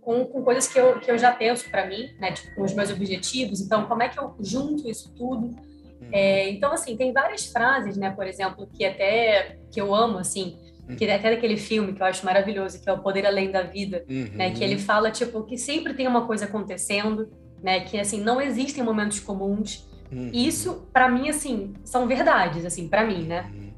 com, 0.00 0.24
com 0.26 0.42
coisas 0.42 0.68
que 0.68 0.78
eu, 0.78 1.00
que 1.00 1.10
eu 1.10 1.18
já 1.18 1.32
penso 1.32 1.68
para 1.70 1.86
mim, 1.86 2.08
né, 2.20 2.32
tipo, 2.32 2.54
com 2.54 2.62
os 2.62 2.72
meus 2.72 2.90
objetivos. 2.90 3.60
Então, 3.60 3.86
como 3.86 4.02
é 4.02 4.08
que 4.08 4.18
eu 4.18 4.34
junto 4.40 4.88
isso 4.88 5.12
tudo? 5.14 5.46
Uhum. 5.46 6.08
É, 6.12 6.48
então, 6.50 6.72
assim, 6.72 6.96
tem 6.96 7.12
várias 7.12 7.46
frases, 7.46 7.96
né, 7.96 8.10
por 8.10 8.26
exemplo, 8.26 8.68
que 8.72 8.84
até 8.84 9.58
que 9.70 9.80
eu 9.80 9.94
amo, 9.94 10.18
assim, 10.18 10.56
que 10.96 11.04
é 11.04 11.16
até 11.16 11.34
daquele 11.34 11.56
filme 11.56 11.92
que 11.92 12.00
eu 12.00 12.06
acho 12.06 12.24
maravilhoso, 12.24 12.80
que 12.80 12.88
é 12.88 12.92
O 12.92 13.02
Poder 13.02 13.26
Além 13.26 13.50
da 13.50 13.62
Vida, 13.62 14.04
uhum. 14.08 14.30
né, 14.34 14.52
que 14.52 14.62
ele 14.62 14.78
fala, 14.78 15.10
tipo, 15.10 15.42
que 15.42 15.58
sempre 15.58 15.92
tem 15.94 16.06
uma 16.06 16.26
coisa 16.26 16.44
acontecendo, 16.44 17.28
né? 17.62 17.80
Que 17.80 17.98
assim 17.98 18.20
não 18.20 18.40
existem 18.40 18.82
momentos 18.82 19.20
comuns. 19.20 19.87
Uhum. 20.10 20.30
Isso, 20.32 20.88
para 20.92 21.08
mim, 21.08 21.28
assim, 21.28 21.74
são 21.84 22.06
verdades, 22.06 22.64
assim, 22.64 22.88
para 22.88 23.06
mim, 23.06 23.24
né? 23.24 23.50
Uhum. 23.54 23.72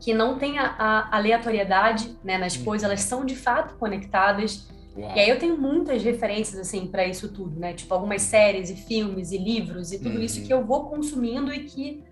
Que 0.00 0.12
não 0.12 0.38
tem 0.38 0.58
a, 0.58 0.66
a 0.78 1.16
aleatoriedade, 1.16 2.16
né? 2.22 2.38
Nas 2.38 2.56
uhum. 2.56 2.64
coisas, 2.64 2.84
elas 2.84 3.00
são 3.02 3.24
de 3.24 3.36
fato 3.36 3.76
conectadas. 3.76 4.68
Uau. 4.96 5.16
E 5.16 5.20
aí 5.20 5.28
eu 5.28 5.38
tenho 5.38 5.56
muitas 5.56 6.02
referências 6.02 6.60
assim 6.60 6.86
para 6.86 7.06
isso 7.06 7.32
tudo, 7.32 7.58
né? 7.58 7.72
Tipo 7.72 7.94
algumas 7.94 8.20
séries 8.20 8.68
e 8.68 8.76
filmes 8.76 9.32
e 9.32 9.38
livros 9.38 9.90
e 9.90 9.98
tudo 9.98 10.20
isso 10.20 10.40
uhum. 10.40 10.46
que 10.46 10.52
eu 10.52 10.62
vou 10.62 10.90
consumindo 10.90 11.50
e 11.52 11.60
que 11.60 12.04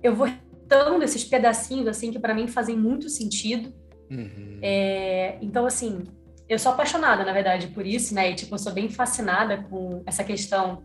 eu 0.00 0.14
vou 0.14 0.28
cortando 0.64 1.02
esses 1.02 1.24
pedacinhos, 1.24 1.86
assim, 1.86 2.10
que 2.10 2.18
para 2.18 2.34
mim 2.34 2.48
fazem 2.48 2.76
muito 2.76 3.08
sentido. 3.08 3.72
Uhum. 4.10 4.58
É, 4.62 5.38
então, 5.40 5.66
assim, 5.66 6.04
eu 6.48 6.58
sou 6.58 6.72
apaixonada, 6.72 7.24
na 7.24 7.32
verdade, 7.32 7.68
por 7.68 7.86
isso, 7.86 8.14
né? 8.14 8.30
E, 8.30 8.34
tipo, 8.34 8.54
eu 8.54 8.58
sou 8.58 8.72
bem 8.72 8.88
fascinada 8.88 9.62
com 9.68 10.02
essa 10.06 10.24
questão 10.24 10.82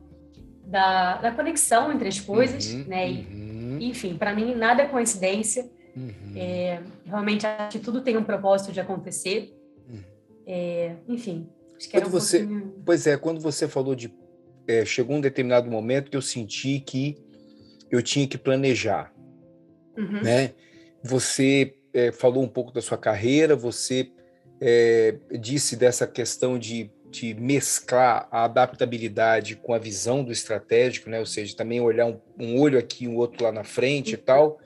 da, 0.70 1.17
da 1.17 1.32
conexão 1.32 1.91
entre 1.91 2.07
as 2.07 2.20
coisas, 2.20 2.74
uhum, 2.74 2.84
né? 2.86 3.11
E, 3.11 3.26
uhum. 3.26 3.78
Enfim, 3.82 4.17
para 4.17 4.36
mim, 4.36 4.53
nada 4.55 4.84
é 4.84 4.86
coincidência. 4.86 5.70
Uhum. 5.95 6.34
É, 6.36 6.82
realmente, 7.05 7.45
acho 7.45 7.78
que 7.78 7.84
tudo 7.84 8.01
tem 8.01 8.15
um 8.15 8.24
propósito 8.24 8.72
de 8.72 8.80
acontecer. 8.80 9.53
Uhum. 9.89 10.03
É, 10.45 10.95
enfim, 11.07 11.49
acho 11.76 11.89
que 11.89 11.93
quando 11.93 12.07
um 12.07 12.09
você, 12.09 12.39
pouquinho... 12.39 12.74
Pois 12.86 13.07
é, 13.07 13.17
quando 13.17 13.41
você 13.41 13.67
falou 13.67 13.95
de... 13.95 14.13
É, 14.67 14.86
chegou 14.86 15.15
um 15.15 15.22
determinado 15.22 15.70
momento 15.70 16.11
que 16.11 16.17
eu 16.17 16.22
senti 16.22 16.80
que 16.80 17.17
eu 17.89 18.03
tinha 18.03 18.28
que 18.28 18.38
planejar, 18.38 19.11
uhum. 19.97 20.22
né? 20.22 20.53
Você 21.03 21.74
é, 21.91 22.11
falou 22.11 22.43
um 22.43 22.47
pouco 22.47 22.72
da 22.72 22.82
sua 22.82 22.97
carreira, 22.97 23.55
você 23.55 24.11
é, 24.61 25.17
disse 25.39 25.76
dessa 25.76 26.05
questão 26.05 26.59
de, 26.59 26.91
de 27.10 27.34
mesclar 27.34 28.28
a 28.32 28.43
adaptabilidade 28.43 29.55
com 29.55 29.74
a 29.74 29.80
visão 29.80 30.24
do 30.24 30.32
estratégico, 30.32 31.10
né? 31.10 31.20
ou 31.20 31.26
seja, 31.26 31.55
também 31.55 31.82
olhar 31.82 32.05
um, 32.05 32.20
um 32.39 32.60
olho 32.60 32.78
aqui, 32.78 33.07
um 33.07 33.18
outro 33.18 33.43
lá 33.43 33.51
na 33.51 33.64
frente 33.64 34.14
e 34.14 34.18
tal. 34.18 34.60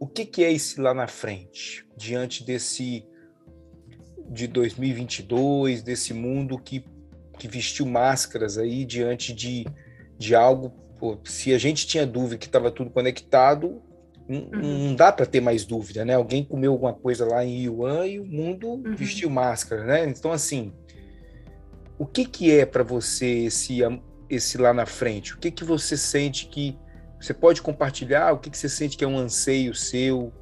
O 0.00 0.06
que, 0.06 0.24
que 0.24 0.44
é 0.44 0.52
esse 0.52 0.80
lá 0.80 0.92
na 0.94 1.06
frente, 1.06 1.84
diante 1.96 2.44
desse 2.44 3.04
de 4.30 4.46
2022, 4.46 5.82
desse 5.82 6.12
mundo 6.12 6.58
que, 6.58 6.84
que 7.38 7.48
vestiu 7.48 7.86
máscaras 7.86 8.58
aí 8.58 8.84
diante 8.84 9.32
de, 9.32 9.66
de 10.18 10.34
algo. 10.34 10.70
Pô, 10.98 11.18
se 11.24 11.54
a 11.54 11.58
gente 11.58 11.86
tinha 11.86 12.06
dúvida 12.06 12.36
que 12.36 12.46
estava 12.46 12.70
tudo 12.70 12.90
conectado, 12.90 13.80
não, 14.28 14.40
uhum. 14.40 14.88
não 14.88 14.94
dá 14.94 15.10
para 15.10 15.24
ter 15.24 15.40
mais 15.40 15.64
dúvida, 15.64 16.04
né? 16.04 16.14
Alguém 16.14 16.44
comeu 16.44 16.72
alguma 16.72 16.92
coisa 16.92 17.24
lá 17.24 17.44
em 17.44 17.64
Yuan 17.64 18.06
e 18.06 18.20
o 18.20 18.26
mundo 18.26 18.68
uhum. 18.68 18.94
vestiu 18.94 19.30
máscara, 19.30 19.84
né? 19.84 20.08
Então, 20.08 20.30
assim, 20.30 20.72
o 21.98 22.06
que, 22.06 22.24
que 22.24 22.50
é 22.50 22.64
para 22.64 22.82
você 22.82 23.44
esse, 23.44 23.80
esse 24.28 24.58
lá 24.58 24.72
na 24.72 24.86
frente? 24.86 25.34
O 25.34 25.38
que, 25.38 25.50
que 25.50 25.64
você 25.64 25.96
sente 25.96 26.46
que 26.46 26.78
você 27.20 27.34
pode 27.34 27.60
compartilhar? 27.60 28.32
O 28.32 28.38
que, 28.38 28.50
que 28.50 28.58
você 28.58 28.68
sente 28.68 28.96
que 28.96 29.04
é 29.04 29.08
um 29.08 29.18
anseio 29.18 29.74
seu? 29.74 30.32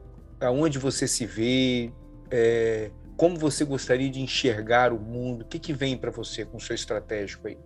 Aonde 0.40 0.78
você 0.78 1.08
se 1.08 1.24
vê? 1.24 1.90
É, 2.30 2.90
como 3.16 3.36
você 3.38 3.64
gostaria 3.64 4.10
de 4.10 4.20
enxergar 4.20 4.92
o 4.92 4.98
mundo? 4.98 5.42
O 5.42 5.44
que, 5.46 5.58
que 5.58 5.72
vem 5.72 5.96
para 5.96 6.10
você 6.10 6.44
com 6.44 6.58
o 6.58 6.60
seu 6.60 6.74
estratégico 6.74 7.48
aí? 7.48 7.56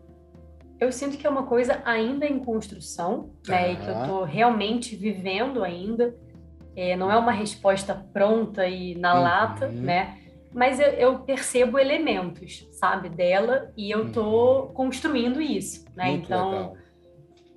eu 0.80 0.91
sinto 0.91 1.18
que 1.18 1.26
é 1.26 1.30
uma 1.30 1.43
coisa 1.43 1.82
ainda 1.84 2.26
em 2.26 2.38
construção, 2.38 3.30
né? 3.47 3.72
E 3.72 3.76
que 3.76 3.86
eu 3.86 4.01
estou 4.01 4.24
realmente 4.24 4.97
vivendo 4.97 5.62
ainda. 5.62 6.14
É, 6.74 6.97
não 6.97 7.12
é 7.12 7.18
uma 7.18 7.32
resposta 7.32 7.95
pronta 7.95 8.66
e 8.66 8.95
na 8.95 9.14
uhum. 9.14 9.22
lata, 9.22 9.68
né? 9.68 10.16
Mas 10.53 10.80
eu, 10.80 10.88
eu, 10.88 11.18
percebo 11.20 11.78
elementos, 11.78 12.68
sabe, 12.72 13.09
dela 13.09 13.72
e 13.76 13.90
eu 13.90 14.11
tô 14.11 14.62
uhum. 14.62 14.72
construindo 14.72 15.40
isso, 15.40 15.84
né? 15.94 16.07
Muito 16.07 16.24
então, 16.24 16.74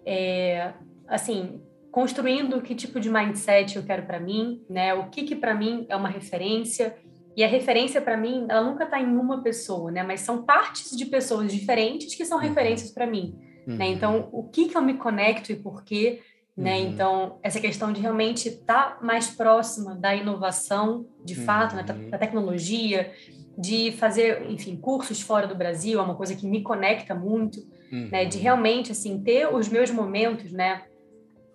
é, 0.05 0.73
assim, 1.07 1.61
construindo 1.91 2.61
que 2.61 2.75
tipo 2.75 2.99
de 2.99 3.09
mindset 3.09 3.77
eu 3.77 3.83
quero 3.83 4.05
para 4.05 4.19
mim, 4.19 4.63
né? 4.69 4.93
O 4.93 5.09
que 5.09 5.23
que 5.23 5.35
para 5.35 5.55
mim 5.55 5.87
é 5.89 5.95
uma 5.95 6.09
referência, 6.09 6.95
e 7.35 7.43
a 7.43 7.47
referência, 7.47 7.99
para 7.99 8.15
mim, 8.15 8.45
ela 8.47 8.63
nunca 8.63 8.83
está 8.83 8.99
em 8.99 9.07
uma 9.07 9.41
pessoa, 9.41 9.91
né? 9.91 10.03
Mas 10.03 10.21
são 10.21 10.43
partes 10.43 10.95
de 10.95 11.05
pessoas 11.05 11.51
diferentes 11.51 12.13
que 12.15 12.25
são 12.25 12.37
uhum. 12.37 12.43
referências 12.43 12.91
para 12.91 13.07
mim, 13.07 13.35
uhum. 13.67 13.75
né? 13.75 13.87
Então, 13.87 14.29
o 14.31 14.43
que 14.43 14.69
que 14.69 14.77
eu 14.77 14.81
me 14.81 14.95
conecto 14.95 15.51
e 15.51 15.55
por 15.55 15.83
quê, 15.83 16.21
né? 16.55 16.79
Uhum. 16.79 16.89
Então, 16.89 17.39
essa 17.41 17.59
questão 17.59 17.91
de 17.91 17.99
realmente 18.01 18.47
estar 18.47 18.97
tá 18.97 19.05
mais 19.05 19.27
próxima 19.27 19.95
da 19.95 20.15
inovação, 20.15 21.05
de 21.23 21.35
fato, 21.35 21.75
né? 21.75 21.83
da 21.83 22.17
tecnologia, 22.17 23.11
de 23.57 23.91
fazer, 23.93 24.49
enfim, 24.49 24.75
cursos 24.75 25.21
fora 25.21 25.47
do 25.47 25.55
Brasil, 25.55 25.99
é 25.99 26.01
uma 26.01 26.15
coisa 26.15 26.35
que 26.35 26.47
me 26.47 26.61
conecta 26.61 27.13
muito, 27.13 27.59
né? 27.91 28.25
De 28.25 28.37
uhum. 28.37 28.43
realmente, 28.43 28.91
assim, 28.91 29.21
ter 29.21 29.47
os 29.47 29.69
meus 29.69 29.91
momentos, 29.91 30.51
né? 30.51 30.83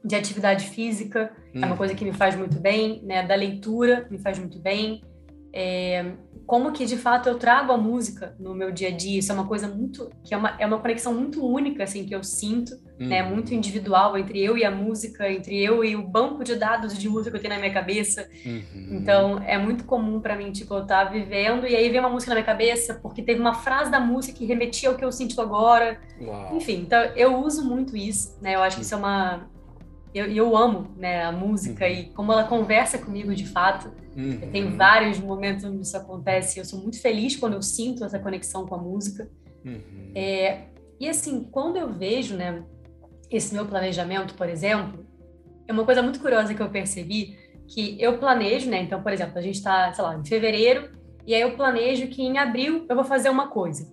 De 0.04 0.14
atividade 0.14 0.66
física, 0.66 1.32
é 1.52 1.66
uma 1.66 1.76
coisa 1.76 1.94
que 1.94 2.04
me 2.04 2.12
faz 2.12 2.36
muito 2.36 2.60
bem, 2.60 3.02
né? 3.04 3.26
Da 3.26 3.34
leitura, 3.34 4.06
me 4.10 4.18
faz 4.18 4.38
muito 4.38 4.60
bem, 4.60 5.02
é, 5.52 6.12
como 6.46 6.72
que 6.72 6.86
de 6.86 6.96
fato 6.96 7.28
eu 7.28 7.38
trago 7.38 7.72
a 7.72 7.76
música 7.76 8.34
no 8.38 8.54
meu 8.54 8.70
dia 8.70 8.88
a 8.88 8.90
dia. 8.90 9.18
Isso 9.18 9.32
é 9.32 9.34
uma 9.34 9.46
coisa 9.46 9.68
muito 9.68 10.10
que 10.24 10.32
é 10.34 10.36
uma, 10.36 10.56
é 10.58 10.66
uma 10.66 10.78
conexão 10.78 11.14
muito 11.14 11.44
única 11.44 11.84
assim 11.84 12.04
que 12.04 12.14
eu 12.14 12.22
sinto, 12.22 12.72
uhum. 13.00 13.06
né? 13.06 13.22
Muito 13.22 13.54
individual 13.54 14.16
entre 14.16 14.42
eu 14.42 14.56
e 14.56 14.64
a 14.64 14.70
música, 14.70 15.30
entre 15.30 15.58
eu 15.58 15.84
e 15.84 15.96
o 15.96 16.02
banco 16.02 16.44
de 16.44 16.54
dados 16.54 16.98
de 16.98 17.08
música 17.08 17.30
que 17.30 17.36
eu 17.36 17.40
tenho 17.40 17.54
na 17.54 17.60
minha 17.60 17.72
cabeça. 17.72 18.28
Uhum. 18.44 18.88
Então 18.92 19.38
é 19.44 19.58
muito 19.58 19.84
comum 19.84 20.20
para 20.20 20.36
mim 20.36 20.50
tipo 20.50 20.74
eu 20.74 20.82
estar 20.82 21.06
tá 21.06 21.10
vivendo 21.10 21.66
e 21.66 21.74
aí 21.74 21.88
vem 21.88 22.00
uma 22.00 22.10
música 22.10 22.30
na 22.30 22.36
minha 22.36 22.46
cabeça 22.46 22.94
porque 22.94 23.22
teve 23.22 23.40
uma 23.40 23.54
frase 23.54 23.90
da 23.90 24.00
música 24.00 24.36
que 24.36 24.44
remetia 24.44 24.88
ao 24.88 24.94
que 24.96 25.04
eu 25.04 25.12
sinto 25.12 25.40
agora. 25.40 26.00
Uau. 26.20 26.56
Enfim, 26.56 26.80
então 26.82 27.00
eu 27.16 27.36
uso 27.42 27.64
muito 27.64 27.96
isso, 27.96 28.36
né? 28.40 28.54
Eu 28.54 28.62
acho 28.62 28.76
que 28.76 28.82
isso 28.82 28.94
é 28.94 28.98
uma 28.98 29.48
eu, 30.14 30.26
eu 30.26 30.56
amo 30.56 30.88
né, 30.96 31.24
a 31.24 31.32
música 31.32 31.84
uhum. 31.84 31.92
e 31.92 32.04
como 32.10 32.32
ela 32.32 32.44
conversa 32.44 32.98
comigo 32.98 33.34
de 33.34 33.46
fato. 33.46 33.92
Uhum. 34.16 34.50
Tem 34.50 34.76
vários 34.76 35.18
momentos 35.18 35.64
onde 35.64 35.82
isso 35.82 35.96
acontece. 35.96 36.58
Eu 36.58 36.64
sou 36.64 36.80
muito 36.80 37.00
feliz 37.00 37.36
quando 37.36 37.54
eu 37.54 37.62
sinto 37.62 38.04
essa 38.04 38.18
conexão 38.18 38.66
com 38.66 38.74
a 38.74 38.78
música. 38.78 39.28
Uhum. 39.64 40.12
É, 40.14 40.62
e 40.98 41.08
assim, 41.08 41.44
quando 41.44 41.76
eu 41.76 41.92
vejo 41.92 42.36
né, 42.36 42.62
esse 43.30 43.54
meu 43.54 43.66
planejamento, 43.66 44.34
por 44.34 44.48
exemplo, 44.48 45.06
é 45.66 45.72
uma 45.72 45.84
coisa 45.84 46.02
muito 46.02 46.20
curiosa 46.20 46.54
que 46.54 46.62
eu 46.62 46.70
percebi 46.70 47.36
que 47.68 48.00
eu 48.00 48.18
planejo, 48.18 48.70
né? 48.70 48.82
Então, 48.82 49.02
por 49.02 49.12
exemplo, 49.12 49.38
a 49.38 49.42
gente 49.42 49.56
está, 49.56 49.92
sei 49.92 50.02
lá, 50.02 50.16
em 50.16 50.24
fevereiro 50.24 50.90
e 51.26 51.34
aí 51.34 51.42
eu 51.42 51.54
planejo 51.54 52.06
que 52.08 52.22
em 52.22 52.38
abril 52.38 52.86
eu 52.88 52.96
vou 52.96 53.04
fazer 53.04 53.28
uma 53.28 53.48
coisa. 53.48 53.86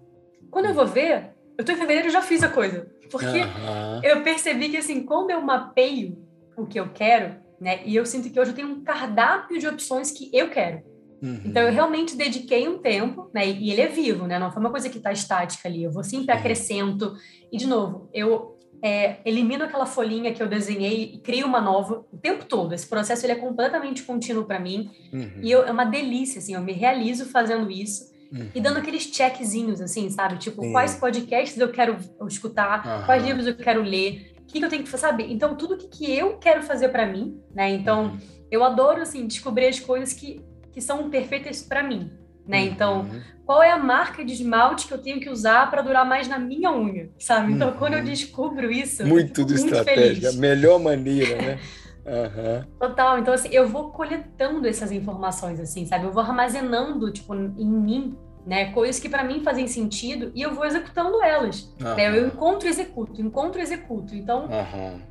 Quando 0.50 0.68
eu 0.68 0.74
vou 0.74 0.88
ver, 0.88 1.32
eu 1.58 1.66
tô 1.66 1.74
em 1.74 1.76
fevereiro 1.76 2.08
e 2.08 2.12
já 2.12 2.22
fiz 2.22 2.42
a 2.42 2.48
coisa. 2.48 2.90
Porque 3.12 3.26
uhum. 3.42 4.02
eu 4.04 4.24
percebi 4.24 4.70
que, 4.70 4.78
assim, 4.78 5.04
quando 5.04 5.32
eu 5.32 5.42
mapeio 5.42 6.18
o 6.58 6.66
que 6.66 6.80
eu 6.80 6.90
quero, 6.94 7.36
né? 7.60 7.82
E 7.86 7.94
eu 7.96 8.06
sinto 8.06 8.30
que 8.30 8.40
hoje 8.40 8.52
eu 8.52 8.56
tenho 8.56 8.70
um 8.70 8.84
cardápio 8.84 9.60
de 9.60 9.68
opções 9.68 10.12
que 10.12 10.30
eu 10.34 10.50
quero. 10.50 10.82
Uhum. 11.22 11.42
Então, 11.44 11.64
eu 11.64 11.74
realmente 11.74 12.16
dediquei 12.16 12.68
um 12.70 12.78
tempo, 12.78 13.30
né? 13.34 13.46
E 13.46 13.70
ele 13.70 13.82
é 13.82 13.88
vivo, 13.88 14.26
né? 14.26 14.40
Não 14.40 14.52
foi 14.52 14.62
uma 14.62 14.72
coisa 14.72 14.90
que 14.90 14.98
está 14.98 15.12
estática 15.12 15.68
ali. 15.68 15.84
Eu 15.84 15.92
vou 15.92 16.04
sempre 16.04 16.34
acrescento. 16.34 17.16
E, 17.52 17.58
de 17.58 17.68
novo, 17.68 18.10
eu 18.14 18.55
é, 18.82 19.18
elimino 19.26 19.64
aquela 19.64 19.86
folhinha 19.86 20.34
que 20.34 20.42
eu 20.42 20.48
desenhei 20.48 21.14
e 21.14 21.18
crio 21.20 21.48
uma 21.48 21.62
nova 21.62 22.06
o 22.12 22.18
tempo 22.18 22.46
todo. 22.46 22.74
Esse 22.74 22.88
processo 22.88 23.26
ele 23.26 23.34
é 23.34 23.36
completamente 23.36 24.04
contínuo 24.04 24.46
para 24.46 24.60
mim. 24.60 24.92
Uhum. 25.12 25.40
E 25.42 25.52
eu, 25.52 25.64
é 25.64 25.72
uma 25.72 25.86
delícia, 25.86 26.40
assim. 26.40 26.54
Eu 26.54 26.62
me 26.62 26.74
realizo 26.74 27.26
fazendo 27.26 27.70
isso. 27.72 28.14
Uhum. 28.32 28.50
E 28.54 28.62
dando 28.62 28.78
aqueles 28.78 29.04
checkzinhos, 29.04 29.82
assim, 29.82 30.10
sabe? 30.10 30.38
Tipo, 30.38 30.62
Sim. 30.62 30.72
quais 30.72 30.96
podcasts 30.96 31.58
eu 31.58 31.72
quero 31.72 31.98
escutar, 32.28 32.86
uhum. 32.86 33.06
quais 33.06 33.24
livros 33.24 33.48
eu 33.48 33.56
quero 33.56 33.82
ler, 33.82 34.34
o 34.42 34.46
que, 34.46 34.60
que 34.60 34.66
eu 34.66 34.70
tenho 34.70 34.84
que 34.84 34.90
fazer, 34.90 35.08
sabe? 35.08 35.32
Então, 35.32 35.56
tudo 35.56 35.78
que, 35.78 35.88
que 35.88 36.12
eu 36.12 36.38
quero 36.38 36.62
fazer 36.64 36.90
para 36.90 37.06
mim, 37.06 37.40
né? 37.54 37.70
Então, 37.72 38.06
uhum. 38.06 38.18
eu 38.52 38.64
adoro, 38.64 39.02
assim, 39.02 39.26
descobrir 39.26 39.68
as 39.68 39.80
coisas 39.80 40.14
que, 40.14 40.44
que 40.72 40.82
são 40.82 41.10
perfeitas 41.10 41.64
para 41.64 41.82
mim, 41.84 42.12
né? 42.48 42.62
Uhum. 42.62 42.66
Então, 42.66 43.10
qual 43.46 43.62
é 43.62 43.72
a 43.72 43.78
marca 43.78 44.24
de 44.24 44.34
esmalte 44.34 44.88
que 44.88 44.94
eu 44.94 44.98
tenho 44.98 45.20
que 45.20 45.30
usar 45.30 45.70
para 45.70 45.82
durar 45.82 46.06
mais 46.06 46.28
na 46.28 46.40
minha 46.40 46.72
unha, 46.72 47.10
sabe? 47.20 47.54
Então, 47.54 47.72
quando 47.74 47.94
eu 47.94 48.00
uhum. 48.00 48.06
descubro 48.06 48.72
isso, 48.72 49.06
muito 49.06 49.46
do 49.46 49.54
estratégia, 49.54 50.30
a 50.30 50.34
melhor 50.34 50.80
maneira, 50.80 51.36
né? 51.42 51.60
Uhum. 52.06 52.64
Total. 52.80 53.18
Então, 53.18 53.34
assim, 53.34 53.50
eu 53.52 53.68
vou 53.68 53.90
coletando 53.90 54.68
essas 54.68 54.92
informações, 54.92 55.60
assim, 55.60 55.88
sabe? 55.88 56.06
Eu 56.06 56.12
vou 56.12 56.22
armazenando, 56.22 57.12
tipo, 57.12 57.34
em 57.34 57.68
mim, 57.68 58.16
né? 58.46 58.72
Coisas 58.72 59.02
que 59.02 59.10
para 59.10 59.24
mim 59.24 59.42
fazem 59.44 59.68
sentido 59.68 60.32
e 60.36 60.42
eu 60.42 60.54
vou 60.54 60.66
executando 60.66 61.22
elas. 61.24 61.74
Uhum. 61.82 61.96
Né? 61.96 62.20
Eu 62.20 62.28
encontro 62.28 62.68
e 62.68 62.72
executo, 62.72 63.22
encontro 63.22 63.60
e 63.60 63.64
executo. 63.64 64.16
Então, 64.16 64.46
uhum. 64.46 65.02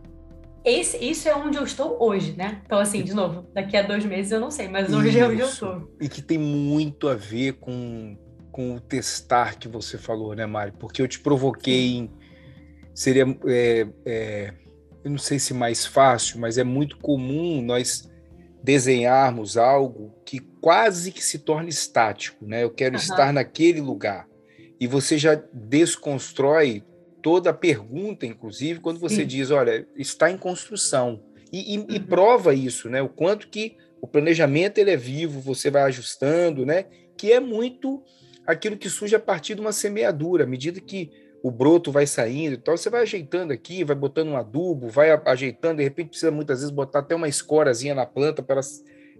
Esse, 0.64 0.96
isso 0.96 1.28
é 1.28 1.36
onde 1.36 1.58
eu 1.58 1.64
estou 1.64 2.02
hoje, 2.02 2.34
né? 2.36 2.62
Então, 2.64 2.78
assim, 2.78 3.02
de 3.02 3.12
novo, 3.12 3.46
daqui 3.52 3.76
a 3.76 3.82
dois 3.82 4.04
meses 4.04 4.32
eu 4.32 4.40
não 4.40 4.50
sei, 4.50 4.66
mas 4.66 4.92
hoje 4.92 5.10
isso. 5.10 5.18
é 5.18 5.28
onde 5.28 5.40
eu 5.40 5.46
estou. 5.46 5.96
E 6.00 6.08
que 6.08 6.22
tem 6.22 6.38
muito 6.38 7.08
a 7.08 7.14
ver 7.14 7.54
com, 7.54 8.16
com 8.50 8.74
o 8.74 8.80
testar 8.80 9.58
que 9.58 9.68
você 9.68 9.98
falou, 9.98 10.34
né, 10.34 10.46
Mari? 10.46 10.72
Porque 10.72 11.02
eu 11.02 11.08
te 11.08 11.20
provoquei 11.20 11.96
em. 11.96 12.10
Seria. 12.94 13.24
É, 13.46 13.86
é 14.06 14.54
eu 15.04 15.10
não 15.10 15.18
sei 15.18 15.38
se 15.38 15.52
mais 15.52 15.84
fácil, 15.84 16.40
mas 16.40 16.56
é 16.56 16.64
muito 16.64 16.96
comum 16.96 17.60
nós 17.60 18.10
desenharmos 18.62 19.58
algo 19.58 20.14
que 20.24 20.40
quase 20.62 21.12
que 21.12 21.22
se 21.22 21.40
torna 21.40 21.68
estático, 21.68 22.46
né? 22.46 22.64
Eu 22.64 22.70
quero 22.70 22.94
uhum. 22.94 23.02
estar 23.02 23.30
naquele 23.30 23.82
lugar. 23.82 24.26
E 24.80 24.86
você 24.86 25.18
já 25.18 25.34
desconstrói 25.52 26.82
toda 27.24 27.48
a 27.48 27.54
pergunta, 27.54 28.26
inclusive, 28.26 28.80
quando 28.80 29.00
você 29.00 29.22
Sim. 29.22 29.26
diz, 29.26 29.50
olha, 29.50 29.88
está 29.96 30.30
em 30.30 30.36
construção. 30.36 31.22
E, 31.50 31.74
e, 31.74 31.78
uhum. 31.78 31.86
e, 31.88 31.98
prova 31.98 32.52
isso, 32.52 32.90
né? 32.90 33.00
O 33.00 33.08
quanto 33.08 33.48
que 33.48 33.78
o 33.98 34.06
planejamento 34.06 34.76
ele 34.76 34.90
é 34.90 34.96
vivo, 34.96 35.40
você 35.40 35.70
vai 35.70 35.84
ajustando, 35.84 36.66
né? 36.66 36.84
Que 37.16 37.32
é 37.32 37.40
muito 37.40 38.02
aquilo 38.46 38.76
que 38.76 38.90
surge 38.90 39.16
a 39.16 39.18
partir 39.20 39.54
de 39.54 39.62
uma 39.62 39.72
semeadura. 39.72 40.44
À 40.44 40.46
medida 40.46 40.78
que 40.80 41.10
o 41.42 41.50
broto 41.50 41.90
vai 41.90 42.06
saindo, 42.06 42.56
então 42.56 42.76
você 42.76 42.90
vai 42.90 43.00
ajeitando 43.00 43.54
aqui, 43.54 43.84
vai 43.84 43.96
botando 43.96 44.28
um 44.28 44.36
adubo, 44.36 44.88
vai 44.88 45.10
ajeitando, 45.24 45.78
de 45.78 45.82
repente 45.82 46.08
precisa 46.08 46.30
muitas 46.30 46.58
vezes 46.58 46.74
botar 46.74 46.98
até 46.98 47.14
uma 47.14 47.28
escorazinha 47.28 47.94
na 47.94 48.04
planta 48.04 48.42
para 48.42 48.56
ela 48.56 48.64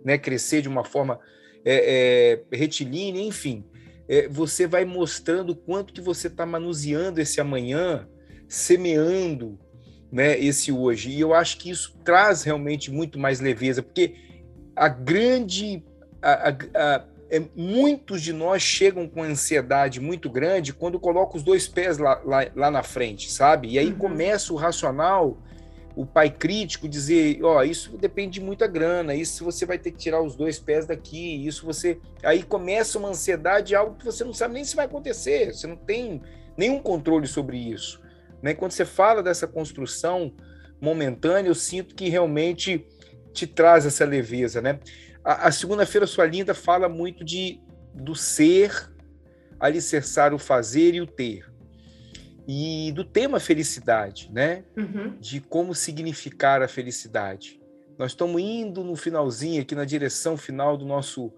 né, 0.04 0.18
crescer 0.18 0.60
de 0.60 0.68
uma 0.68 0.84
forma 0.84 1.18
é, 1.64 2.42
é, 2.52 2.56
retilínea, 2.56 3.22
enfim. 3.22 3.64
É, 4.08 4.28
você 4.28 4.66
vai 4.66 4.84
mostrando 4.84 5.54
quanto 5.54 5.92
que 5.92 6.00
você 6.00 6.26
está 6.26 6.44
manuseando 6.44 7.20
esse 7.20 7.40
amanhã, 7.40 8.06
semeando 8.48 9.58
né, 10.12 10.38
esse 10.38 10.70
hoje. 10.70 11.10
E 11.10 11.20
eu 11.20 11.34
acho 11.34 11.58
que 11.58 11.70
isso 11.70 11.96
traz 12.04 12.42
realmente 12.42 12.90
muito 12.90 13.18
mais 13.18 13.40
leveza, 13.40 13.82
porque 13.82 14.14
a 14.76 14.88
grande. 14.88 15.82
A, 16.22 16.50
a, 16.50 16.56
a, 16.74 17.04
é, 17.30 17.42
muitos 17.56 18.22
de 18.22 18.32
nós 18.32 18.62
chegam 18.62 19.08
com 19.08 19.22
ansiedade 19.22 20.00
muito 20.00 20.30
grande 20.30 20.72
quando 20.72 21.00
colocam 21.00 21.36
os 21.36 21.42
dois 21.42 21.66
pés 21.66 21.98
lá, 21.98 22.20
lá, 22.24 22.46
lá 22.54 22.70
na 22.70 22.82
frente, 22.82 23.32
sabe? 23.32 23.70
E 23.70 23.78
aí 23.78 23.88
uhum. 23.88 23.98
começa 23.98 24.52
o 24.52 24.56
racional, 24.56 25.42
o 25.96 26.04
pai 26.04 26.28
crítico 26.28 26.88
dizer, 26.88 27.38
ó, 27.42 27.58
oh, 27.58 27.62
isso 27.62 27.96
depende 27.96 28.40
de 28.40 28.40
muita 28.40 28.66
grana, 28.66 29.14
isso 29.14 29.44
você 29.44 29.64
vai 29.64 29.78
ter 29.78 29.92
que 29.92 29.98
tirar 29.98 30.20
os 30.20 30.34
dois 30.34 30.58
pés 30.58 30.86
daqui, 30.86 31.46
isso 31.46 31.64
você... 31.64 32.00
Aí 32.22 32.42
começa 32.42 32.98
uma 32.98 33.10
ansiedade, 33.10 33.74
algo 33.74 33.96
que 33.96 34.04
você 34.04 34.24
não 34.24 34.34
sabe 34.34 34.54
nem 34.54 34.64
se 34.64 34.74
vai 34.74 34.86
acontecer, 34.86 35.54
você 35.54 35.66
não 35.66 35.76
tem 35.76 36.20
nenhum 36.56 36.80
controle 36.80 37.28
sobre 37.28 37.58
isso. 37.58 38.00
Né? 38.42 38.54
Quando 38.54 38.72
você 38.72 38.84
fala 38.84 39.22
dessa 39.22 39.46
construção 39.46 40.34
momentânea, 40.80 41.48
eu 41.48 41.54
sinto 41.54 41.94
que 41.94 42.08
realmente 42.08 42.86
te 43.32 43.46
traz 43.46 43.86
essa 43.86 44.04
leveza, 44.04 44.60
né? 44.60 44.78
A, 45.24 45.48
a 45.48 45.52
segunda-feira 45.52 46.06
sua 46.06 46.26
linda 46.26 46.54
fala 46.54 46.88
muito 46.88 47.24
de 47.24 47.60
do 47.92 48.14
ser, 48.14 48.90
alicerçar 49.58 50.34
o 50.34 50.38
fazer 50.38 50.94
e 50.94 51.00
o 51.00 51.06
ter. 51.06 51.46
E 52.46 52.92
do 52.92 53.04
tema 53.04 53.40
felicidade, 53.40 54.30
né? 54.32 54.64
Uhum. 54.76 55.16
De 55.18 55.40
como 55.40 55.74
significar 55.74 56.62
a 56.62 56.68
felicidade. 56.68 57.60
Nós 57.98 58.10
estamos 58.12 58.40
indo 58.40 58.82
no 58.82 58.96
finalzinho, 58.96 59.62
aqui 59.62 59.74
na 59.74 59.84
direção 59.84 60.36
final 60.36 60.76
do 60.76 60.84
nosso, 60.84 61.32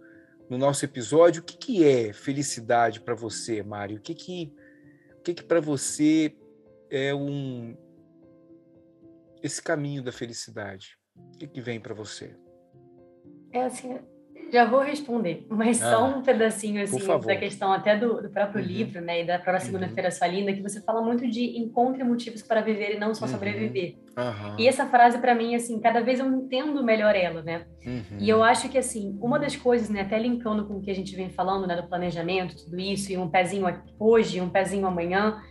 no 0.48 0.58
nosso 0.58 0.84
episódio. 0.84 1.42
O 1.42 1.44
que, 1.44 1.56
que 1.56 1.84
é 1.84 2.12
felicidade 2.12 3.00
para 3.00 3.14
você, 3.14 3.62
Mário? 3.62 3.98
O 3.98 4.00
que 4.00 4.14
que, 4.14 4.52
o 5.18 5.22
que, 5.22 5.34
que 5.34 5.44
para 5.44 5.60
você 5.60 6.34
é 6.90 7.14
um 7.14 7.76
esse 9.42 9.62
caminho 9.62 10.02
da 10.02 10.10
felicidade? 10.10 10.98
O 11.14 11.38
que, 11.38 11.46
que 11.46 11.60
vem 11.60 11.78
para 11.78 11.94
você? 11.94 12.34
É 13.52 13.64
assim, 13.64 13.98
já 14.52 14.64
vou 14.64 14.80
responder, 14.80 15.44
mas 15.48 15.82
ah, 15.82 15.90
só 15.90 16.04
um 16.06 16.22
pedacinho 16.22 16.82
assim 16.82 17.04
da 17.26 17.36
questão 17.36 17.72
até 17.72 17.96
do, 17.96 18.22
do 18.22 18.30
próprio 18.30 18.60
uhum. 18.60 18.66
livro, 18.66 19.00
né, 19.00 19.22
e 19.22 19.26
da 19.26 19.34
própria 19.38 19.60
uhum. 19.60 19.66
segunda-feira 19.66 20.10
sua 20.10 20.26
linda, 20.26 20.52
que 20.52 20.62
você 20.62 20.80
fala 20.80 21.02
muito 21.02 21.28
de 21.28 21.58
encontre 21.58 22.02
motivos 22.04 22.42
para 22.42 22.60
viver 22.60 22.94
e 22.94 22.98
não 22.98 23.14
só 23.14 23.24
uhum. 23.24 23.32
sobreviver. 23.32 23.96
E 24.58 24.66
essa 24.66 24.86
frase 24.86 25.18
para 25.18 25.34
mim 25.34 25.54
assim, 25.54 25.80
cada 25.80 26.00
vez 26.00 26.20
eu 26.20 26.26
entendo 26.26 26.82
melhor 26.82 27.14
ela, 27.14 27.42
né? 27.42 27.66
Uhum. 27.84 28.18
E 28.18 28.28
eu 28.28 28.42
acho 28.42 28.68
que 28.68 28.78
assim, 28.78 29.18
uma 29.20 29.38
das 29.38 29.56
coisas, 29.56 29.88
né, 29.88 30.02
até 30.02 30.18
linkando 30.18 30.64
com 30.66 30.74
o 30.74 30.80
que 30.80 30.90
a 30.90 30.94
gente 30.94 31.14
vem 31.14 31.28
falando, 31.28 31.66
né, 31.66 31.76
do 31.76 31.88
planejamento, 31.88 32.56
tudo 32.56 32.78
isso 32.78 33.12
e 33.12 33.16
um 33.16 33.28
pezinho 33.28 33.66
hoje, 33.98 34.40
um 34.40 34.48
pezinho 34.48 34.86
amanhã, 34.86 35.42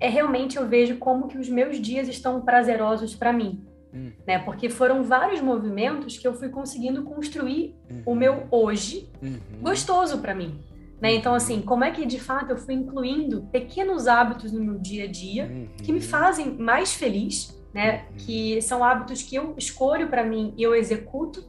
é 0.00 0.08
realmente 0.08 0.56
eu 0.56 0.66
vejo 0.66 0.96
como 0.96 1.28
que 1.28 1.38
os 1.38 1.48
meus 1.48 1.80
dias 1.80 2.08
estão 2.08 2.40
prazerosos 2.40 3.14
para 3.14 3.32
mim. 3.32 3.62
Hum. 3.94 4.10
Né? 4.26 4.38
Porque 4.40 4.68
foram 4.68 5.04
vários 5.04 5.40
movimentos 5.40 6.18
que 6.18 6.26
eu 6.26 6.34
fui 6.34 6.48
conseguindo 6.48 7.04
construir 7.04 7.76
uhum. 7.88 8.02
o 8.06 8.14
meu 8.14 8.46
hoje 8.50 9.08
uhum. 9.22 9.38
gostoso 9.62 10.18
para 10.18 10.34
mim. 10.34 10.58
Né? 11.00 11.14
Então, 11.14 11.34
assim, 11.34 11.62
como 11.62 11.84
é 11.84 11.90
que 11.90 12.04
de 12.04 12.18
fato 12.18 12.50
eu 12.50 12.56
fui 12.56 12.74
incluindo 12.74 13.42
pequenos 13.52 14.08
hábitos 14.08 14.50
no 14.50 14.60
meu 14.60 14.78
dia 14.78 15.04
a 15.04 15.06
dia 15.06 15.44
uhum. 15.46 15.68
que 15.82 15.92
me 15.92 16.00
fazem 16.00 16.54
mais 16.56 16.94
feliz, 16.94 17.56
né? 17.72 18.06
Uhum. 18.10 18.16
Que 18.16 18.62
são 18.62 18.82
hábitos 18.82 19.22
que 19.22 19.36
eu 19.36 19.54
escolho 19.56 20.08
para 20.08 20.24
mim 20.24 20.54
e 20.56 20.62
eu 20.62 20.74
executo, 20.74 21.44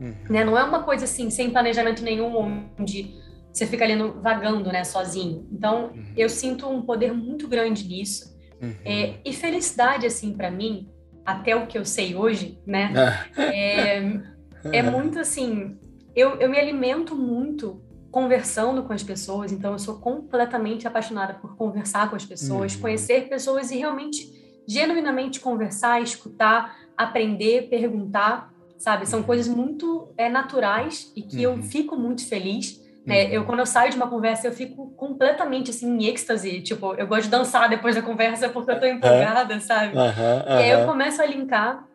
uhum. 0.00 0.14
né? 0.30 0.44
Não 0.44 0.56
é 0.56 0.62
uma 0.62 0.82
coisa 0.82 1.04
assim 1.04 1.30
sem 1.30 1.50
planejamento 1.50 2.02
nenhum, 2.02 2.36
onde 2.78 3.14
você 3.52 3.66
fica 3.66 3.84
ali 3.84 3.96
no, 3.96 4.20
vagando, 4.20 4.70
né, 4.72 4.84
sozinho. 4.84 5.46
Então, 5.52 5.90
uhum. 5.94 6.04
eu 6.16 6.28
sinto 6.28 6.68
um 6.68 6.80
poder 6.82 7.12
muito 7.12 7.46
grande 7.48 7.86
nisso. 7.86 8.32
É, 8.84 9.14
e 9.24 9.32
felicidade, 9.32 10.06
assim, 10.06 10.32
para 10.32 10.48
mim, 10.48 10.88
até 11.24 11.54
o 11.54 11.66
que 11.66 11.78
eu 11.78 11.84
sei 11.84 12.14
hoje, 12.14 12.58
né? 12.66 12.92
Ah. 12.96 13.42
É, 13.42 14.20
é 14.64 14.82
muito 14.82 15.18
assim. 15.18 15.78
Eu, 16.14 16.36
eu 16.36 16.50
me 16.50 16.58
alimento 16.58 17.14
muito 17.14 17.82
conversando 18.10 18.82
com 18.82 18.92
as 18.92 19.02
pessoas, 19.02 19.50
então 19.50 19.72
eu 19.72 19.78
sou 19.78 19.98
completamente 19.98 20.86
apaixonada 20.86 21.34
por 21.34 21.56
conversar 21.56 22.10
com 22.10 22.16
as 22.16 22.24
pessoas, 22.24 22.74
uhum. 22.74 22.80
conhecer 22.82 23.28
pessoas 23.28 23.70
e 23.70 23.78
realmente, 23.78 24.30
genuinamente 24.68 25.40
conversar, 25.40 26.02
escutar, 26.02 26.76
aprender, 26.96 27.68
perguntar, 27.70 28.52
sabe? 28.76 29.08
São 29.08 29.20
uhum. 29.20 29.24
coisas 29.24 29.48
muito 29.48 30.12
é, 30.18 30.28
naturais 30.28 31.10
e 31.16 31.22
que 31.22 31.46
uhum. 31.46 31.54
eu 31.54 31.62
fico 31.62 31.96
muito 31.96 32.28
feliz 32.28 32.81
né? 33.04 33.24
Uhum. 33.24 33.30
Eu, 33.30 33.44
quando 33.44 33.58
eu 33.58 33.66
saio 33.66 33.90
de 33.90 33.96
uma 33.96 34.08
conversa, 34.08 34.46
eu 34.46 34.52
fico 34.52 34.90
completamente, 34.92 35.70
assim, 35.70 35.88
em 35.88 36.06
êxtase. 36.06 36.60
Tipo, 36.60 36.94
eu 36.94 37.06
gosto 37.06 37.24
de 37.24 37.30
dançar 37.30 37.68
depois 37.68 37.94
da 37.94 38.02
conversa 38.02 38.48
porque 38.48 38.70
eu 38.70 38.80
tô 38.80 38.86
empolgada, 38.86 39.58
sabe? 39.60 39.96
Uhum, 39.96 40.02
uhum. 40.02 40.58
E 40.58 40.62
aí 40.62 40.70
eu 40.70 40.86
começo 40.86 41.20
a 41.20 41.26
linkar, 41.26 41.86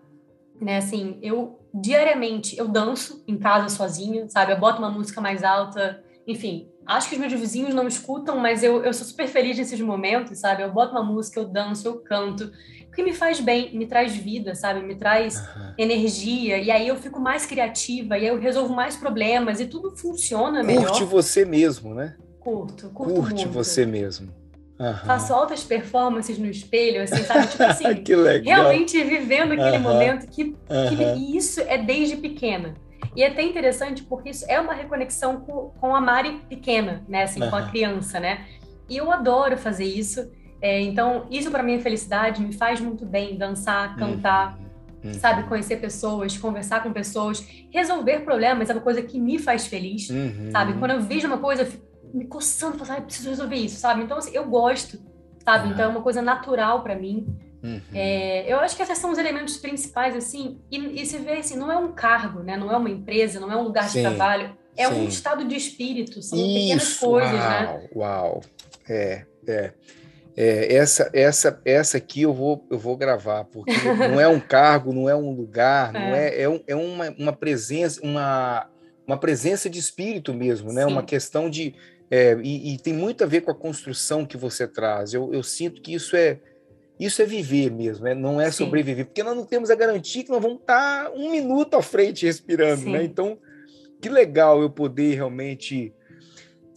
né? 0.62 0.78
Assim, 0.78 1.18
eu, 1.22 1.60
diariamente, 1.74 2.58
eu 2.58 2.68
danço 2.68 3.24
em 3.28 3.38
casa 3.38 3.70
sozinha, 3.70 4.28
sabe? 4.30 4.52
Eu 4.52 4.60
boto 4.60 4.80
uma 4.80 4.90
música 4.90 5.22
mais 5.22 5.44
alta, 5.44 6.04
enfim. 6.28 6.70
Acho 6.86 7.10
que 7.10 7.16
os 7.16 7.22
meus 7.22 7.34
vizinhos 7.34 7.74
não 7.74 7.88
escutam, 7.88 8.38
mas 8.38 8.64
eu, 8.64 8.84
eu 8.84 8.94
sou 8.94 9.06
super 9.06 9.28
feliz 9.28 9.58
nesses 9.58 9.80
momentos, 9.80 10.40
sabe? 10.40 10.64
Eu 10.64 10.72
boto 10.72 10.92
uma 10.92 11.04
música, 11.04 11.40
eu 11.40 11.46
danço, 11.46 11.88
eu 11.88 12.00
canto 12.00 12.52
que 12.98 13.04
me 13.04 13.14
faz 13.14 13.40
bem, 13.40 13.78
me 13.78 13.86
traz 13.86 14.16
vida, 14.16 14.56
sabe? 14.56 14.82
Me 14.82 14.96
traz 14.96 15.38
uhum. 15.38 15.74
energia, 15.78 16.58
e 16.58 16.72
aí 16.72 16.88
eu 16.88 16.96
fico 16.96 17.20
mais 17.20 17.46
criativa, 17.46 18.18
e 18.18 18.22
aí 18.22 18.28
eu 18.28 18.40
resolvo 18.40 18.74
mais 18.74 18.96
problemas, 18.96 19.60
e 19.60 19.68
tudo 19.68 19.96
funciona 19.96 20.64
melhor. 20.64 20.88
Curte 20.88 21.04
você 21.04 21.46
mesmo, 21.46 21.94
né? 21.94 22.16
Curto, 22.40 22.90
curto 22.90 23.14
Curte 23.14 23.46
muito. 23.46 23.52
você 23.52 23.86
mesmo. 23.86 24.34
Uhum. 24.80 24.96
Faço 25.06 25.32
altas 25.32 25.64
performances 25.64 26.40
no 26.40 26.48
espelho, 26.48 27.04
assim, 27.04 27.24
sabe? 27.24 27.46
Tipo 27.46 27.64
assim, 27.70 27.94
que 28.02 28.16
legal. 28.16 28.62
realmente 28.62 29.04
vivendo 29.04 29.52
aquele 29.52 29.78
uhum. 29.78 29.84
momento 29.84 30.26
que, 30.32 30.46
que, 30.56 31.04
e 31.18 31.38
isso 31.38 31.62
é 31.62 31.78
desde 31.78 32.18
pequena. 32.18 32.74
E 33.16 33.22
é 33.22 33.28
até 33.28 33.44
interessante 33.44 34.02
porque 34.02 34.32
isso 34.32 34.44
é 34.50 34.60
uma 34.60 34.74
reconexão 34.74 35.42
com, 35.42 35.70
com 35.80 35.96
a 35.96 36.02
Mari 36.02 36.42
pequena, 36.50 37.06
né? 37.08 37.24
Assim, 37.24 37.42
com 37.48 37.56
a 37.56 37.70
criança, 37.70 38.20
né? 38.20 38.48
E 38.90 38.98
eu 38.98 39.12
adoro 39.12 39.56
fazer 39.56 39.86
isso. 39.86 40.32
É, 40.62 40.82
então, 40.82 41.26
isso 41.30 41.52
para 41.52 41.62
mim 41.62 41.76
é 41.76 41.80
felicidade, 41.80 42.42
me 42.42 42.54
faz 42.54 42.80
muito 42.80 43.06
bem 43.06 43.38
dançar, 43.38 43.96
cantar, 43.96 44.58
uhum. 45.04 45.14
sabe? 45.14 45.44
Conhecer 45.44 45.78
pessoas, 45.78 46.38
conversar 46.38 46.82
com 46.82 46.92
pessoas, 46.92 47.46
resolver 47.72 48.20
problemas 48.22 48.70
é 48.70 48.74
uma 48.74 48.82
coisa 48.82 49.02
que 49.02 49.20
me 49.20 49.38
faz 49.38 49.68
feliz, 49.68 50.10
uhum. 50.10 50.50
sabe? 50.52 50.74
Quando 50.74 50.92
eu 50.92 51.02
vejo 51.02 51.28
uma 51.28 51.38
coisa, 51.38 51.62
eu 51.62 51.66
fico 51.68 51.86
me 52.14 52.26
coçando, 52.26 52.78
falando, 52.78 53.00
ah, 53.00 53.02
preciso 53.02 53.30
resolver 53.30 53.56
isso, 53.56 53.80
sabe? 53.80 54.02
Então, 54.02 54.18
assim, 54.18 54.32
eu 54.34 54.46
gosto, 54.46 55.00
sabe? 55.44 55.68
Uhum. 55.68 55.74
Então, 55.74 55.86
é 55.86 55.88
uma 55.88 56.02
coisa 56.02 56.22
natural 56.22 56.82
para 56.82 56.96
mim. 56.96 57.28
Uhum. 57.64 57.82
É, 57.94 58.52
eu 58.52 58.60
acho 58.60 58.76
que 58.76 58.82
esses 58.82 58.98
são 58.98 59.12
os 59.12 59.18
elementos 59.18 59.58
principais, 59.58 60.16
assim, 60.16 60.60
e, 60.72 61.02
e 61.02 61.06
se 61.06 61.18
vê 61.18 61.34
assim, 61.34 61.58
não 61.58 61.72
é 61.72 61.78
um 61.78 61.92
cargo, 61.92 62.42
né? 62.42 62.56
Não 62.56 62.72
é 62.72 62.78
uma 62.78 62.90
empresa, 62.90 63.40
não 63.40 63.52
é 63.52 63.56
um 63.56 63.64
lugar 63.64 63.90
Sim. 63.90 64.02
de 64.02 64.08
trabalho, 64.08 64.56
é 64.76 64.88
Sim. 64.88 65.02
um 65.02 65.08
estado 65.08 65.46
de 65.46 65.56
espírito, 65.56 66.22
são 66.22 66.38
Isso. 66.38 66.48
pequenas 66.48 66.98
coisas, 66.98 67.40
uau, 67.40 67.50
né? 67.50 67.90
Uau, 67.96 68.42
é, 68.88 69.26
é. 69.48 69.74
É, 70.40 70.76
essa, 70.76 71.10
essa, 71.14 71.60
essa 71.66 71.98
aqui 71.98 72.22
eu 72.22 72.32
vou, 72.32 72.64
eu 72.70 72.78
vou 72.78 72.96
gravar, 72.96 73.46
porque 73.46 73.74
não 73.74 74.22
é 74.22 74.28
um 74.28 74.40
cargo, 74.40 74.94
não 74.94 75.10
é 75.10 75.16
um 75.16 75.32
lugar, 75.32 75.92
não 75.94 76.14
é, 76.14 76.28
é, 76.28 76.42
é, 76.44 76.50
um, 76.50 76.64
é 76.68 76.76
uma, 76.76 77.10
uma 77.18 77.34
presença, 77.34 78.00
uma, 78.04 78.70
uma 79.08 79.18
presença 79.18 79.68
de 79.68 79.80
espírito 79.80 80.36
mesmo, 80.36 80.72
né? 80.72 80.86
Sim. 80.86 80.92
Uma 80.92 81.02
questão 81.02 81.50
de 81.50 81.74
é, 82.12 82.38
e, 82.42 82.76
e, 82.76 82.78
tem 82.78 82.94
muito 82.94 83.24
a 83.24 83.28
ver 83.28 83.42
com 83.42 83.50
a 83.50 83.56
construção 83.56 84.26
que 84.26 84.38
você 84.38 84.68
traz. 84.68 85.14
Eu, 85.14 85.34
eu 85.34 85.42
sinto 85.42 85.82
que 85.82 85.94
isso 85.94 86.16
é 86.16 86.40
isso 87.00 87.22
é 87.22 87.26
viver 87.26 87.72
mesmo, 87.72 88.06
né? 88.06 88.16
não 88.16 88.42
é 88.42 88.50
Sim. 88.50 88.66
sobreviver, 88.66 89.06
porque 89.06 89.22
nós 89.22 89.36
não 89.36 89.46
temos 89.46 89.70
a 89.70 89.76
garantia 89.76 90.24
que 90.24 90.32
nós 90.32 90.42
vamos 90.42 90.62
estar 90.62 91.12
um 91.12 91.30
minuto 91.30 91.76
à 91.76 91.82
frente 91.82 92.26
respirando, 92.26 92.90
né? 92.90 93.04
Então, 93.04 93.38
que 94.02 94.10
legal 94.10 94.62
eu 94.62 94.70
poder 94.70 95.16
realmente 95.16 95.94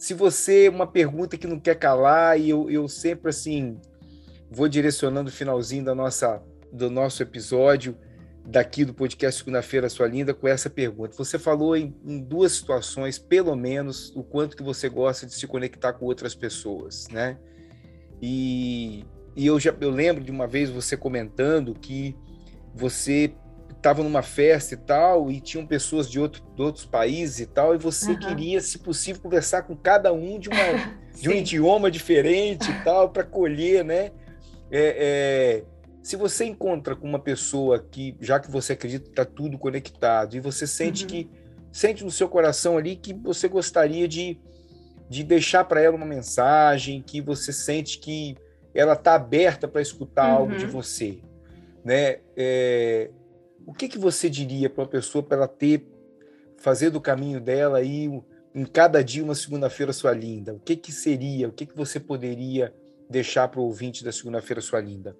se 0.01 0.15
você 0.15 0.67
uma 0.67 0.87
pergunta 0.87 1.37
que 1.37 1.45
não 1.45 1.59
quer 1.59 1.75
calar 1.75 2.39
e 2.39 2.49
eu, 2.49 2.71
eu 2.71 2.87
sempre 2.87 3.29
assim 3.29 3.79
vou 4.49 4.67
direcionando 4.67 5.29
o 5.29 5.31
finalzinho 5.31 5.85
da 5.85 5.93
nossa 5.93 6.41
do 6.73 6.89
nosso 6.89 7.21
episódio 7.21 7.95
daqui 8.43 8.83
do 8.83 8.95
podcast 8.95 9.37
segunda-feira 9.37 9.87
sua 9.89 10.07
linda 10.07 10.33
com 10.33 10.47
essa 10.47 10.71
pergunta. 10.71 11.15
Você 11.15 11.37
falou 11.37 11.77
em, 11.77 11.95
em, 12.03 12.19
duas 12.19 12.53
situações, 12.53 13.19
pelo 13.19 13.55
menos, 13.55 14.11
o 14.15 14.23
quanto 14.23 14.57
que 14.57 14.63
você 14.63 14.89
gosta 14.89 15.27
de 15.27 15.35
se 15.35 15.45
conectar 15.45 15.93
com 15.93 16.05
outras 16.05 16.33
pessoas, 16.33 17.07
né? 17.11 17.37
E, 18.19 19.05
e 19.35 19.45
eu 19.45 19.59
já 19.59 19.71
eu 19.79 19.91
lembro 19.91 20.23
de 20.23 20.31
uma 20.31 20.47
vez 20.47 20.71
você 20.71 20.97
comentando 20.97 21.75
que 21.75 22.17
você 22.73 23.35
estava 23.81 24.03
numa 24.03 24.21
festa 24.21 24.75
e 24.75 24.77
tal, 24.77 25.31
e 25.31 25.41
tinham 25.41 25.65
pessoas 25.65 26.09
de, 26.09 26.19
outro, 26.19 26.43
de 26.55 26.61
outros 26.61 26.85
países 26.85 27.39
e 27.39 27.45
tal, 27.47 27.73
e 27.73 27.79
você 27.79 28.11
uhum. 28.11 28.19
queria, 28.19 28.61
se 28.61 28.77
possível, 28.77 29.21
conversar 29.23 29.63
com 29.63 29.75
cada 29.75 30.13
um 30.13 30.39
de, 30.39 30.49
uma, 30.49 30.63
de 31.19 31.27
um 31.27 31.33
idioma 31.33 31.89
diferente 31.89 32.69
e 32.69 32.83
tal, 32.83 33.09
para 33.09 33.23
colher, 33.23 33.83
né? 33.83 34.11
É, 34.69 35.63
é, 35.63 35.63
se 36.03 36.15
você 36.15 36.45
encontra 36.45 36.95
com 36.95 37.07
uma 37.07 37.19
pessoa 37.19 37.79
que, 37.79 38.15
já 38.21 38.39
que 38.39 38.49
você 38.49 38.73
acredita 38.73 39.05
que 39.05 39.09
está 39.09 39.25
tudo 39.25 39.57
conectado, 39.57 40.37
e 40.37 40.39
você 40.39 40.67
sente 40.67 41.03
uhum. 41.03 41.09
que, 41.09 41.29
sente 41.71 42.03
no 42.03 42.11
seu 42.11 42.29
coração 42.29 42.77
ali 42.77 42.95
que 42.95 43.13
você 43.15 43.47
gostaria 43.47 44.07
de, 44.07 44.39
de 45.09 45.23
deixar 45.23 45.63
para 45.63 45.81
ela 45.81 45.95
uma 45.95 46.05
mensagem, 46.05 47.01
que 47.01 47.19
você 47.19 47.51
sente 47.51 47.97
que 47.97 48.37
ela 48.75 48.93
está 48.93 49.15
aberta 49.15 49.67
para 49.67 49.81
escutar 49.81 50.27
uhum. 50.27 50.37
algo 50.37 50.55
de 50.55 50.65
uhum. 50.65 50.71
você, 50.71 51.19
né? 51.83 52.19
É, 52.37 53.09
o 53.65 53.73
que, 53.73 53.87
que 53.87 53.97
você 53.97 54.29
diria 54.29 54.69
para 54.69 54.83
uma 54.83 54.89
pessoa 54.89 55.23
para 55.23 55.37
ela 55.37 55.47
ter, 55.47 55.85
fazer 56.57 56.89
do 56.89 57.01
caminho 57.01 57.39
dela 57.39 57.79
aí 57.79 58.09
em 58.53 58.65
cada 58.65 59.03
dia 59.03 59.23
uma 59.23 59.35
segunda-feira 59.35 59.93
sua 59.93 60.13
linda? 60.13 60.53
O 60.53 60.59
que 60.59 60.75
que 60.75 60.91
seria? 60.91 61.47
O 61.47 61.51
que 61.51 61.65
que 61.65 61.75
você 61.75 61.99
poderia 61.99 62.73
deixar 63.09 63.47
para 63.47 63.59
o 63.59 63.63
ouvinte 63.63 64.03
da 64.03 64.11
segunda-feira 64.11 64.61
sua 64.61 64.79
linda? 64.79 65.15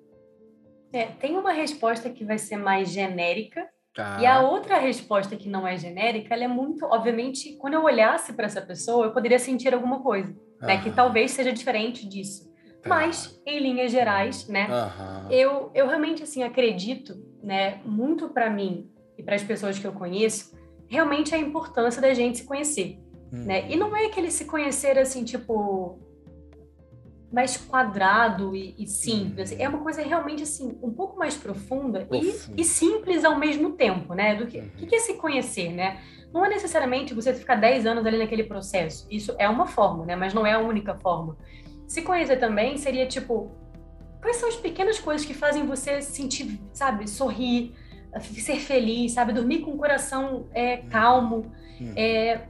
É, 0.93 1.05
tem 1.05 1.37
uma 1.37 1.53
resposta 1.53 2.09
que 2.09 2.25
vai 2.25 2.37
ser 2.37 2.57
mais 2.57 2.89
genérica 2.89 3.65
tá. 3.93 4.17
e 4.21 4.25
a 4.25 4.41
outra 4.41 4.77
resposta 4.77 5.35
que 5.35 5.47
não 5.47 5.65
é 5.65 5.77
genérica, 5.77 6.33
ela 6.33 6.43
é 6.43 6.47
muito, 6.47 6.85
obviamente, 6.85 7.53
quando 7.53 7.75
eu 7.75 7.83
olhasse 7.83 8.33
para 8.33 8.45
essa 8.45 8.61
pessoa, 8.61 9.05
eu 9.05 9.11
poderia 9.11 9.39
sentir 9.39 9.73
alguma 9.73 10.01
coisa, 10.01 10.35
né, 10.59 10.81
que 10.81 10.91
talvez 10.91 11.31
seja 11.31 11.51
diferente 11.51 12.07
disso. 12.07 12.51
Tá. 12.81 12.89
Mas, 12.89 13.41
em 13.45 13.59
linhas 13.59 13.91
gerais, 13.91 14.47
né, 14.47 14.67
eu, 15.29 15.71
eu 15.73 15.87
realmente, 15.87 16.23
assim, 16.23 16.43
acredito, 16.43 17.30
né, 17.41 17.81
muito 17.85 18.29
para 18.29 18.49
mim 18.49 18.89
e 19.17 19.23
para 19.23 19.35
as 19.35 19.43
pessoas 19.43 19.77
que 19.77 19.85
eu 19.85 19.91
conheço, 19.91 20.55
realmente 20.87 21.33
a 21.33 21.37
importância 21.37 22.01
da 22.01 22.13
gente 22.13 22.39
se 22.39 22.43
conhecer, 22.43 22.99
hum. 23.31 23.45
né? 23.45 23.69
E 23.69 23.75
não 23.75 23.95
é 23.95 24.05
aquele 24.07 24.29
se 24.29 24.45
conhecer, 24.45 24.97
assim, 24.99 25.23
tipo, 25.23 25.99
mais 27.31 27.55
quadrado 27.55 28.55
e, 28.55 28.75
e 28.77 28.85
simples. 28.85 29.51
Hum. 29.51 29.55
É 29.57 29.69
uma 29.69 29.79
coisa 29.79 30.01
realmente, 30.01 30.43
assim, 30.43 30.77
um 30.81 30.91
pouco 30.91 31.17
mais 31.17 31.35
profunda 31.37 32.07
e, 32.11 32.61
e, 32.61 32.63
simples 32.65 33.23
ao 33.23 33.39
mesmo 33.39 33.71
tempo, 33.71 34.13
né? 34.13 34.35
Do 34.35 34.47
que, 34.47 34.59
uhum. 34.59 34.69
que 34.87 34.95
é 34.95 34.99
se 34.99 35.13
conhecer, 35.13 35.71
né? 35.71 36.01
Não 36.33 36.45
é 36.45 36.49
necessariamente 36.49 37.13
você 37.13 37.33
ficar 37.33 37.55
10 37.55 37.85
anos 37.85 38.05
ali 38.05 38.17
naquele 38.17 38.43
processo. 38.43 39.07
Isso 39.09 39.33
é 39.37 39.47
uma 39.47 39.67
forma, 39.67 40.05
né? 40.05 40.15
Mas 40.15 40.33
não 40.33 40.45
é 40.45 40.53
a 40.53 40.59
única 40.59 40.95
forma. 40.95 41.37
Se 41.87 42.01
conhecer 42.01 42.37
também 42.37 42.77
seria 42.77 43.05
tipo, 43.05 43.51
quais 44.22 44.38
são 44.38 44.47
as 44.47 44.55
pequenas 44.55 44.99
coisas 44.99 45.26
que 45.26 45.34
fazem 45.34 45.65
você 45.65 46.01
sentir, 46.01 46.59
sabe, 46.72 47.09
sorrir, 47.09 47.74
ser 48.19 48.59
feliz, 48.59 49.13
sabe, 49.13 49.34
dormir 49.34 49.59
com 49.59 49.72
o 49.72 49.78
coração 49.78 50.47
é, 50.53 50.78
calmo. 50.78 51.51
Uhum. 51.80 51.93
É, 51.95 52.41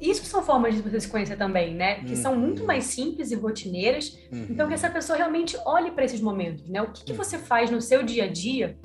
isso 0.00 0.24
são 0.24 0.42
formas 0.42 0.74
de 0.74 0.80
você 0.80 0.98
se 0.98 1.08
conhecer 1.08 1.36
também, 1.36 1.74
né? 1.74 1.96
Que 1.96 2.10
uhum. 2.10 2.16
são 2.16 2.36
muito 2.36 2.64
mais 2.64 2.84
simples 2.84 3.30
e 3.30 3.34
rotineiras. 3.34 4.18
Uhum. 4.32 4.46
Então, 4.50 4.66
que 4.66 4.74
essa 4.74 4.88
pessoa 4.88 5.16
realmente 5.16 5.56
olhe 5.64 5.90
para 5.90 6.04
esses 6.04 6.20
momentos, 6.20 6.68
né? 6.68 6.80
O 6.80 6.90
que, 6.90 7.04
que, 7.04 7.12
você 7.12 7.38
faz 7.38 7.70
no 7.70 7.80
seu 7.80 8.02
dia 8.02 8.24
a 8.24 8.28
dia 8.28 8.78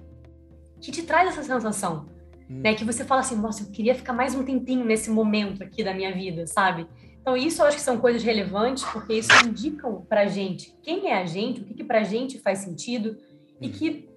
que 0.82 0.91
te 0.91 1.04
traz 1.04 1.30
essa 1.30 1.41
sensação, 1.41 2.06
né? 2.50 2.76
Que 2.76 2.84
você 2.84 3.06
fala 3.06 3.22
assim, 3.22 3.38
nossa, 3.38 3.64
eu 3.64 3.72
queria 3.72 3.96
ficar 3.96 4.12
mais 4.12 4.36
um 4.36 4.43
tempinho 4.43 4.84
nesse 4.84 5.10
momento 5.10 5.64
aqui 5.64 5.84
da 5.84 5.93
minha 5.93 6.14
vida, 6.14 6.46
sabe? 6.46 6.86
Então, 7.26 7.36
isso 7.36 7.60
eu 7.60 7.66
acho 7.66 7.78
que 7.78 7.82
são 7.82 7.98
coisas 7.98 8.22
relevantes, 8.22 8.84
porque 8.84 9.16
isso 9.16 9.32
indicam 9.48 10.06
para 10.08 10.22
a 10.22 10.26
gente 10.28 10.78
quem 10.84 11.10
é 11.10 11.20
a 11.20 11.26
gente, 11.26 11.60
o 11.60 11.64
que, 11.64 11.74
que 11.74 11.84
para 11.84 12.02
a 12.02 12.04
gente 12.04 12.38
faz 12.38 12.60
sentido, 12.60 13.18
e 13.60 13.68
que 13.68 14.08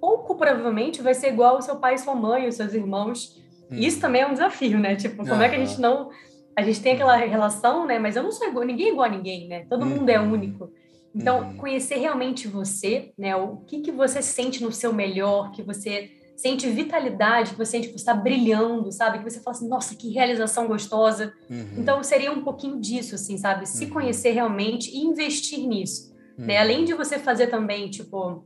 pouco 0.00 0.36
provavelmente 0.36 1.02
vai 1.02 1.12
ser 1.12 1.32
igual 1.32 1.56
ao 1.56 1.62
seu 1.62 1.74
pai, 1.80 1.98
sua 1.98 2.14
mãe, 2.14 2.46
os 2.46 2.54
seus 2.54 2.72
irmãos. 2.72 3.36
Hum. 3.68 3.74
Isso 3.74 4.00
também 4.00 4.22
é 4.22 4.28
um 4.28 4.32
desafio, 4.32 4.78
né? 4.78 4.94
Tipo, 4.94 5.26
como 5.26 5.42
é 5.42 5.48
que 5.48 5.56
a 5.56 5.58
gente 5.58 5.80
não. 5.80 6.10
A 6.56 6.62
gente 6.62 6.80
tem 6.80 6.92
aquela 6.92 7.16
relação, 7.16 7.84
né? 7.84 7.98
Mas 7.98 8.14
eu 8.14 8.22
não 8.22 8.30
sou 8.30 8.46
igual, 8.46 8.64
ninguém 8.64 8.86
é 8.86 8.92
igual 8.92 9.08
a 9.08 9.10
ninguém, 9.10 9.48
né? 9.48 9.66
Todo 9.68 9.84
mundo 9.84 10.08
é 10.08 10.20
uhum. 10.20 10.32
único. 10.32 10.70
Então, 11.12 11.40
uhum. 11.40 11.56
conhecer 11.56 11.96
realmente 11.96 12.46
você, 12.46 13.12
né? 13.18 13.34
O 13.34 13.56
que, 13.66 13.80
que 13.80 13.90
você 13.90 14.22
sente 14.22 14.62
no 14.62 14.70
seu 14.70 14.92
melhor, 14.92 15.50
que 15.50 15.64
você 15.64 16.12
sente 16.42 16.68
vitalidade, 16.68 17.52
que 17.52 17.56
você 17.56 17.70
sente 17.70 17.86
que 17.86 17.92
você 17.92 18.00
está 18.00 18.12
brilhando, 18.12 18.90
sabe? 18.90 19.18
Que 19.18 19.30
você 19.30 19.38
fala 19.38 19.56
assim, 19.56 19.68
nossa, 19.68 19.94
que 19.94 20.10
realização 20.10 20.66
gostosa. 20.66 21.32
Uhum. 21.48 21.74
Então, 21.78 22.02
seria 22.02 22.32
um 22.32 22.42
pouquinho 22.42 22.80
disso, 22.80 23.14
assim, 23.14 23.38
sabe? 23.38 23.64
Se 23.64 23.84
uhum. 23.84 23.90
conhecer 23.92 24.32
realmente 24.32 24.90
e 24.90 25.04
investir 25.04 25.60
nisso. 25.60 26.12
Né? 26.12 26.18
Uhum. 26.38 26.46
Né? 26.46 26.58
Além 26.58 26.84
de 26.84 26.94
você 26.94 27.16
fazer 27.16 27.46
também, 27.46 27.88
tipo, 27.88 28.44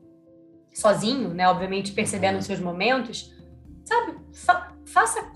sozinho, 0.74 1.32
né? 1.32 1.49
Obviamente, 1.49 1.92
percebendo 1.92 2.34
uhum. 2.34 2.40
os 2.40 2.44
seus 2.44 2.61
momentos, 2.61 3.34
sabe? 3.82 4.14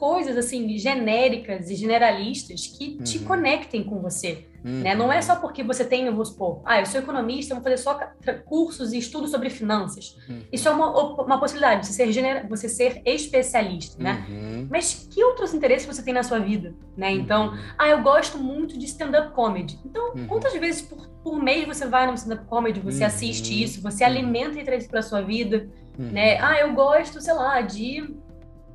Coisas, 0.00 0.34
assim, 0.34 0.78
genéricas 0.78 1.68
e 1.68 1.74
generalistas 1.74 2.66
que 2.66 2.96
te 3.02 3.18
uhum. 3.18 3.24
conectem 3.24 3.84
com 3.84 4.00
você. 4.00 4.46
Uhum. 4.64 4.80
Né? 4.80 4.94
Não 4.94 5.12
é 5.12 5.20
só 5.20 5.36
porque 5.36 5.62
você 5.62 5.84
tem, 5.84 6.06
vamos 6.06 6.28
supor, 6.28 6.62
ah, 6.64 6.80
eu 6.80 6.86
sou 6.86 7.00
economista, 7.00 7.54
vou 7.54 7.62
fazer 7.62 7.76
só 7.76 8.00
cursos 8.46 8.94
e 8.94 8.98
estudos 8.98 9.30
sobre 9.30 9.50
finanças. 9.50 10.16
Uhum. 10.26 10.40
Isso 10.50 10.66
é 10.68 10.70
uma, 10.70 10.90
uma 11.22 11.38
possibilidade, 11.38 11.86
você 11.86 11.92
ser, 11.92 12.12
gener... 12.12 12.48
você 12.48 12.66
ser 12.66 13.02
especialista, 13.04 14.02
né? 14.02 14.26
Uhum. 14.26 14.68
Mas 14.70 15.06
que 15.10 15.22
outros 15.22 15.52
interesses 15.52 15.86
você 15.86 16.02
tem 16.02 16.14
na 16.14 16.22
sua 16.22 16.38
vida, 16.38 16.74
né? 16.96 17.12
Então, 17.12 17.48
uhum. 17.48 17.58
ah, 17.76 17.88
eu 17.88 18.02
gosto 18.02 18.38
muito 18.38 18.78
de 18.78 18.86
stand-up 18.86 19.34
comedy. 19.34 19.78
Então, 19.84 20.14
uhum. 20.14 20.26
quantas 20.26 20.54
vezes 20.54 20.80
por, 20.80 21.10
por 21.22 21.42
mês 21.42 21.66
você 21.66 21.86
vai 21.86 22.06
no 22.06 22.14
stand-up 22.14 22.46
comedy, 22.46 22.80
você 22.80 23.04
assiste 23.04 23.62
isso, 23.62 23.82
você 23.82 24.02
alimenta 24.02 24.58
interesse 24.58 24.88
para 24.88 25.02
sua 25.02 25.20
vida, 25.20 25.68
né? 25.98 26.38
Ah, 26.40 26.58
eu 26.60 26.72
gosto, 26.72 27.20
sei 27.20 27.34
lá, 27.34 27.60
de, 27.60 28.14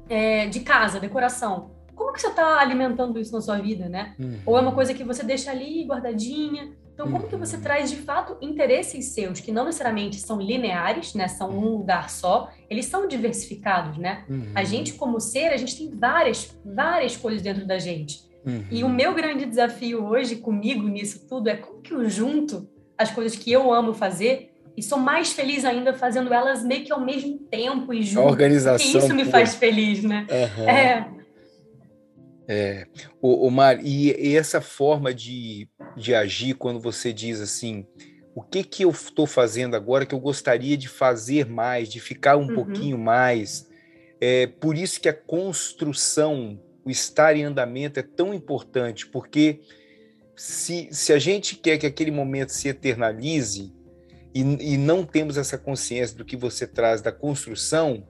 é, 0.10 0.48
de 0.48 0.60
casa, 0.62 1.00
decoração 1.00 1.76
como 1.96 2.12
que 2.12 2.22
você 2.22 2.28
está 2.28 2.60
alimentando 2.60 3.20
isso 3.20 3.34
na 3.34 3.42
sua 3.42 3.58
vida, 3.58 3.88
né? 3.88 4.14
Uhum. 4.20 4.40
Ou 4.46 4.58
é 4.58 4.62
uma 4.62 4.74
coisa 4.74 4.94
que 4.94 5.04
você 5.04 5.24
deixa 5.24 5.50
ali 5.50 5.86
guardadinha. 5.86 6.74
Então, 6.94 7.08
como 7.08 7.24
uhum. 7.24 7.30
que 7.30 7.36
você 7.36 7.56
uhum. 7.56 7.62
traz 7.62 7.90
de 7.90 7.98
fato 7.98 8.38
interesses 8.42 9.08
seus 9.14 9.40
que 9.40 9.52
não 9.52 9.66
necessariamente 9.66 10.18
são 10.18 10.40
lineares, 10.40 11.14
né? 11.14 11.28
São 11.28 11.50
um 11.50 11.58
uhum. 11.58 11.78
lugar 11.78 12.10
só. 12.10 12.52
Eles 12.70 12.86
são 12.86 13.08
diversificados, 13.08 13.98
né? 13.98 14.24
Uhum. 14.30 14.52
A 14.54 14.64
gente 14.64 14.94
como 14.94 15.20
ser, 15.20 15.48
a 15.48 15.58
gente 15.58 15.78
tem 15.78 15.90
várias, 15.90 16.56
várias 16.64 17.16
coisas 17.16 17.42
dentro 17.42 17.66
da 17.66 17.80
gente. 17.80 18.24
E 18.70 18.84
o 18.84 18.86
uhum. 18.86 18.94
meu 18.94 19.16
grande 19.16 19.44
desafio 19.44 20.06
hoje 20.06 20.36
comigo 20.36 20.88
nisso 20.88 21.28
tudo 21.28 21.48
é 21.48 21.56
como 21.56 21.82
que 21.82 21.92
eu 21.92 22.08
junto 22.08 22.70
as 22.96 23.10
coisas 23.10 23.36
que 23.36 23.52
eu 23.52 23.74
amo 23.74 23.92
fazer 23.92 24.55
e 24.78 24.84
sou 24.84 24.98
mais 24.98 25.32
feliz 25.32 25.64
ainda 25.64 25.94
fazendo 25.94 26.34
elas 26.34 26.64
meio 26.64 26.84
que 26.84 26.92
ao 26.92 27.00
mesmo 27.00 27.40
tempo 27.40 27.94
e 27.94 28.04
junto. 28.04 28.28
A 28.28 28.30
organização. 28.30 29.00
Isso 29.00 29.14
me 29.14 29.26
faz 29.26 29.56
feliz, 29.56 30.04
né? 30.04 30.28
É, 30.30 31.06
é, 32.48 32.88
o, 33.22 33.48
o 33.48 33.52
Mar, 33.52 33.80
e, 33.84 34.12
e, 34.12 34.36
essa 34.36 34.62
forma 34.62 35.14
de, 35.14 35.68
de 35.96 36.14
agir 36.14 36.56
quando 36.56 36.80
você 36.80 37.12
diz 37.14 37.40
assim, 37.42 37.86
o 38.36 38.42
que 38.42 38.64
que 38.64 38.84
eu 38.84 38.90
estou 38.90 39.26
fazendo 39.26 39.76
agora 39.76 40.06
que 40.06 40.14
eu 40.14 40.20
gostaria 40.20 40.78
de 40.78 40.88
fazer 40.88 41.48
mais, 41.48 41.90
de 41.90 42.00
ficar 42.00 42.38
um 42.38 42.48
uhum. 42.48 42.56
pouquinho 42.56 42.98
mais? 42.98 43.68
É 44.20 44.48
por 44.48 44.78
isso 44.78 45.00
que 45.00 45.10
a 45.10 45.14
construção, 45.14 46.60
o 46.84 46.90
estar 46.90 47.36
em 47.36 47.44
andamento 47.44 48.00
é 48.00 48.04
tão 48.04 48.34
importante, 48.34 49.08
porque 49.08 49.62
se, 50.36 50.90
se 50.92 51.14
a 51.14 51.20
gente 51.20 51.56
quer 51.56 51.78
que 51.78 51.88
aquele 51.88 52.12
momento 52.12 52.50
se 52.50 52.68
eternalize 52.68 53.74
e, 54.36 54.74
e 54.74 54.78
não 54.78 55.04
temos 55.04 55.38
essa 55.38 55.58
consciência 55.58 56.16
do 56.18 56.26
que 56.26 56.36
você 56.36 56.68
traz 56.68 57.02
da 57.02 57.12
construção, 57.12 58.06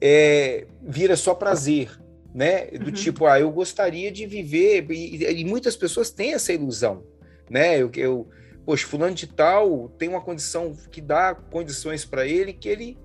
é, 0.00 0.66
vira 0.82 1.16
só 1.16 1.34
prazer 1.34 1.98
né? 2.34 2.66
Do 2.66 2.86
uhum. 2.86 2.92
tipo, 2.92 3.26
ah, 3.26 3.40
eu 3.40 3.50
gostaria 3.50 4.10
de 4.10 4.26
viver, 4.26 4.86
e, 4.90 5.40
e, 5.40 5.44
muitas 5.44 5.76
pessoas 5.76 6.10
têm 6.10 6.34
essa 6.34 6.52
ilusão, 6.52 7.04
né? 7.48 7.80
Eu, 7.80 7.90
eu, 7.96 8.28
poxa, 8.64 8.86
fulano 8.86 9.14
de 9.14 9.26
tal 9.26 9.88
tem 9.98 10.08
uma 10.08 10.20
condição 10.20 10.74
que 10.90 11.00
dá 11.00 11.34
condições 11.34 12.04
para 12.04 12.26
ele 12.26 12.52
que 12.52 12.68
ele, 12.68 12.98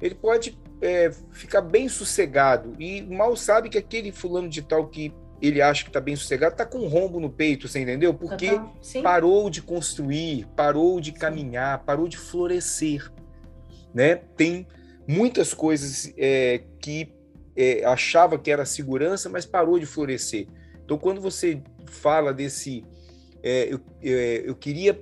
ele 0.00 0.14
pode 0.14 0.58
é, 0.80 1.10
ficar 1.32 1.62
bem 1.62 1.88
sossegado 1.88 2.74
e 2.78 3.02
mal 3.02 3.36
sabe 3.36 3.68
que 3.68 3.78
aquele 3.78 4.12
fulano 4.12 4.48
de 4.48 4.62
tal 4.62 4.88
que 4.88 5.12
ele 5.40 5.62
acha 5.62 5.82
que 5.82 5.90
está 5.90 6.00
bem 6.00 6.14
sossegado 6.14 6.52
está 6.52 6.66
com 6.66 6.78
um 6.78 6.88
rombo 6.88 7.18
no 7.18 7.30
peito, 7.30 7.66
você 7.66 7.80
entendeu? 7.80 8.12
Porque 8.12 8.60
parou 9.02 9.48
de 9.48 9.62
construir, 9.62 10.46
parou 10.54 11.00
de 11.00 11.12
caminhar, 11.12 11.84
parou 11.84 12.06
de 12.08 12.16
florescer, 12.16 13.10
né? 13.94 14.16
Tem 14.36 14.66
muitas 15.06 15.54
coisas 15.54 16.12
é, 16.16 16.62
que 16.78 17.12
é, 17.56 17.84
achava 17.84 18.38
que 18.38 18.50
era 18.50 18.64
segurança, 18.64 19.28
mas 19.28 19.46
parou 19.46 19.78
de 19.78 19.86
florescer. 19.86 20.46
Então, 20.84 20.98
quando 20.98 21.20
você 21.20 21.62
fala 21.86 22.32
desse, 22.32 22.84
é, 23.42 23.72
eu, 23.72 23.80
é, 24.02 24.42
eu 24.44 24.54
queria 24.54 25.00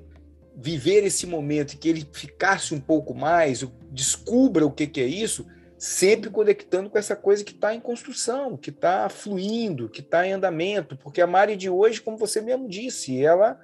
viver 0.57 1.05
esse 1.05 1.27
momento 1.27 1.75
e 1.75 1.77
que 1.77 1.89
ele 1.89 2.07
ficasse 2.13 2.75
um 2.75 2.81
pouco 2.81 3.15
mais, 3.15 3.65
descubra 3.91 4.67
o 4.67 4.71
que, 4.71 4.87
que 4.87 5.01
é 5.01 5.07
isso, 5.07 5.47
sempre 5.79 6.29
conectando 6.29 6.91
com 6.91 6.99
essa 6.99 7.15
coisa 7.15 7.45
que 7.45 7.53
está 7.53 7.75
em 7.75 7.81
construção, 7.81 8.57
que 8.57 8.71
está 8.71 9.09
fluindo, 9.09 9.89
que 9.89 10.01
está 10.01 10.27
em 10.27 10.33
andamento, 10.33 10.97
porque 10.97 11.21
a 11.21 11.27
Mari 11.27 11.57
de 11.57 11.71
hoje, 11.71 12.01
como 12.01 12.17
você 12.17 12.41
mesmo 12.41 12.69
disse, 12.69 13.23
ela 13.23 13.59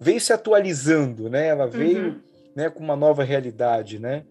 veio 0.00 0.20
se 0.20 0.32
atualizando, 0.32 1.28
né? 1.28 1.46
Ela 1.48 1.66
veio 1.66 2.06
uhum. 2.06 2.20
né, 2.56 2.70
com 2.70 2.82
uma 2.82 2.96
nova 2.96 3.22
realidade, 3.22 3.98
né? 3.98 4.24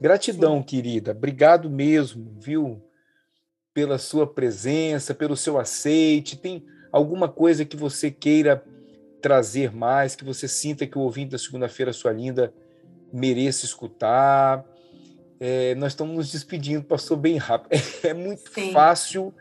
Gratidão, 0.00 0.58
Sim. 0.58 0.62
querida. 0.64 1.12
Obrigado 1.12 1.70
mesmo, 1.70 2.34
viu? 2.40 2.82
pela 3.76 3.98
sua 3.98 4.26
presença, 4.26 5.14
pelo 5.14 5.36
seu 5.36 5.60
aceite. 5.60 6.34
Tem 6.34 6.64
alguma 6.90 7.28
coisa 7.28 7.62
que 7.62 7.76
você 7.76 8.10
queira 8.10 8.64
trazer 9.20 9.70
mais, 9.70 10.16
que 10.16 10.24
você 10.24 10.48
sinta 10.48 10.86
que 10.86 10.96
o 10.96 11.02
ouvinte 11.02 11.32
da 11.32 11.38
segunda-feira, 11.38 11.92
sua 11.92 12.10
linda, 12.10 12.54
mereça 13.12 13.66
escutar? 13.66 14.64
É, 15.40 15.74
nós 15.74 15.92
estamos 15.92 16.16
nos 16.16 16.32
despedindo, 16.32 16.84
passou 16.84 17.16
bem 17.16 17.36
rápido. 17.36 17.80
É, 18.04 18.14
muito 18.14 18.50
Sim. 18.52 18.72
fácil 18.72 19.34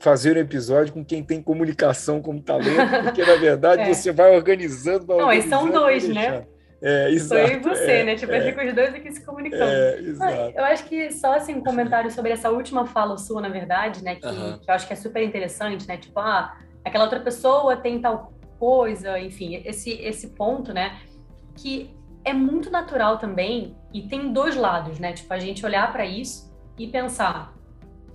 fazer 0.00 0.36
um 0.36 0.40
episódio 0.40 0.92
com 0.92 1.04
quem 1.04 1.22
tem 1.22 1.42
comunicação 1.42 2.20
como 2.20 2.40
talento, 2.40 3.04
porque 3.04 3.24
na 3.24 3.36
verdade 3.36 3.82
é. 3.88 3.94
você 3.94 4.10
vai 4.10 4.34
organizando. 4.34 5.06
Vai 5.06 5.18
Não, 5.18 5.24
organizando, 5.26 5.62
são 5.62 5.70
dois, 5.70 6.08
né? 6.08 6.46
É, 6.82 7.10
exato. 7.10 7.52
E 7.52 7.58
você, 7.58 7.90
é, 7.90 8.04
né? 8.04 8.14
Tipo, 8.16 8.32
é, 8.32 8.40
fica 8.40 8.66
os 8.66 8.74
dois 8.74 8.94
aqui 8.94 9.12
se 9.12 9.24
comunicando. 9.24 9.70
É, 9.70 9.98
exato. 10.00 10.52
Eu 10.56 10.64
acho 10.64 10.84
que 10.84 11.12
só 11.12 11.34
assim, 11.34 11.54
um 11.54 11.62
comentário 11.62 12.10
sobre 12.10 12.32
essa 12.32 12.50
última 12.50 12.86
fala 12.86 13.18
sua, 13.18 13.42
na 13.42 13.50
verdade, 13.50 14.02
né? 14.02 14.14
Que, 14.14 14.20
que 14.20 14.70
eu 14.70 14.74
acho 14.74 14.86
que 14.86 14.92
é 14.94 14.96
super 14.96 15.22
interessante, 15.22 15.86
né? 15.86 15.98
Tipo, 15.98 16.20
ah, 16.20 16.56
aquela 16.84 17.04
outra 17.04 17.20
pessoa 17.20 17.76
tem 17.76 18.00
tal 18.00 18.32
coisa, 18.58 19.18
enfim, 19.18 19.62
esse, 19.64 19.90
esse 19.90 20.28
ponto, 20.28 20.72
né? 20.72 20.98
Que 21.54 21.94
é 22.24 22.32
muito 22.32 22.70
natural 22.70 23.18
também, 23.18 23.76
e 23.92 24.02
tem 24.02 24.32
dois 24.32 24.56
lados, 24.56 24.98
né? 24.98 25.12
Tipo, 25.12 25.32
a 25.32 25.38
gente 25.38 25.64
olhar 25.64 25.92
para 25.92 26.04
isso 26.06 26.50
e 26.78 26.86
pensar, 26.86 27.54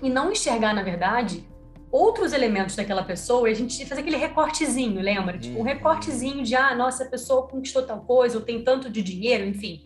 e 0.01 0.09
não 0.09 0.31
enxergar, 0.31 0.73
na 0.73 0.83
verdade, 0.83 1.47
outros 1.91 2.33
elementos 2.33 2.75
daquela 2.75 3.03
pessoa 3.03 3.47
e 3.49 3.53
a 3.53 3.55
gente 3.55 3.85
fazer 3.85 4.01
aquele 4.01 4.17
recortezinho, 4.17 5.01
lembra? 5.01 5.37
Tipo, 5.37 5.55
um 5.55 5.59
uhum. 5.59 5.65
recortezinho 5.65 6.43
de, 6.43 6.55
ah, 6.55 6.75
nossa, 6.75 7.03
a 7.03 7.07
pessoa 7.07 7.47
conquistou 7.47 7.83
tal 7.83 8.01
coisa, 8.01 8.37
ou 8.37 8.43
tem 8.43 8.63
tanto 8.63 8.89
de 8.89 9.01
dinheiro, 9.01 9.45
enfim. 9.45 9.83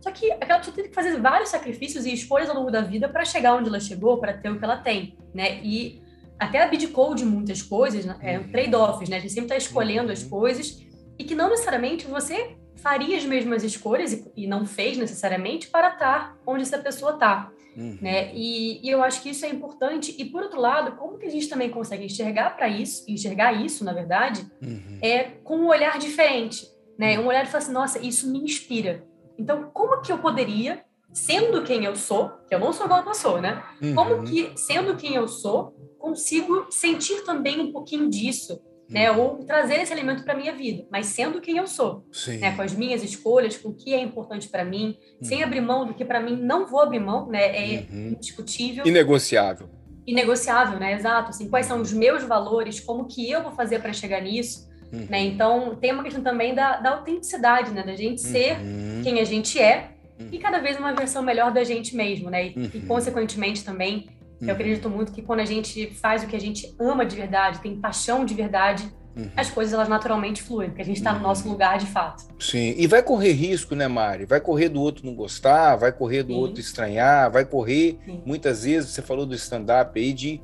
Só 0.00 0.10
que 0.10 0.30
aquela 0.30 0.58
pessoa 0.58 0.74
tem 0.74 0.88
que 0.88 0.94
fazer 0.94 1.18
vários 1.20 1.48
sacrifícios 1.48 2.04
e 2.04 2.12
escolhas 2.12 2.48
ao 2.48 2.56
longo 2.56 2.70
da 2.70 2.82
vida 2.82 3.08
para 3.08 3.24
chegar 3.24 3.54
onde 3.56 3.68
ela 3.68 3.80
chegou, 3.80 4.18
para 4.18 4.34
ter 4.34 4.50
o 4.50 4.58
que 4.58 4.64
ela 4.64 4.76
tem, 4.76 5.16
né? 5.34 5.60
E 5.62 6.02
até 6.38 6.62
abdicou 6.62 7.14
de 7.14 7.24
muitas 7.24 7.62
coisas, 7.62 8.04
né? 8.04 8.16
é 8.20 8.38
um 8.38 8.50
trade-offs, 8.50 9.08
né? 9.08 9.16
A 9.16 9.20
gente 9.20 9.32
sempre 9.32 9.46
está 9.46 9.56
escolhendo 9.56 10.12
as 10.12 10.22
uhum. 10.22 10.30
coisas 10.30 10.84
e 11.18 11.24
que 11.24 11.34
não 11.34 11.48
necessariamente 11.48 12.06
você 12.06 12.56
faria 12.76 13.16
as 13.16 13.24
mesmas 13.24 13.64
escolhas 13.64 14.12
e, 14.12 14.32
e 14.36 14.46
não 14.46 14.64
fez 14.66 14.96
necessariamente 14.96 15.68
para 15.68 15.88
estar 15.92 16.36
onde 16.46 16.62
essa 16.62 16.78
pessoa 16.78 17.12
está. 17.12 17.50
Uhum. 17.76 17.98
Né? 18.00 18.32
E, 18.34 18.80
e, 18.86 18.90
eu 18.90 19.02
acho 19.02 19.22
que 19.22 19.30
isso 19.30 19.44
é 19.44 19.50
importante. 19.50 20.14
E 20.18 20.24
por 20.24 20.42
outro 20.42 20.58
lado, 20.58 20.96
como 20.96 21.18
que 21.18 21.26
a 21.26 21.30
gente 21.30 21.48
também 21.48 21.68
consegue 21.68 22.06
enxergar 22.06 22.56
para 22.56 22.68
isso, 22.68 23.04
enxergar 23.06 23.52
isso, 23.52 23.84
na 23.84 23.92
verdade, 23.92 24.46
uhum. 24.62 24.98
é 25.02 25.24
com 25.44 25.58
um 25.58 25.68
olhar 25.68 25.98
diferente, 25.98 26.66
né? 26.98 27.18
Um 27.18 27.26
olhar 27.26 27.44
de 27.44 27.50
falar 27.50 27.62
assim, 27.62 27.72
nossa, 27.72 27.98
isso 27.98 28.30
me 28.30 28.38
inspira. 28.38 29.04
Então, 29.38 29.70
como 29.74 30.00
que 30.00 30.10
eu 30.10 30.18
poderia, 30.18 30.82
sendo 31.12 31.62
quem 31.62 31.84
eu 31.84 31.94
sou, 31.94 32.30
que 32.48 32.54
eu 32.54 32.58
não 32.58 32.72
sou 32.72 32.86
igual 32.86 33.00
a 33.00 33.04
pessoa, 33.04 33.40
né? 33.42 33.62
Uhum. 33.82 33.94
Como 33.94 34.24
que, 34.24 34.52
sendo 34.56 34.96
quem 34.96 35.14
eu 35.14 35.28
sou, 35.28 35.74
consigo 35.98 36.66
sentir 36.70 37.24
também 37.24 37.60
um 37.60 37.72
pouquinho 37.72 38.08
disso 38.08 38.58
né? 38.88 39.10
Uhum. 39.10 39.20
Ou 39.20 39.44
trazer 39.44 39.80
esse 39.80 39.92
elemento 39.92 40.22
para 40.24 40.34
minha 40.34 40.52
vida, 40.52 40.86
mas 40.90 41.06
sendo 41.06 41.40
quem 41.40 41.56
eu 41.56 41.66
sou, 41.66 42.04
né? 42.40 42.54
Com 42.54 42.62
as 42.62 42.72
minhas 42.72 43.02
escolhas, 43.02 43.56
com 43.56 43.70
o 43.70 43.74
que 43.74 43.94
é 43.94 44.00
importante 44.00 44.48
para 44.48 44.64
mim, 44.64 44.96
uhum. 45.20 45.28
sem 45.28 45.42
abrir 45.42 45.60
mão 45.60 45.86
do 45.86 45.94
que 45.94 46.04
para 46.04 46.20
mim 46.20 46.36
não 46.36 46.66
vou 46.66 46.80
abrir 46.80 47.00
mão, 47.00 47.28
né? 47.28 47.74
É 47.74 47.86
uhum. 47.90 48.08
indiscutível. 48.10 48.86
Inegociável. 48.86 49.68
Inegociável, 50.06 50.78
né? 50.78 50.94
Exato. 50.94 51.30
Assim, 51.30 51.48
quais 51.48 51.66
são 51.66 51.80
os 51.80 51.92
meus 51.92 52.22
valores? 52.22 52.78
Como 52.78 53.06
que 53.06 53.28
eu 53.28 53.42
vou 53.42 53.52
fazer 53.52 53.80
para 53.80 53.92
chegar 53.92 54.22
nisso? 54.22 54.68
Uhum. 54.92 55.06
Né? 55.10 55.20
Então 55.24 55.74
tem 55.74 55.92
uma 55.92 56.04
questão 56.04 56.22
também 56.22 56.54
da, 56.54 56.76
da 56.76 56.90
autenticidade, 56.90 57.72
né? 57.72 57.82
Da 57.82 57.96
gente 57.96 58.20
ser 58.20 58.56
uhum. 58.58 59.00
quem 59.02 59.20
a 59.20 59.24
gente 59.24 59.58
é 59.58 59.90
e 60.32 60.38
cada 60.38 60.58
vez 60.58 60.78
uma 60.78 60.94
versão 60.94 61.22
melhor 61.22 61.52
da 61.52 61.62
gente 61.62 61.94
mesmo, 61.94 62.30
né? 62.30 62.48
E, 62.48 62.70
e 62.74 62.80
consequentemente 62.82 63.64
também 63.64 64.06
Uhum. 64.40 64.48
Eu 64.48 64.54
acredito 64.54 64.90
muito 64.90 65.12
que 65.12 65.22
quando 65.22 65.40
a 65.40 65.44
gente 65.44 65.86
faz 65.94 66.22
o 66.22 66.26
que 66.26 66.36
a 66.36 66.40
gente 66.40 66.74
ama 66.78 67.04
de 67.06 67.16
verdade, 67.16 67.60
tem 67.60 67.76
paixão 67.76 68.24
de 68.24 68.34
verdade, 68.34 68.90
uhum. 69.16 69.30
as 69.36 69.50
coisas 69.50 69.72
elas 69.72 69.88
naturalmente 69.88 70.42
fluem, 70.42 70.68
porque 70.68 70.82
a 70.82 70.84
gente 70.84 70.98
está 70.98 71.12
uhum. 71.12 71.18
no 71.18 71.22
nosso 71.24 71.48
lugar 71.48 71.78
de 71.78 71.86
fato. 71.86 72.24
Sim, 72.38 72.74
e 72.76 72.86
vai 72.86 73.02
correr 73.02 73.32
risco, 73.32 73.74
né, 73.74 73.88
Mari? 73.88 74.26
Vai 74.26 74.40
correr 74.40 74.68
do 74.68 74.80
outro 74.80 75.06
não 75.06 75.14
gostar, 75.14 75.76
vai 75.76 75.92
correr 75.92 76.22
do 76.22 76.34
Sim. 76.34 76.38
outro 76.38 76.60
estranhar, 76.60 77.30
vai 77.30 77.44
correr, 77.44 77.98
Sim. 78.04 78.22
muitas 78.26 78.64
vezes, 78.64 78.90
você 78.90 79.02
falou 79.02 79.24
do 79.24 79.34
stand-up 79.34 79.98
aí, 79.98 80.12
de, 80.12 80.42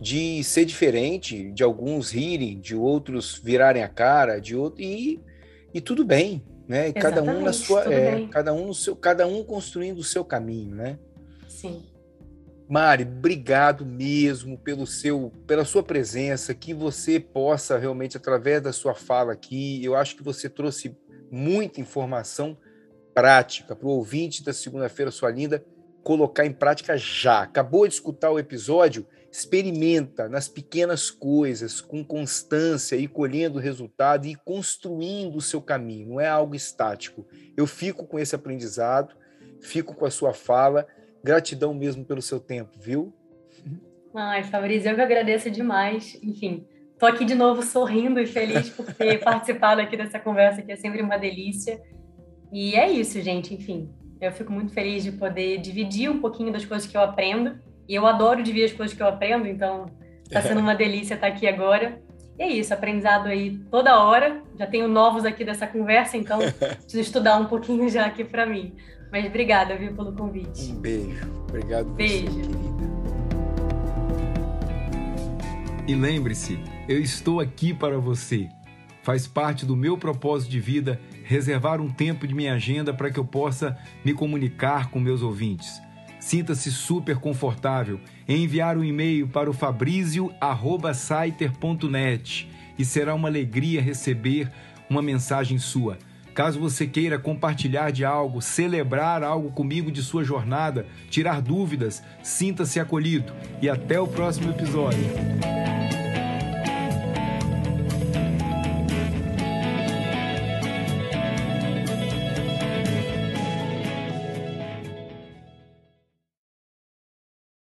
de 0.00 0.44
ser 0.44 0.64
diferente, 0.66 1.50
de 1.50 1.62
alguns 1.62 2.10
rirem, 2.10 2.60
de 2.60 2.76
outros 2.76 3.40
virarem 3.42 3.82
a 3.82 3.88
cara, 3.88 4.38
de 4.38 4.54
outro, 4.54 4.82
e, 4.82 5.18
e 5.72 5.80
tudo 5.80 6.04
bem, 6.04 6.42
né? 6.68 6.92
Cada 6.92 7.22
um 7.22 7.42
na 7.42 7.52
sua, 7.52 7.92
é, 7.92 8.26
cada 8.30 8.52
um 8.52 8.72
seu, 8.74 8.94
cada 8.94 9.26
um 9.26 9.42
construindo 9.42 9.98
o 9.98 10.04
seu 10.04 10.24
caminho, 10.24 10.74
né? 10.74 10.98
Sim. 11.48 11.89
Mari, 12.70 13.02
obrigado 13.02 13.84
mesmo 13.84 14.56
pelo 14.56 14.86
seu, 14.86 15.32
pela 15.44 15.64
sua 15.64 15.82
presença, 15.82 16.54
que 16.54 16.72
você 16.72 17.18
possa 17.18 17.76
realmente 17.76 18.16
através 18.16 18.62
da 18.62 18.72
sua 18.72 18.94
fala 18.94 19.32
aqui, 19.32 19.84
eu 19.84 19.96
acho 19.96 20.14
que 20.14 20.22
você 20.22 20.48
trouxe 20.48 20.96
muita 21.32 21.80
informação 21.80 22.56
prática 23.12 23.74
para 23.74 23.88
o 23.88 23.90
ouvinte 23.90 24.44
da 24.44 24.52
segunda-feira, 24.52 25.10
sua 25.10 25.32
linda, 25.32 25.64
colocar 26.04 26.46
em 26.46 26.52
prática 26.52 26.96
já. 26.96 27.42
Acabou 27.42 27.88
de 27.88 27.94
escutar 27.94 28.30
o 28.30 28.38
episódio? 28.38 29.04
Experimenta 29.32 30.28
nas 30.28 30.46
pequenas 30.46 31.10
coisas, 31.10 31.80
com 31.80 32.04
constância 32.04 32.94
e 32.94 33.08
colhendo 33.08 33.58
resultado 33.58 34.26
e 34.26 34.36
construindo 34.36 35.34
o 35.34 35.42
seu 35.42 35.60
caminho. 35.60 36.10
Não 36.10 36.20
é 36.20 36.28
algo 36.28 36.54
estático. 36.54 37.26
Eu 37.56 37.66
fico 37.66 38.06
com 38.06 38.16
esse 38.16 38.36
aprendizado, 38.36 39.16
fico 39.60 39.92
com 39.92 40.06
a 40.06 40.10
sua 40.10 40.32
fala 40.32 40.86
Gratidão 41.22 41.74
mesmo 41.74 42.04
pelo 42.04 42.22
seu 42.22 42.40
tempo, 42.40 42.70
viu? 42.78 43.12
Ai, 44.14 44.42
Fabrício, 44.42 44.90
eu 44.90 44.94
que 44.94 45.00
agradeço 45.00 45.50
demais. 45.50 46.18
Enfim, 46.22 46.66
tô 46.98 47.06
aqui 47.06 47.24
de 47.24 47.34
novo 47.34 47.62
sorrindo 47.62 48.18
e 48.20 48.26
feliz 48.26 48.68
por 48.70 48.86
ter 48.92 49.18
participado 49.22 49.80
aqui 49.80 49.96
dessa 49.96 50.18
conversa, 50.18 50.62
que 50.62 50.72
é 50.72 50.76
sempre 50.76 51.02
uma 51.02 51.16
delícia. 51.16 51.80
E 52.52 52.74
é 52.74 52.90
isso, 52.90 53.20
gente. 53.20 53.54
Enfim, 53.54 53.88
eu 54.20 54.32
fico 54.32 54.52
muito 54.52 54.72
feliz 54.72 55.04
de 55.04 55.12
poder 55.12 55.58
dividir 55.58 56.10
um 56.10 56.20
pouquinho 56.20 56.52
das 56.52 56.64
coisas 56.64 56.88
que 56.88 56.96
eu 56.96 57.00
aprendo. 57.00 57.58
E 57.88 57.94
eu 57.94 58.06
adoro 58.06 58.42
dividir 58.42 58.66
as 58.66 58.72
coisas 58.72 58.96
que 58.96 59.02
eu 59.02 59.08
aprendo, 59.08 59.46
então 59.46 59.86
está 60.24 60.42
sendo 60.42 60.60
uma 60.60 60.74
delícia 60.74 61.14
estar 61.14 61.28
aqui 61.28 61.46
agora. 61.46 62.00
E 62.38 62.42
é 62.42 62.48
isso, 62.48 62.72
aprendizado 62.74 63.26
aí 63.26 63.58
toda 63.70 64.02
hora. 64.02 64.42
Já 64.58 64.66
tenho 64.66 64.88
novos 64.88 65.24
aqui 65.24 65.44
dessa 65.44 65.66
conversa, 65.66 66.16
então 66.16 66.38
preciso 66.58 67.00
estudar 67.00 67.38
um 67.38 67.46
pouquinho 67.46 67.88
já 67.88 68.06
aqui 68.06 68.24
para 68.24 68.44
mim. 68.44 68.74
Mas 69.10 69.26
obrigada, 69.26 69.76
viu, 69.76 69.92
pelo 69.92 70.12
convite. 70.12 70.72
Um 70.72 70.80
beijo. 70.80 71.28
Obrigado 71.48 71.90
beijo. 71.90 72.26
você, 72.26 72.40
querida. 72.40 72.90
E 75.86 75.94
lembre-se, 75.94 76.58
eu 76.88 77.00
estou 77.00 77.40
aqui 77.40 77.74
para 77.74 77.98
você. 77.98 78.48
Faz 79.02 79.26
parte 79.26 79.66
do 79.66 79.74
meu 79.74 79.98
propósito 79.98 80.50
de 80.50 80.60
vida 80.60 81.00
reservar 81.24 81.80
um 81.80 81.90
tempo 81.90 82.26
de 82.26 82.34
minha 82.34 82.54
agenda 82.54 82.94
para 82.94 83.10
que 83.10 83.18
eu 83.18 83.24
possa 83.24 83.76
me 84.04 84.12
comunicar 84.12 84.90
com 84.90 85.00
meus 85.00 85.22
ouvintes. 85.22 85.80
Sinta-se 86.20 86.70
super 86.70 87.16
confortável 87.16 87.98
em 88.28 88.44
enviar 88.44 88.76
um 88.76 88.84
e-mail 88.84 89.26
para 89.26 89.48
o 89.48 89.52
fabrizio@saiter.net 89.52 92.50
e 92.78 92.84
será 92.84 93.14
uma 93.14 93.28
alegria 93.28 93.80
receber 93.80 94.52
uma 94.88 95.00
mensagem 95.00 95.58
sua. 95.58 95.96
Caso 96.40 96.58
você 96.58 96.86
queira 96.86 97.18
compartilhar 97.18 97.92
de 97.92 98.02
algo, 98.02 98.40
celebrar 98.40 99.22
algo 99.22 99.50
comigo 99.50 99.92
de 99.92 100.02
sua 100.02 100.24
jornada, 100.24 100.86
tirar 101.10 101.42
dúvidas, 101.42 102.02
sinta-se 102.22 102.80
acolhido 102.80 103.30
e 103.60 103.68
até 103.68 104.00
o 104.00 104.06
próximo 104.06 104.50
episódio. 104.50 105.04